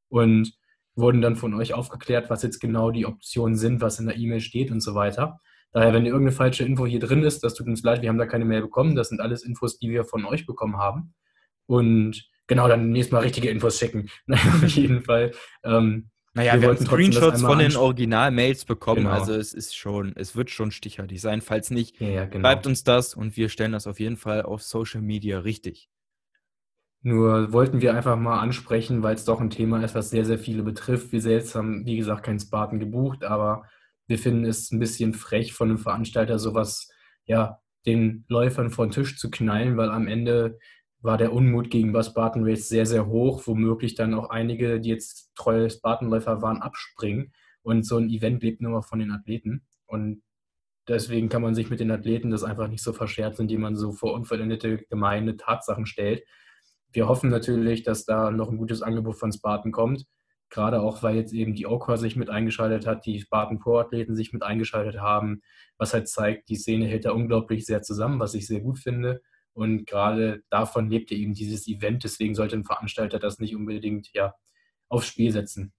Und 0.09 0.53
wurden 0.95 1.23
dann 1.23 1.35
von 1.35 1.53
euch 1.55 1.75
aufgeklärt, 1.75 2.31
was 2.31 2.45
jetzt 2.45 2.61
genau 2.61 2.93
die 2.93 3.07
Optionen 3.07 3.57
sind, 3.57 3.81
was 3.81 3.99
in 3.99 4.07
der 4.07 4.17
E-Mail 4.17 4.41
steht 4.41 4.71
und 4.71 4.81
so 4.81 4.95
weiter. 4.95 5.41
Daher, 5.73 5.93
wenn 5.93 6.07
irgendeine 6.07 6.33
falsche 6.33 6.65
Info 6.65 6.87
hier 6.87 7.01
drin 7.01 7.25
ist, 7.25 7.43
das 7.43 7.55
tut 7.55 7.67
uns 7.67 7.83
leid, 7.83 8.01
wir 8.03 8.11
haben 8.11 8.19
da 8.19 8.27
keine 8.27 8.45
Mail 8.45 8.63
bekommen. 8.63 8.95
Das 8.95 9.09
sind 9.09 9.21
alles 9.21 9.43
Infos, 9.43 9.81
die 9.81 9.91
wir 9.91 10.05
von 10.05 10.25
euch 10.25 10.47
bekommen 10.47 10.77
haben. 10.77 11.15
Und 11.67 12.31
genau, 12.51 12.67
dann 12.67 12.91
nächstes 12.91 13.13
Mal 13.13 13.21
richtige 13.21 13.49
Infos 13.49 13.79
schicken. 13.79 14.11
Auf 14.31 14.67
jeden 14.67 15.03
Fall. 15.03 15.31
Ähm, 15.63 16.11
naja, 16.35 16.55
wir, 16.55 16.63
wir 16.63 16.69
haben 16.71 16.85
Screenshots 16.85 17.43
von 17.43 17.61
den 17.61 17.77
Original-Mails 17.77 18.65
bekommen, 18.65 19.05
genau. 19.05 19.13
also 19.13 19.35
es 19.35 19.55
ist 19.55 19.77
schon, 19.77 20.15
es 20.17 20.37
wird 20.37 20.51
schon 20.51 20.73
stichhaltig 20.73 21.21
sein. 21.21 21.43
Falls 21.43 21.71
nicht, 21.71 22.01
ja, 22.01 22.09
ja, 22.09 22.25
genau. 22.25 22.41
bleibt 22.41 22.67
uns 22.67 22.83
das 22.83 23.15
und 23.15 23.37
wir 23.37 23.49
stellen 23.49 23.73
das 23.73 23.87
auf 23.87 24.01
jeden 24.01 24.17
Fall 24.17 24.43
auf 24.43 24.63
Social 24.63 25.01
Media 25.01 25.39
richtig. 25.39 25.89
Nur 27.03 27.53
wollten 27.53 27.81
wir 27.81 27.95
einfach 27.95 28.17
mal 28.17 28.41
ansprechen, 28.41 29.03
weil 29.03 29.15
es 29.15 29.25
doch 29.25 29.41
ein 29.41 29.51
Thema 29.51 29.83
ist, 29.83 29.95
was 29.95 30.11
sehr, 30.11 30.25
sehr 30.25 30.39
viele 30.39 30.63
betrifft. 30.63 31.13
Wir 31.13 31.23
selbst 31.23 31.55
haben, 31.55 31.87
wie 31.87 31.97
gesagt, 31.97 32.25
keinen 32.25 32.41
Spartan 32.41 32.81
gebucht, 32.81 33.25
aber 33.25 33.65
Wir 34.09 34.19
finden 34.19 34.45
es 34.45 34.73
ein 34.73 34.81
bisschen 34.81 35.15
frech 35.15 35.53
von 35.53 35.69
einem 35.69 35.79
Veranstalter, 35.79 36.41
sowas, 36.41 36.89
ja, 37.27 37.61
den 37.87 38.25
Läufern 38.27 38.71
vor 38.71 38.85
den 38.85 38.91
Tisch 38.91 39.17
zu 39.17 39.31
knallen, 39.31 39.77
weil 39.77 39.89
am 39.89 40.09
Ende 40.09 40.59
war 41.03 41.17
der 41.17 41.33
Unmut 41.33 41.71
gegen 41.71 41.95
was 41.95 42.09
Spartan 42.09 42.45
Race 42.45 42.69
sehr, 42.69 42.87
sehr 42.87 43.07
hoch, 43.07 43.47
womöglich 43.47 43.95
dann 43.95 44.15
auch 44.15 44.31
einige, 44.31 44.81
die 44.81 44.91
jetzt 44.91 45.31
treue 45.35 45.71
Spartanläufer 45.71 46.43
waren, 46.43 46.61
abspringen. 46.61 47.33
Und 47.63 47.87
so 47.87 47.97
ein 47.97 48.11
Event 48.11 48.43
lebt 48.43 48.61
nur 48.61 48.83
von 48.83 48.99
den 48.99 49.11
Athleten. 49.11 49.67
Und 49.87 50.23
deswegen 50.89 51.29
kann 51.29 51.43
man 51.43 51.55
sich 51.55 51.71
mit 51.71 51.81
den 51.81 51.91
Athleten 51.91 52.31
das 52.31 52.45
einfach 52.45 52.69
nicht 52.69 52.83
so 52.83 52.93
verscherzen, 52.93 53.43
indem 53.43 53.63
man 53.63 53.77
so 53.77 53.93
vor 53.93 54.13
unvollendete 54.13 54.79
gemeine 54.89 55.37
Tatsachen 55.37 55.87
stellt. 55.87 56.23
Wir 56.93 57.09
hoffen 57.09 57.31
natürlich, 57.31 57.83
dass 57.83 58.05
da 58.05 58.31
noch 58.31 58.51
ein 58.51 58.59
gutes 58.59 58.83
Angebot 58.83 59.17
von 59.17 59.33
Spartan 59.33 59.73
kommt. 59.73 60.07
Gerade 60.51 60.81
auch, 60.81 61.03
weil 61.03 61.15
jetzt 61.15 61.33
eben 61.33 61.55
die 61.55 61.67
Okra 61.67 61.97
sich 61.97 62.17
mit 62.17 62.29
eingeschaltet 62.29 62.87
hat, 62.87 63.07
die 63.07 63.21
Spartan 63.21 63.61
Pro-Athleten 63.61 64.17
sich 64.17 64.33
mit 64.33 64.43
eingeschaltet 64.43 65.01
haben, 65.01 65.43
was 65.79 65.95
halt 65.95 66.09
zeigt, 66.09 66.49
die 66.49 66.57
Szene 66.57 66.87
hält 66.87 67.05
da 67.05 67.13
unglaublich 67.13 67.65
sehr 67.65 67.83
zusammen, 67.83 68.19
was 68.19 68.35
ich 68.35 68.49
sehr 68.49 68.61
gut 68.61 68.81
finde. 68.81 69.23
Und 69.61 69.85
gerade 69.85 70.43
davon 70.49 70.89
lebt 70.89 71.11
ja 71.11 71.19
eben 71.19 71.35
dieses 71.35 71.69
Event. 71.69 72.03
Deswegen 72.03 72.35
sollte 72.35 72.57
ein 72.57 72.65
Veranstalter 72.65 73.19
das 73.19 73.41
nicht 73.41 73.55
unbedingt 73.55 74.11
ja, 74.15 74.35
aufs 74.89 75.07
Spiel 75.07 75.33
setzen. 75.33 75.75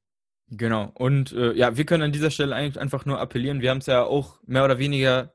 Genau. 0.50 0.91
Und 0.94 1.32
äh, 1.32 1.54
ja, 1.54 1.78
wir 1.78 1.86
können 1.88 2.04
an 2.04 2.12
dieser 2.12 2.30
Stelle 2.30 2.54
eigentlich 2.54 2.80
einfach 2.80 3.06
nur 3.08 3.20
appellieren. 3.20 3.62
Wir 3.62 3.72
haben 3.72 3.80
es 3.80 3.88
ja 3.88 4.04
auch 4.04 4.39
mehr 4.46 4.63
oder 4.65 4.78
weniger 4.78 5.34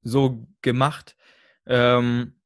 so 0.00 0.48
gemacht. 0.62 1.18
Ähm, 1.66 2.40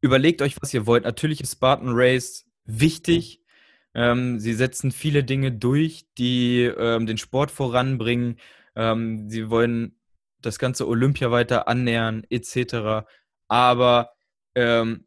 überlegt 0.00 0.40
euch, 0.40 0.56
was 0.62 0.72
ihr 0.72 0.86
wollt. 0.86 1.04
Natürlich 1.04 1.42
ist 1.42 1.52
Spartan 1.52 1.90
Race 1.92 2.50
wichtig. 2.64 3.44
Ähm, 3.92 4.40
sie 4.40 4.54
setzen 4.54 4.90
viele 4.90 5.22
Dinge 5.22 5.52
durch, 5.52 6.06
die 6.16 6.62
ähm, 6.62 7.04
den 7.04 7.18
Sport 7.18 7.50
voranbringen. 7.50 8.40
Ähm, 8.74 9.28
sie 9.28 9.50
wollen 9.50 10.00
das 10.40 10.58
ganze 10.58 10.88
Olympia 10.88 11.30
weiter 11.30 11.68
annähern, 11.68 12.24
etc. 12.30 13.06
Aber 13.50 14.12
ähm, 14.54 15.06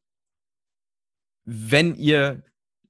wenn 1.45 1.95
ihr 1.95 2.43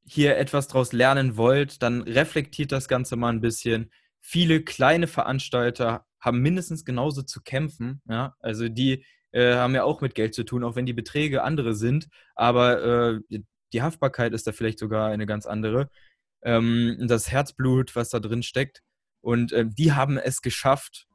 hier 0.04 0.38
etwas 0.38 0.68
daraus 0.68 0.94
lernen 0.94 1.38
wollt, 1.38 1.82
dann 1.84 2.02
reflektiert 2.02 2.72
das 2.72 2.88
Ganze 2.88 3.16
mal 3.16 3.30
ein 3.30 3.40
bisschen. 3.40 3.92
Viele 4.20 4.64
kleine 4.64 5.08
Veranstalter 5.08 6.06
haben 6.20 6.42
mindestens 6.42 6.86
genauso 6.86 7.22
zu 7.22 7.42
kämpfen. 7.42 8.02
Ja? 8.10 8.36
Also 8.40 8.68
die 8.68 9.06
äh, 9.32 9.54
haben 9.54 9.76
ja 9.76 9.84
auch 9.84 10.02
mit 10.02 10.16
Geld 10.16 10.34
zu 10.34 10.44
tun, 10.44 10.64
auch 10.64 10.76
wenn 10.76 10.88
die 10.88 10.94
Beträge 10.94 11.44
andere 11.44 11.76
sind. 11.76 12.08
Aber 12.34 13.22
äh, 13.30 13.40
die 13.74 13.82
Haftbarkeit 13.84 14.34
ist 14.34 14.48
da 14.48 14.54
vielleicht 14.54 14.80
sogar 14.80 15.10
eine 15.10 15.28
ganz 15.28 15.46
andere. 15.46 15.90
Ähm, 16.42 16.98
das 17.08 17.32
Herzblut, 17.32 17.96
was 17.96 18.10
da 18.10 18.20
drin 18.20 18.42
steckt. 18.42 18.82
Und 19.22 19.52
äh, 19.52 19.66
die 19.68 19.94
haben 19.94 20.18
es 20.18 20.42
geschafft, 20.42 21.06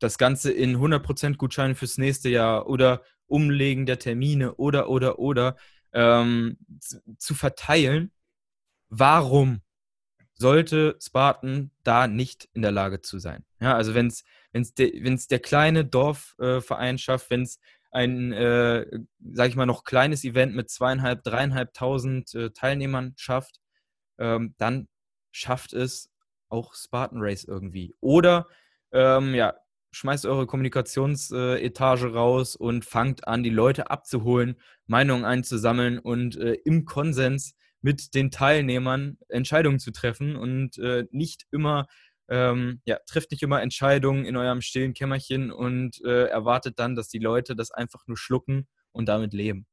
das 0.00 0.18
Ganze 0.18 0.50
in 0.50 0.78
100% 0.78 1.36
Gutscheine 1.36 1.76
fürs 1.76 1.98
nächste 1.98 2.30
Jahr 2.30 2.66
oder 2.66 3.02
Umlegen 3.30 3.86
der 3.86 3.98
Termine 3.98 4.54
oder, 4.54 4.88
oder, 4.88 5.18
oder 5.18 5.56
ähm, 5.92 6.58
zu 7.18 7.34
verteilen. 7.34 8.12
Warum 8.88 9.62
sollte 10.34 10.96
Spartan 11.00 11.70
da 11.84 12.06
nicht 12.06 12.48
in 12.54 12.62
der 12.62 12.72
Lage 12.72 13.00
zu 13.00 13.18
sein? 13.18 13.44
Ja, 13.60 13.76
also 13.76 13.94
wenn 13.94 14.06
es 14.06 14.24
wenn's 14.52 14.74
de, 14.74 15.04
wenn's 15.04 15.26
der 15.28 15.38
kleine 15.38 15.84
Dorfverein 15.84 16.94
äh, 16.96 16.98
schafft, 16.98 17.30
wenn 17.30 17.42
es 17.42 17.60
ein, 17.92 18.32
äh, 18.32 18.86
sag 19.32 19.48
ich 19.48 19.56
mal, 19.56 19.66
noch 19.66 19.84
kleines 19.84 20.24
Event 20.24 20.54
mit 20.54 20.70
zweieinhalb, 20.70 21.24
dreieinhalbtausend 21.24 22.34
äh, 22.34 22.50
Teilnehmern 22.50 23.14
schafft, 23.16 23.60
ähm, 24.18 24.54
dann 24.58 24.88
schafft 25.32 25.72
es 25.72 26.10
auch 26.48 26.74
Spartan 26.74 27.20
Race 27.20 27.44
irgendwie. 27.44 27.94
Oder 28.00 28.48
ähm, 28.92 29.34
ja, 29.34 29.54
schmeißt 29.92 30.26
eure 30.26 30.46
Kommunikationsetage 30.46 32.12
raus 32.12 32.56
und 32.56 32.84
fangt 32.84 33.26
an, 33.26 33.42
die 33.42 33.50
Leute 33.50 33.90
abzuholen, 33.90 34.56
Meinungen 34.86 35.24
einzusammeln 35.24 35.98
und 35.98 36.36
äh, 36.36 36.54
im 36.64 36.84
Konsens 36.84 37.54
mit 37.82 38.14
den 38.14 38.30
Teilnehmern 38.30 39.18
Entscheidungen 39.28 39.78
zu 39.78 39.90
treffen 39.90 40.36
und 40.36 40.78
äh, 40.78 41.06
nicht 41.10 41.46
immer, 41.50 41.86
ähm, 42.28 42.80
ja, 42.84 42.98
trifft 43.06 43.30
nicht 43.30 43.42
immer 43.42 43.62
Entscheidungen 43.62 44.24
in 44.24 44.36
eurem 44.36 44.60
stillen 44.60 44.94
Kämmerchen 44.94 45.50
und 45.50 46.00
äh, 46.04 46.26
erwartet 46.26 46.78
dann, 46.78 46.94
dass 46.94 47.08
die 47.08 47.18
Leute 47.18 47.56
das 47.56 47.70
einfach 47.70 48.06
nur 48.06 48.16
schlucken 48.16 48.68
und 48.92 49.08
damit 49.08 49.32
leben. 49.32 49.66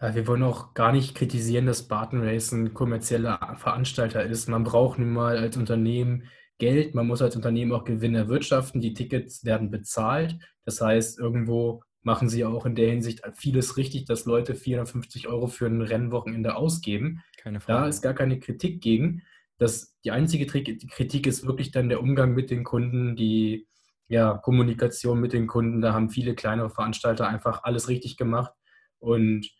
Ja, 0.00 0.14
wir 0.14 0.26
wollen 0.26 0.42
auch 0.42 0.74
gar 0.74 0.92
nicht 0.92 1.14
kritisieren, 1.14 1.64
dass 1.64 1.80
Spartan 1.80 2.22
Race 2.22 2.52
ein 2.52 2.74
kommerzieller 2.74 3.56
Veranstalter 3.58 4.22
ist. 4.22 4.46
Man 4.46 4.62
braucht 4.62 4.98
nun 4.98 5.12
mal 5.12 5.38
als 5.38 5.56
Unternehmen 5.56 6.28
Geld, 6.58 6.94
man 6.94 7.06
muss 7.06 7.22
als 7.22 7.36
Unternehmen 7.36 7.72
auch 7.72 7.84
Gewinne 7.84 8.18
erwirtschaften, 8.18 8.80
die 8.80 8.94
Tickets 8.94 9.44
werden 9.44 9.70
bezahlt. 9.70 10.38
Das 10.64 10.80
heißt, 10.80 11.18
irgendwo 11.18 11.82
machen 12.02 12.28
sie 12.28 12.44
auch 12.44 12.66
in 12.66 12.76
der 12.76 12.88
Hinsicht 12.90 13.22
vieles 13.34 13.76
richtig, 13.76 14.04
dass 14.04 14.26
Leute 14.26 14.54
450 14.54 15.28
Euro 15.28 15.48
für 15.48 15.66
ein 15.66 15.82
Rennwochenende 15.82 16.54
ausgeben. 16.54 17.22
Keine 17.36 17.60
Frage. 17.60 17.80
Da 17.82 17.88
ist 17.88 18.00
gar 18.00 18.14
keine 18.14 18.38
Kritik 18.38 18.80
gegen. 18.80 19.22
Das, 19.58 19.96
die 20.04 20.10
einzige 20.10 20.46
Kritik 20.46 21.26
ist 21.26 21.46
wirklich 21.46 21.72
dann 21.72 21.88
der 21.88 22.00
Umgang 22.00 22.32
mit 22.32 22.50
den 22.50 22.62
Kunden, 22.62 23.16
die 23.16 23.66
ja, 24.08 24.34
Kommunikation 24.38 25.20
mit 25.20 25.32
den 25.32 25.46
Kunden. 25.46 25.80
Da 25.80 25.92
haben 25.94 26.10
viele 26.10 26.34
kleinere 26.34 26.70
Veranstalter 26.70 27.26
einfach 27.28 27.64
alles 27.64 27.88
richtig 27.88 28.16
gemacht 28.16 28.52
und 28.98 29.50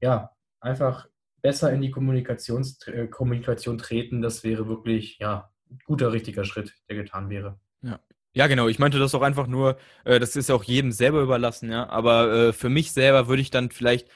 ja, 0.00 0.30
einfach 0.60 1.08
besser 1.42 1.72
in 1.72 1.80
die 1.80 1.90
äh, 1.90 3.08
Kommunikation 3.08 3.78
treten. 3.78 4.22
Das 4.22 4.44
wäre 4.44 4.68
wirklich 4.68 5.18
ja, 5.18 5.50
guter, 5.84 6.12
richtiger 6.12 6.44
Schritt, 6.44 6.74
der 6.88 6.96
getan 6.96 7.30
wäre. 7.30 7.58
Ja. 7.82 8.00
Ja, 8.32 8.48
genau. 8.48 8.68
Ich 8.68 8.78
meinte 8.78 8.98
das 8.98 9.14
auch 9.14 9.22
einfach 9.22 9.46
nur, 9.46 9.78
äh, 10.04 10.20
das 10.20 10.36
ist 10.36 10.50
ja 10.50 10.54
auch 10.54 10.64
jedem 10.64 10.92
selber 10.92 11.22
überlassen, 11.22 11.70
ja. 11.70 11.88
Aber 11.88 12.32
äh, 12.32 12.52
für 12.52 12.68
mich 12.68 12.92
selber 12.92 13.28
würde 13.28 13.40
ich 13.40 13.50
dann 13.50 13.70
vielleicht 13.70 14.08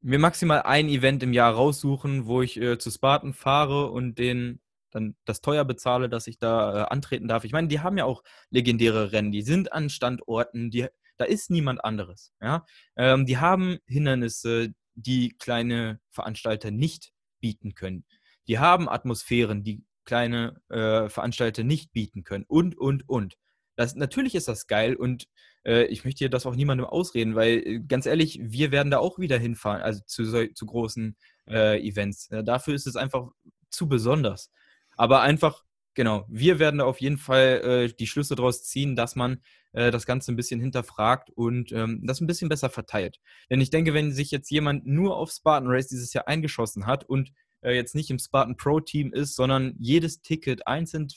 mir 0.00 0.20
maximal 0.20 0.62
ein 0.62 0.88
Event 0.88 1.24
im 1.24 1.32
Jahr 1.32 1.54
raussuchen, 1.54 2.26
wo 2.26 2.40
ich 2.40 2.60
äh, 2.60 2.78
zu 2.78 2.90
Spartan 2.90 3.32
fahre 3.32 3.90
und 3.90 4.16
den 4.18 4.60
dann 4.90 5.16
das 5.24 5.40
teuer 5.40 5.64
bezahle, 5.64 6.08
dass 6.08 6.26
ich 6.26 6.38
da 6.38 6.84
äh, 6.84 6.88
antreten 6.88 7.28
darf. 7.28 7.44
Ich 7.44 7.52
meine, 7.52 7.68
die 7.68 7.80
haben 7.80 7.98
ja 7.98 8.04
auch 8.04 8.22
legendäre 8.50 9.12
Rennen, 9.12 9.32
die 9.32 9.42
sind 9.42 9.72
an 9.72 9.90
Standorten, 9.90 10.70
die, 10.70 10.86
da 11.16 11.24
ist 11.24 11.50
niemand 11.50 11.84
anderes. 11.84 12.32
Ja? 12.40 12.64
Ähm, 12.96 13.26
die 13.26 13.38
haben 13.38 13.78
Hindernisse, 13.86 14.72
die 14.94 15.36
kleine 15.38 16.00
Veranstalter 16.10 16.70
nicht 16.70 17.12
bieten 17.40 17.74
können. 17.74 18.04
Die 18.46 18.58
haben 18.58 18.88
Atmosphären, 18.88 19.62
die 19.62 19.82
kleine 20.08 20.58
äh, 20.70 21.10
Veranstalter 21.10 21.64
nicht 21.64 21.92
bieten 21.92 22.24
können 22.24 22.46
und, 22.48 22.78
und, 22.78 23.06
und. 23.08 23.36
Das, 23.76 23.94
natürlich 23.94 24.34
ist 24.34 24.48
das 24.48 24.66
geil 24.66 24.96
und 24.96 25.28
äh, 25.66 25.84
ich 25.84 26.04
möchte 26.04 26.20
hier 26.20 26.30
das 26.30 26.46
auch 26.46 26.56
niemandem 26.56 26.86
ausreden, 26.86 27.34
weil 27.34 27.58
äh, 27.58 27.80
ganz 27.80 28.06
ehrlich, 28.06 28.40
wir 28.42 28.72
werden 28.72 28.90
da 28.90 28.98
auch 28.98 29.18
wieder 29.18 29.38
hinfahren, 29.38 29.82
also 29.82 30.00
zu, 30.06 30.52
zu 30.54 30.66
großen 30.66 31.14
äh, 31.46 31.78
Events. 31.86 32.28
Ja, 32.32 32.42
dafür 32.42 32.74
ist 32.74 32.86
es 32.86 32.96
einfach 32.96 33.28
zu 33.68 33.86
besonders. 33.86 34.50
Aber 34.96 35.20
einfach, 35.20 35.62
genau, 35.92 36.24
wir 36.30 36.58
werden 36.58 36.78
da 36.78 36.86
auf 36.86 37.02
jeden 37.02 37.18
Fall 37.18 37.60
äh, 37.62 37.94
die 37.94 38.06
Schlüsse 38.06 38.34
daraus 38.34 38.64
ziehen, 38.64 38.96
dass 38.96 39.14
man 39.14 39.42
äh, 39.72 39.90
das 39.90 40.06
Ganze 40.06 40.32
ein 40.32 40.36
bisschen 40.36 40.58
hinterfragt 40.60 41.30
und 41.30 41.70
ähm, 41.72 42.00
das 42.02 42.22
ein 42.22 42.26
bisschen 42.26 42.48
besser 42.48 42.70
verteilt. 42.70 43.20
Denn 43.50 43.60
ich 43.60 43.68
denke, 43.68 43.92
wenn 43.92 44.10
sich 44.10 44.30
jetzt 44.30 44.50
jemand 44.50 44.86
nur 44.86 45.18
auf 45.18 45.30
Spartan 45.30 45.68
Race 45.68 45.88
dieses 45.88 46.14
Jahr 46.14 46.26
eingeschossen 46.28 46.86
hat 46.86 47.04
und 47.04 47.30
äh, 47.62 47.74
jetzt 47.74 47.94
nicht 47.94 48.10
im 48.10 48.18
Spartan 48.18 48.56
Pro 48.56 48.80
Team 48.80 49.12
ist, 49.12 49.36
sondern 49.36 49.74
jedes 49.78 50.22
Ticket 50.22 50.66
einzeln 50.66 51.08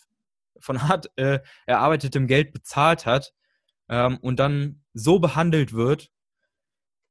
von 0.60 0.82
hart 0.88 1.12
äh, 1.18 1.40
erarbeitetem 1.66 2.28
Geld 2.28 2.52
bezahlt 2.54 3.06
hat 3.06 3.34
ähm, 3.90 4.18
und 4.22 4.40
dann 4.40 4.84
so 4.94 5.20
behandelt 5.20 5.74
wird, 5.74 6.12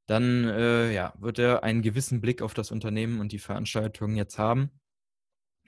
dann 0.07 0.44
äh, 0.44 0.92
ja, 0.92 1.14
wird 1.18 1.38
er 1.38 1.62
einen 1.62 1.82
gewissen 1.82 2.20
Blick 2.20 2.42
auf 2.42 2.54
das 2.54 2.70
Unternehmen 2.70 3.20
und 3.20 3.32
die 3.32 3.38
Veranstaltung 3.38 4.16
jetzt 4.16 4.38
haben. 4.38 4.70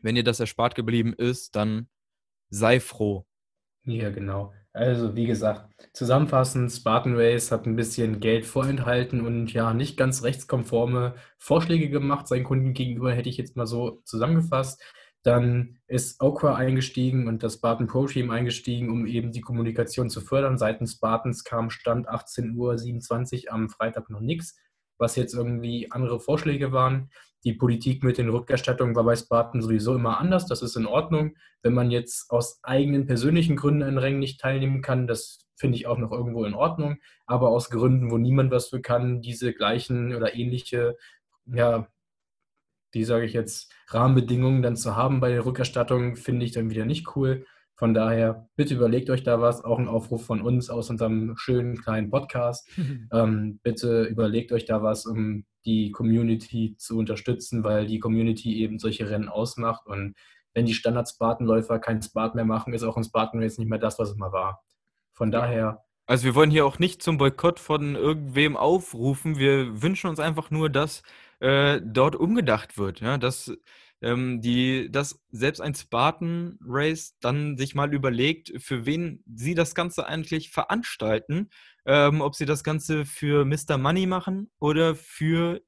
Wenn 0.00 0.16
dir 0.16 0.24
das 0.24 0.40
erspart 0.40 0.74
geblieben 0.74 1.12
ist, 1.12 1.54
dann 1.54 1.88
sei 2.50 2.80
froh. 2.80 3.24
Ja, 3.84 4.10
genau. 4.10 4.52
Also, 4.74 5.14
wie 5.14 5.26
gesagt, 5.26 5.70
zusammenfassend, 5.92 6.72
Spartan 6.72 7.14
Race 7.14 7.52
hat 7.52 7.66
ein 7.66 7.76
bisschen 7.76 8.20
Geld 8.20 8.46
vorenthalten 8.46 9.20
und 9.20 9.52
ja, 9.52 9.74
nicht 9.74 9.98
ganz 9.98 10.22
rechtskonforme 10.22 11.14
Vorschläge 11.38 11.90
gemacht 11.90 12.26
seinen 12.26 12.44
Kunden 12.44 12.72
gegenüber, 12.72 13.12
hätte 13.12 13.28
ich 13.28 13.36
jetzt 13.36 13.54
mal 13.54 13.66
so 13.66 14.00
zusammengefasst. 14.04 14.82
Dann 15.24 15.78
ist 15.86 16.20
Okra 16.20 16.56
eingestiegen 16.56 17.28
und 17.28 17.42
das 17.42 17.54
Spartan 17.54 17.86
Pro 17.86 18.06
Team 18.06 18.30
eingestiegen, 18.30 18.90
um 18.90 19.06
eben 19.06 19.30
die 19.30 19.42
Kommunikation 19.42 20.08
zu 20.08 20.22
fördern. 20.22 20.56
Seitens 20.56 20.92
Spartans 20.92 21.44
kam 21.44 21.68
Stand 21.68 22.08
18.27 22.08 23.46
Uhr 23.46 23.52
am 23.52 23.68
Freitag 23.68 24.08
noch 24.08 24.20
nichts, 24.20 24.56
was 25.02 25.16
jetzt 25.16 25.34
irgendwie 25.34 25.90
andere 25.90 26.20
Vorschläge 26.20 26.72
waren. 26.72 27.10
Die 27.44 27.52
Politik 27.52 28.04
mit 28.04 28.18
den 28.18 28.28
Rückerstattungen 28.30 28.94
war 28.94 29.04
bei 29.04 29.16
Spartan 29.16 29.60
sowieso 29.60 29.96
immer 29.96 30.18
anders. 30.18 30.46
Das 30.46 30.62
ist 30.62 30.76
in 30.76 30.86
Ordnung. 30.86 31.36
Wenn 31.60 31.74
man 31.74 31.90
jetzt 31.90 32.30
aus 32.30 32.60
eigenen 32.62 33.04
persönlichen 33.04 33.56
Gründen 33.56 33.82
an 33.82 33.98
Rängen 33.98 34.20
nicht 34.20 34.40
teilnehmen 34.40 34.80
kann, 34.80 35.06
das 35.06 35.40
finde 35.56 35.76
ich 35.76 35.86
auch 35.86 35.98
noch 35.98 36.12
irgendwo 36.12 36.44
in 36.44 36.54
Ordnung. 36.54 36.98
Aber 37.26 37.48
aus 37.48 37.68
Gründen, 37.68 38.10
wo 38.10 38.16
niemand 38.16 38.52
was 38.52 38.68
für 38.68 38.80
kann, 38.80 39.20
diese 39.20 39.52
gleichen 39.52 40.14
oder 40.14 40.34
ähnliche, 40.34 40.96
ja, 41.46 41.88
wie 42.92 43.04
sage 43.04 43.24
ich 43.24 43.32
jetzt, 43.32 43.72
Rahmenbedingungen 43.88 44.62
dann 44.62 44.76
zu 44.76 44.94
haben 44.96 45.20
bei 45.20 45.30
der 45.30 45.44
Rückerstattung, 45.44 46.14
finde 46.14 46.46
ich 46.46 46.52
dann 46.52 46.70
wieder 46.70 46.84
nicht 46.84 47.16
cool. 47.16 47.44
Von 47.76 47.94
daher, 47.94 48.48
bitte 48.54 48.74
überlegt 48.74 49.10
euch 49.10 49.22
da 49.22 49.40
was. 49.40 49.64
Auch 49.64 49.78
ein 49.78 49.88
Aufruf 49.88 50.24
von 50.24 50.40
uns 50.40 50.70
aus 50.70 50.90
unserem 50.90 51.36
schönen 51.36 51.80
kleinen 51.80 52.10
Podcast. 52.10 52.68
ähm, 53.12 53.60
bitte 53.62 54.04
überlegt 54.04 54.52
euch 54.52 54.64
da 54.64 54.82
was, 54.82 55.06
um 55.06 55.44
die 55.64 55.90
Community 55.90 56.76
zu 56.76 56.98
unterstützen, 56.98 57.64
weil 57.64 57.86
die 57.86 57.98
Community 57.98 58.60
eben 58.60 58.78
solche 58.78 59.08
Rennen 59.08 59.28
ausmacht. 59.28 59.86
Und 59.86 60.14
wenn 60.54 60.66
die 60.66 60.74
Standard-Spartanläufer 60.74 61.78
kein 61.78 62.02
Spat 62.02 62.34
mehr 62.34 62.44
machen, 62.44 62.74
ist 62.74 62.82
auch 62.82 62.96
ein 62.96 63.04
Spartan 63.04 63.42
jetzt 63.42 63.58
nicht 63.58 63.68
mehr 63.68 63.78
das, 63.78 63.98
was 63.98 64.10
es 64.10 64.16
mal 64.16 64.32
war. 64.32 64.62
Von 65.12 65.30
daher. 65.30 65.84
Also 66.06 66.24
wir 66.24 66.34
wollen 66.34 66.50
hier 66.50 66.66
auch 66.66 66.78
nicht 66.78 67.02
zum 67.02 67.16
Boykott 67.16 67.58
von 67.58 67.94
irgendwem 67.94 68.56
aufrufen. 68.56 69.38
Wir 69.38 69.82
wünschen 69.82 70.10
uns 70.10 70.20
einfach 70.20 70.50
nur, 70.50 70.68
dass 70.68 71.02
äh, 71.40 71.80
dort 71.82 72.16
umgedacht 72.16 72.76
wird, 72.76 73.00
ja, 73.00 73.18
dass 73.18 73.56
ähm, 74.02 74.40
die, 74.40 74.90
dass 74.90 75.22
selbst 75.30 75.60
ein 75.60 75.74
Spartan 75.74 76.58
Race 76.66 77.16
dann 77.20 77.56
sich 77.56 77.74
mal 77.74 77.94
überlegt, 77.94 78.52
für 78.60 78.84
wen 78.84 79.22
sie 79.32 79.54
das 79.54 79.74
Ganze 79.74 80.06
eigentlich 80.06 80.50
veranstalten, 80.50 81.48
ähm, 81.86 82.20
ob 82.20 82.34
sie 82.34 82.44
das 82.44 82.64
Ganze 82.64 83.04
für 83.04 83.44
Mr. 83.44 83.78
Money 83.78 84.06
machen 84.06 84.50
oder 84.58 84.96
für 84.96 85.62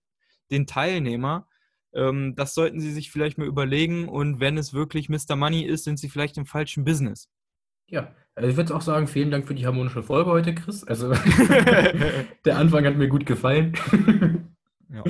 den 0.50 0.66
Teilnehmer. 0.66 1.48
Ähm, 1.94 2.34
das 2.34 2.54
sollten 2.54 2.80
sie 2.80 2.92
sich 2.92 3.12
vielleicht 3.12 3.38
mal 3.38 3.46
überlegen 3.46 4.08
und 4.08 4.40
wenn 4.40 4.58
es 4.58 4.74
wirklich 4.74 5.08
Mr. 5.08 5.36
Money 5.36 5.62
ist, 5.62 5.84
sind 5.84 5.98
sie 5.98 6.08
vielleicht 6.08 6.36
im 6.36 6.46
falschen 6.46 6.84
Business. 6.84 7.28
Ja, 7.86 8.12
also 8.34 8.50
ich 8.50 8.56
würde 8.56 8.74
auch 8.74 8.82
sagen, 8.82 9.06
vielen 9.06 9.30
Dank 9.30 9.46
für 9.46 9.54
die 9.54 9.66
harmonische 9.66 10.02
Folge 10.02 10.30
heute, 10.30 10.54
Chris. 10.54 10.82
Also 10.82 11.12
der 12.44 12.58
Anfang 12.58 12.84
hat 12.84 12.96
mir 12.96 13.08
gut 13.08 13.26
gefallen. 13.26 13.74
ja. 14.88 15.04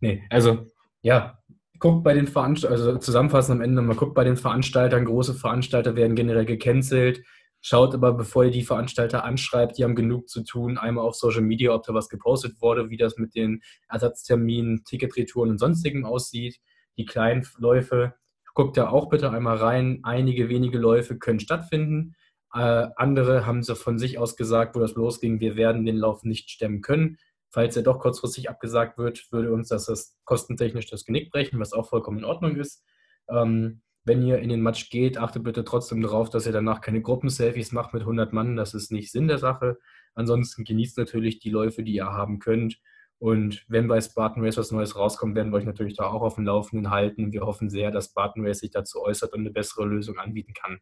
Nee, 0.00 0.24
also 0.28 0.66
ja, 1.02 1.37
guckt 1.78 2.04
bei 2.04 2.14
den 2.14 2.26
Veranstaltern, 2.26 2.78
also 2.78 2.98
zusammenfassend 2.98 3.56
am 3.56 3.62
Ende 3.62 3.76
nochmal, 3.76 3.96
guckt 3.96 4.14
bei 4.14 4.24
den 4.24 4.36
Veranstaltern, 4.36 5.04
große 5.04 5.34
Veranstalter 5.34 5.96
werden 5.96 6.16
generell 6.16 6.44
gecancelt. 6.44 7.22
Schaut 7.60 7.94
aber, 7.94 8.12
bevor 8.12 8.44
ihr 8.44 8.50
die 8.50 8.62
Veranstalter 8.62 9.24
anschreibt, 9.24 9.78
die 9.78 9.84
haben 9.84 9.96
genug 9.96 10.28
zu 10.28 10.44
tun, 10.44 10.78
einmal 10.78 11.04
auf 11.04 11.16
Social 11.16 11.42
Media, 11.42 11.74
ob 11.74 11.84
da 11.84 11.92
was 11.92 12.08
gepostet 12.08 12.60
wurde, 12.60 12.90
wie 12.90 12.96
das 12.96 13.16
mit 13.16 13.34
den 13.34 13.62
Ersatzterminen, 13.88 14.84
Ticketretouren 14.84 15.50
und 15.50 15.58
sonstigem 15.58 16.04
aussieht. 16.04 16.60
Die 16.96 17.04
kleinen 17.04 17.46
Läufe, 17.58 18.14
guckt 18.58 18.76
da 18.76 18.88
auch 18.88 19.08
bitte 19.08 19.30
einmal 19.30 19.56
rein. 19.56 20.00
Einige 20.02 20.48
wenige 20.48 20.78
Läufe 20.78 21.16
können 21.16 21.38
stattfinden. 21.38 22.16
Äh, 22.52 22.88
andere 22.96 23.46
haben 23.46 23.62
so 23.62 23.76
von 23.76 24.00
sich 24.00 24.18
aus 24.18 24.34
gesagt, 24.34 24.74
wo 24.74 24.80
das 24.80 24.94
losging, 24.94 25.38
wir 25.38 25.54
werden 25.54 25.84
den 25.84 25.96
Lauf 25.96 26.24
nicht 26.24 26.50
stemmen 26.50 26.80
können. 26.80 27.18
Falls 27.50 27.76
er 27.76 27.82
doch 27.82 27.98
kurzfristig 27.98 28.50
abgesagt 28.50 28.98
wird, 28.98 29.30
würde 29.32 29.52
uns 29.52 29.68
das, 29.68 29.86
das 29.86 30.18
kostentechnisch 30.24 30.86
das 30.86 31.04
Genick 31.04 31.30
brechen, 31.30 31.58
was 31.58 31.72
auch 31.72 31.88
vollkommen 31.88 32.18
in 32.18 32.24
Ordnung 32.24 32.56
ist. 32.56 32.84
Ähm, 33.30 33.82
wenn 34.04 34.22
ihr 34.22 34.38
in 34.38 34.48
den 34.48 34.62
Match 34.62 34.90
geht, 34.90 35.18
achtet 35.18 35.44
bitte 35.44 35.64
trotzdem 35.64 36.00
darauf, 36.00 36.30
dass 36.30 36.46
ihr 36.46 36.52
danach 36.52 36.80
keine 36.80 37.02
Gruppenselfies 37.02 37.72
macht 37.72 37.92
mit 37.92 38.02
100 38.02 38.32
Mann. 38.32 38.56
Das 38.56 38.74
ist 38.74 38.90
nicht 38.90 39.12
Sinn 39.12 39.28
der 39.28 39.38
Sache. 39.38 39.78
Ansonsten 40.14 40.64
genießt 40.64 40.98
natürlich 40.98 41.38
die 41.38 41.50
Läufe, 41.50 41.82
die 41.82 41.94
ihr 41.94 42.06
haben 42.06 42.38
könnt. 42.38 42.80
Und 43.18 43.64
wenn 43.68 43.88
bei 43.88 44.00
Spartan 44.00 44.44
Race 44.44 44.56
was 44.56 44.70
Neues 44.70 44.96
rauskommt, 44.96 45.34
werden 45.34 45.52
wir 45.52 45.56
euch 45.56 45.64
natürlich 45.64 45.96
da 45.96 46.04
auch 46.06 46.22
auf 46.22 46.36
dem 46.36 46.44
Laufenden 46.44 46.90
halten. 46.90 47.32
Wir 47.32 47.42
hoffen 47.42 47.68
sehr, 47.68 47.90
dass 47.90 48.06
Spartan 48.06 48.46
Race 48.46 48.60
sich 48.60 48.70
dazu 48.70 49.02
äußert 49.02 49.32
und 49.32 49.40
eine 49.40 49.50
bessere 49.50 49.84
Lösung 49.84 50.18
anbieten 50.18 50.54
kann. 50.54 50.80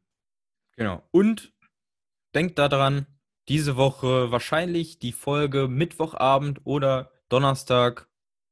Genau. 0.77 1.03
Und 1.11 1.55
denkt 2.35 2.59
daran, 2.59 3.07
diese 3.49 3.77
Woche 3.77 4.31
wahrscheinlich 4.31 4.99
die 4.99 5.13
Folge 5.13 5.69
Mittwochabend 5.69 6.61
oder 6.65 7.13
Donnerstag 7.29 8.09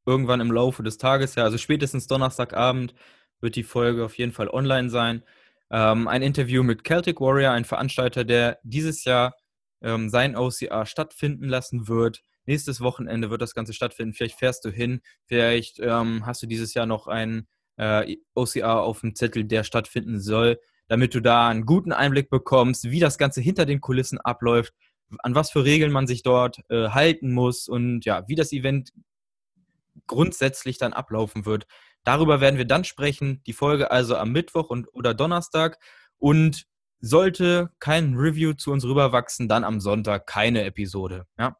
irgendwann 0.07 0.41
im 0.41 0.53
Laufe 0.53 0.83
des 0.83 0.99
Tages. 0.99 1.35
Ja, 1.35 1.45
also 1.45 1.59
spätestens 1.59 2.07
Donnerstagabend 2.07 2.95
wird 3.41 3.57
die 3.57 3.63
Folge 3.63 4.05
auf 4.05 4.17
jeden 4.17 4.33
Fall 4.33 4.49
online 4.49 4.91
sein. 4.91 5.23
Ähm, 5.71 6.07
ein 6.07 6.23
Interview 6.23 6.63
mit 6.63 6.85
Celtic 6.87 7.21
Warrior, 7.21 7.53
ein 7.53 7.65
Veranstalter, 7.65 8.25
der 8.25 8.59
dieses 8.63 9.05
Jahr 9.05 9.35
ähm, 9.83 10.09
sein 10.11 10.37
OCR 10.37 10.87
stattfinden 10.87 11.49
lassen 11.49 11.89
wird. 11.89 12.23
Nächstes 12.47 12.81
Wochenende 12.81 13.31
wird 13.31 13.43
das 13.43 13.55
Ganze 13.55 13.73
stattfinden. 13.73 14.15
Vielleicht 14.15 14.39
fährst 14.39 14.65
du 14.65 14.71
hin, 14.71 15.01
vielleicht 15.27 15.81
ähm, 15.81 16.27
hast 16.27 16.43
du 16.43 16.47
dieses 16.47 16.75
Jahr 16.75 16.87
noch 16.87 17.09
ein 17.09 17.49
äh, 17.77 18.17
OCR 18.35 18.83
auf 18.83 19.01
dem 19.01 19.15
Zettel, 19.15 19.45
der 19.45 19.65
stattfinden 19.65 20.21
soll 20.21 20.59
damit 20.89 21.15
du 21.15 21.21
da 21.21 21.49
einen 21.49 21.67
guten 21.67 21.93
Einblick 21.93 22.31
bekommst, 22.31 22.91
wie 22.91 23.01
das 23.01 23.19
Ganze 23.19 23.41
hinter 23.41 23.67
den 23.67 23.81
Kulissen 23.81 24.19
abläuft, 24.19 24.75
an 25.23 25.35
was 25.35 25.51
für 25.51 25.65
Regeln 25.65 25.93
man 25.93 26.07
sich 26.07 26.23
dort 26.23 26.59
äh, 26.69 26.89
halten 26.89 27.33
muss 27.33 27.69
und 27.69 28.05
ja, 28.05 28.27
wie 28.29 28.35
das 28.35 28.53
Event 28.53 28.93
grundsätzlich 30.07 30.79
dann 30.79 30.93
ablaufen 30.93 31.47
wird. 31.47 31.67
Darüber 32.05 32.41
werden 32.41 32.59
wir 32.59 32.67
dann 32.67 32.85
sprechen. 32.85 33.43
Die 33.47 33.53
Folge 33.53 33.91
also 33.91 34.17
am 34.17 34.33
Mittwoch 34.33 34.69
und, 34.69 34.89
oder 34.93 35.15
Donnerstag. 35.15 35.79
Und 36.19 36.67
sollte 37.05 37.71
kein 37.81 38.15
Review 38.15 38.55
zu 38.55 38.73
uns 38.73 38.85
rüberwachsen, 38.85 39.47
dann 39.47 39.65
am 39.65 39.81
Sonntag 39.81 40.27
keine 40.27 40.65
Episode. 40.65 41.27
Ja. 41.39 41.57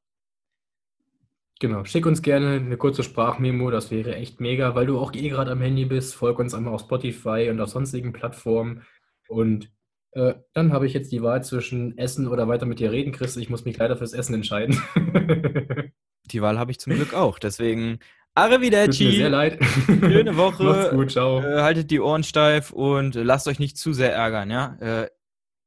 Genau, 1.61 1.85
schick 1.85 2.07
uns 2.07 2.23
gerne 2.23 2.57
eine 2.57 2.77
kurze 2.77 3.03
Sprachmemo, 3.03 3.71
das 3.71 3.91
wäre 3.91 4.17
echt 4.17 4.41
mega, 4.41 4.75
weil 4.75 4.87
du 4.87 4.99
auch 4.99 5.13
eh 5.15 5.29
gerade 5.29 5.53
am 5.53 5.61
Handy 5.61 5.85
bist. 5.85 6.15
Folg 6.15 6.39
uns 6.39 6.55
einmal 6.55 6.75
auf 6.75 6.81
Spotify 6.81 7.49
und 7.51 7.61
auf 7.61 7.69
sonstigen 7.69 8.13
Plattformen. 8.13 8.83
Und 9.29 9.71
äh, 10.15 10.35
dann 10.53 10.73
habe 10.73 10.87
ich 10.87 10.95
jetzt 10.95 11.13
die 11.13 11.23
Wahl 11.23 11.43
zwischen 11.43 11.99
Essen 11.99 12.29
oder 12.29 12.49
weiter 12.49 12.67
mit 12.67 12.79
dir 12.79 12.93
reden, 12.93 13.13
Chris. 13.13 13.37
Ich 13.37 13.51
muss 13.51 13.65
mich 13.65 13.77
leider 13.77 13.97
fürs 13.97 14.13
Essen 14.13 14.35
entscheiden. 14.35 14.81
die 16.31 16.41
Wahl 16.43 16.59
habe 16.59 16.71
ich 16.71 16.79
zum 16.79 16.95
Glück 16.95 17.15
auch. 17.15 17.39
Deswegen 17.39 17.99
Arrivederci. 18.35 19.05
Tut 19.05 19.13
mir 19.13 19.19
sehr 19.19 19.31
leid. 19.31 19.65
Schöne 19.87 20.37
Woche. 20.37 20.63
Macht's 20.65 20.91
gut, 20.91 21.11
ciao. 21.13 21.41
Äh, 21.41 21.63
haltet 21.63 21.91
die 21.91 22.01
Ohren 22.01 22.25
steif 22.25 22.73
und 22.73 23.15
lasst 23.15 23.47
euch 23.49 23.59
nicht 23.59 23.77
zu 23.77 23.93
sehr 23.93 24.13
ärgern, 24.13 24.51
ja. 24.51 24.77
Äh, 24.81 25.09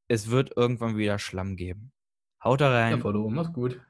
es 0.08 0.30
wird 0.30 0.56
irgendwann 0.56 0.96
wieder 0.96 1.18
Schlamm 1.18 1.56
geben. 1.56 1.92
Haut 2.42 2.60
da 2.60 2.70
rein. 2.70 2.96
Ja, 2.96 2.98
Follow. 2.98 3.28
Mach's 3.28 3.52
gut. 3.52 3.80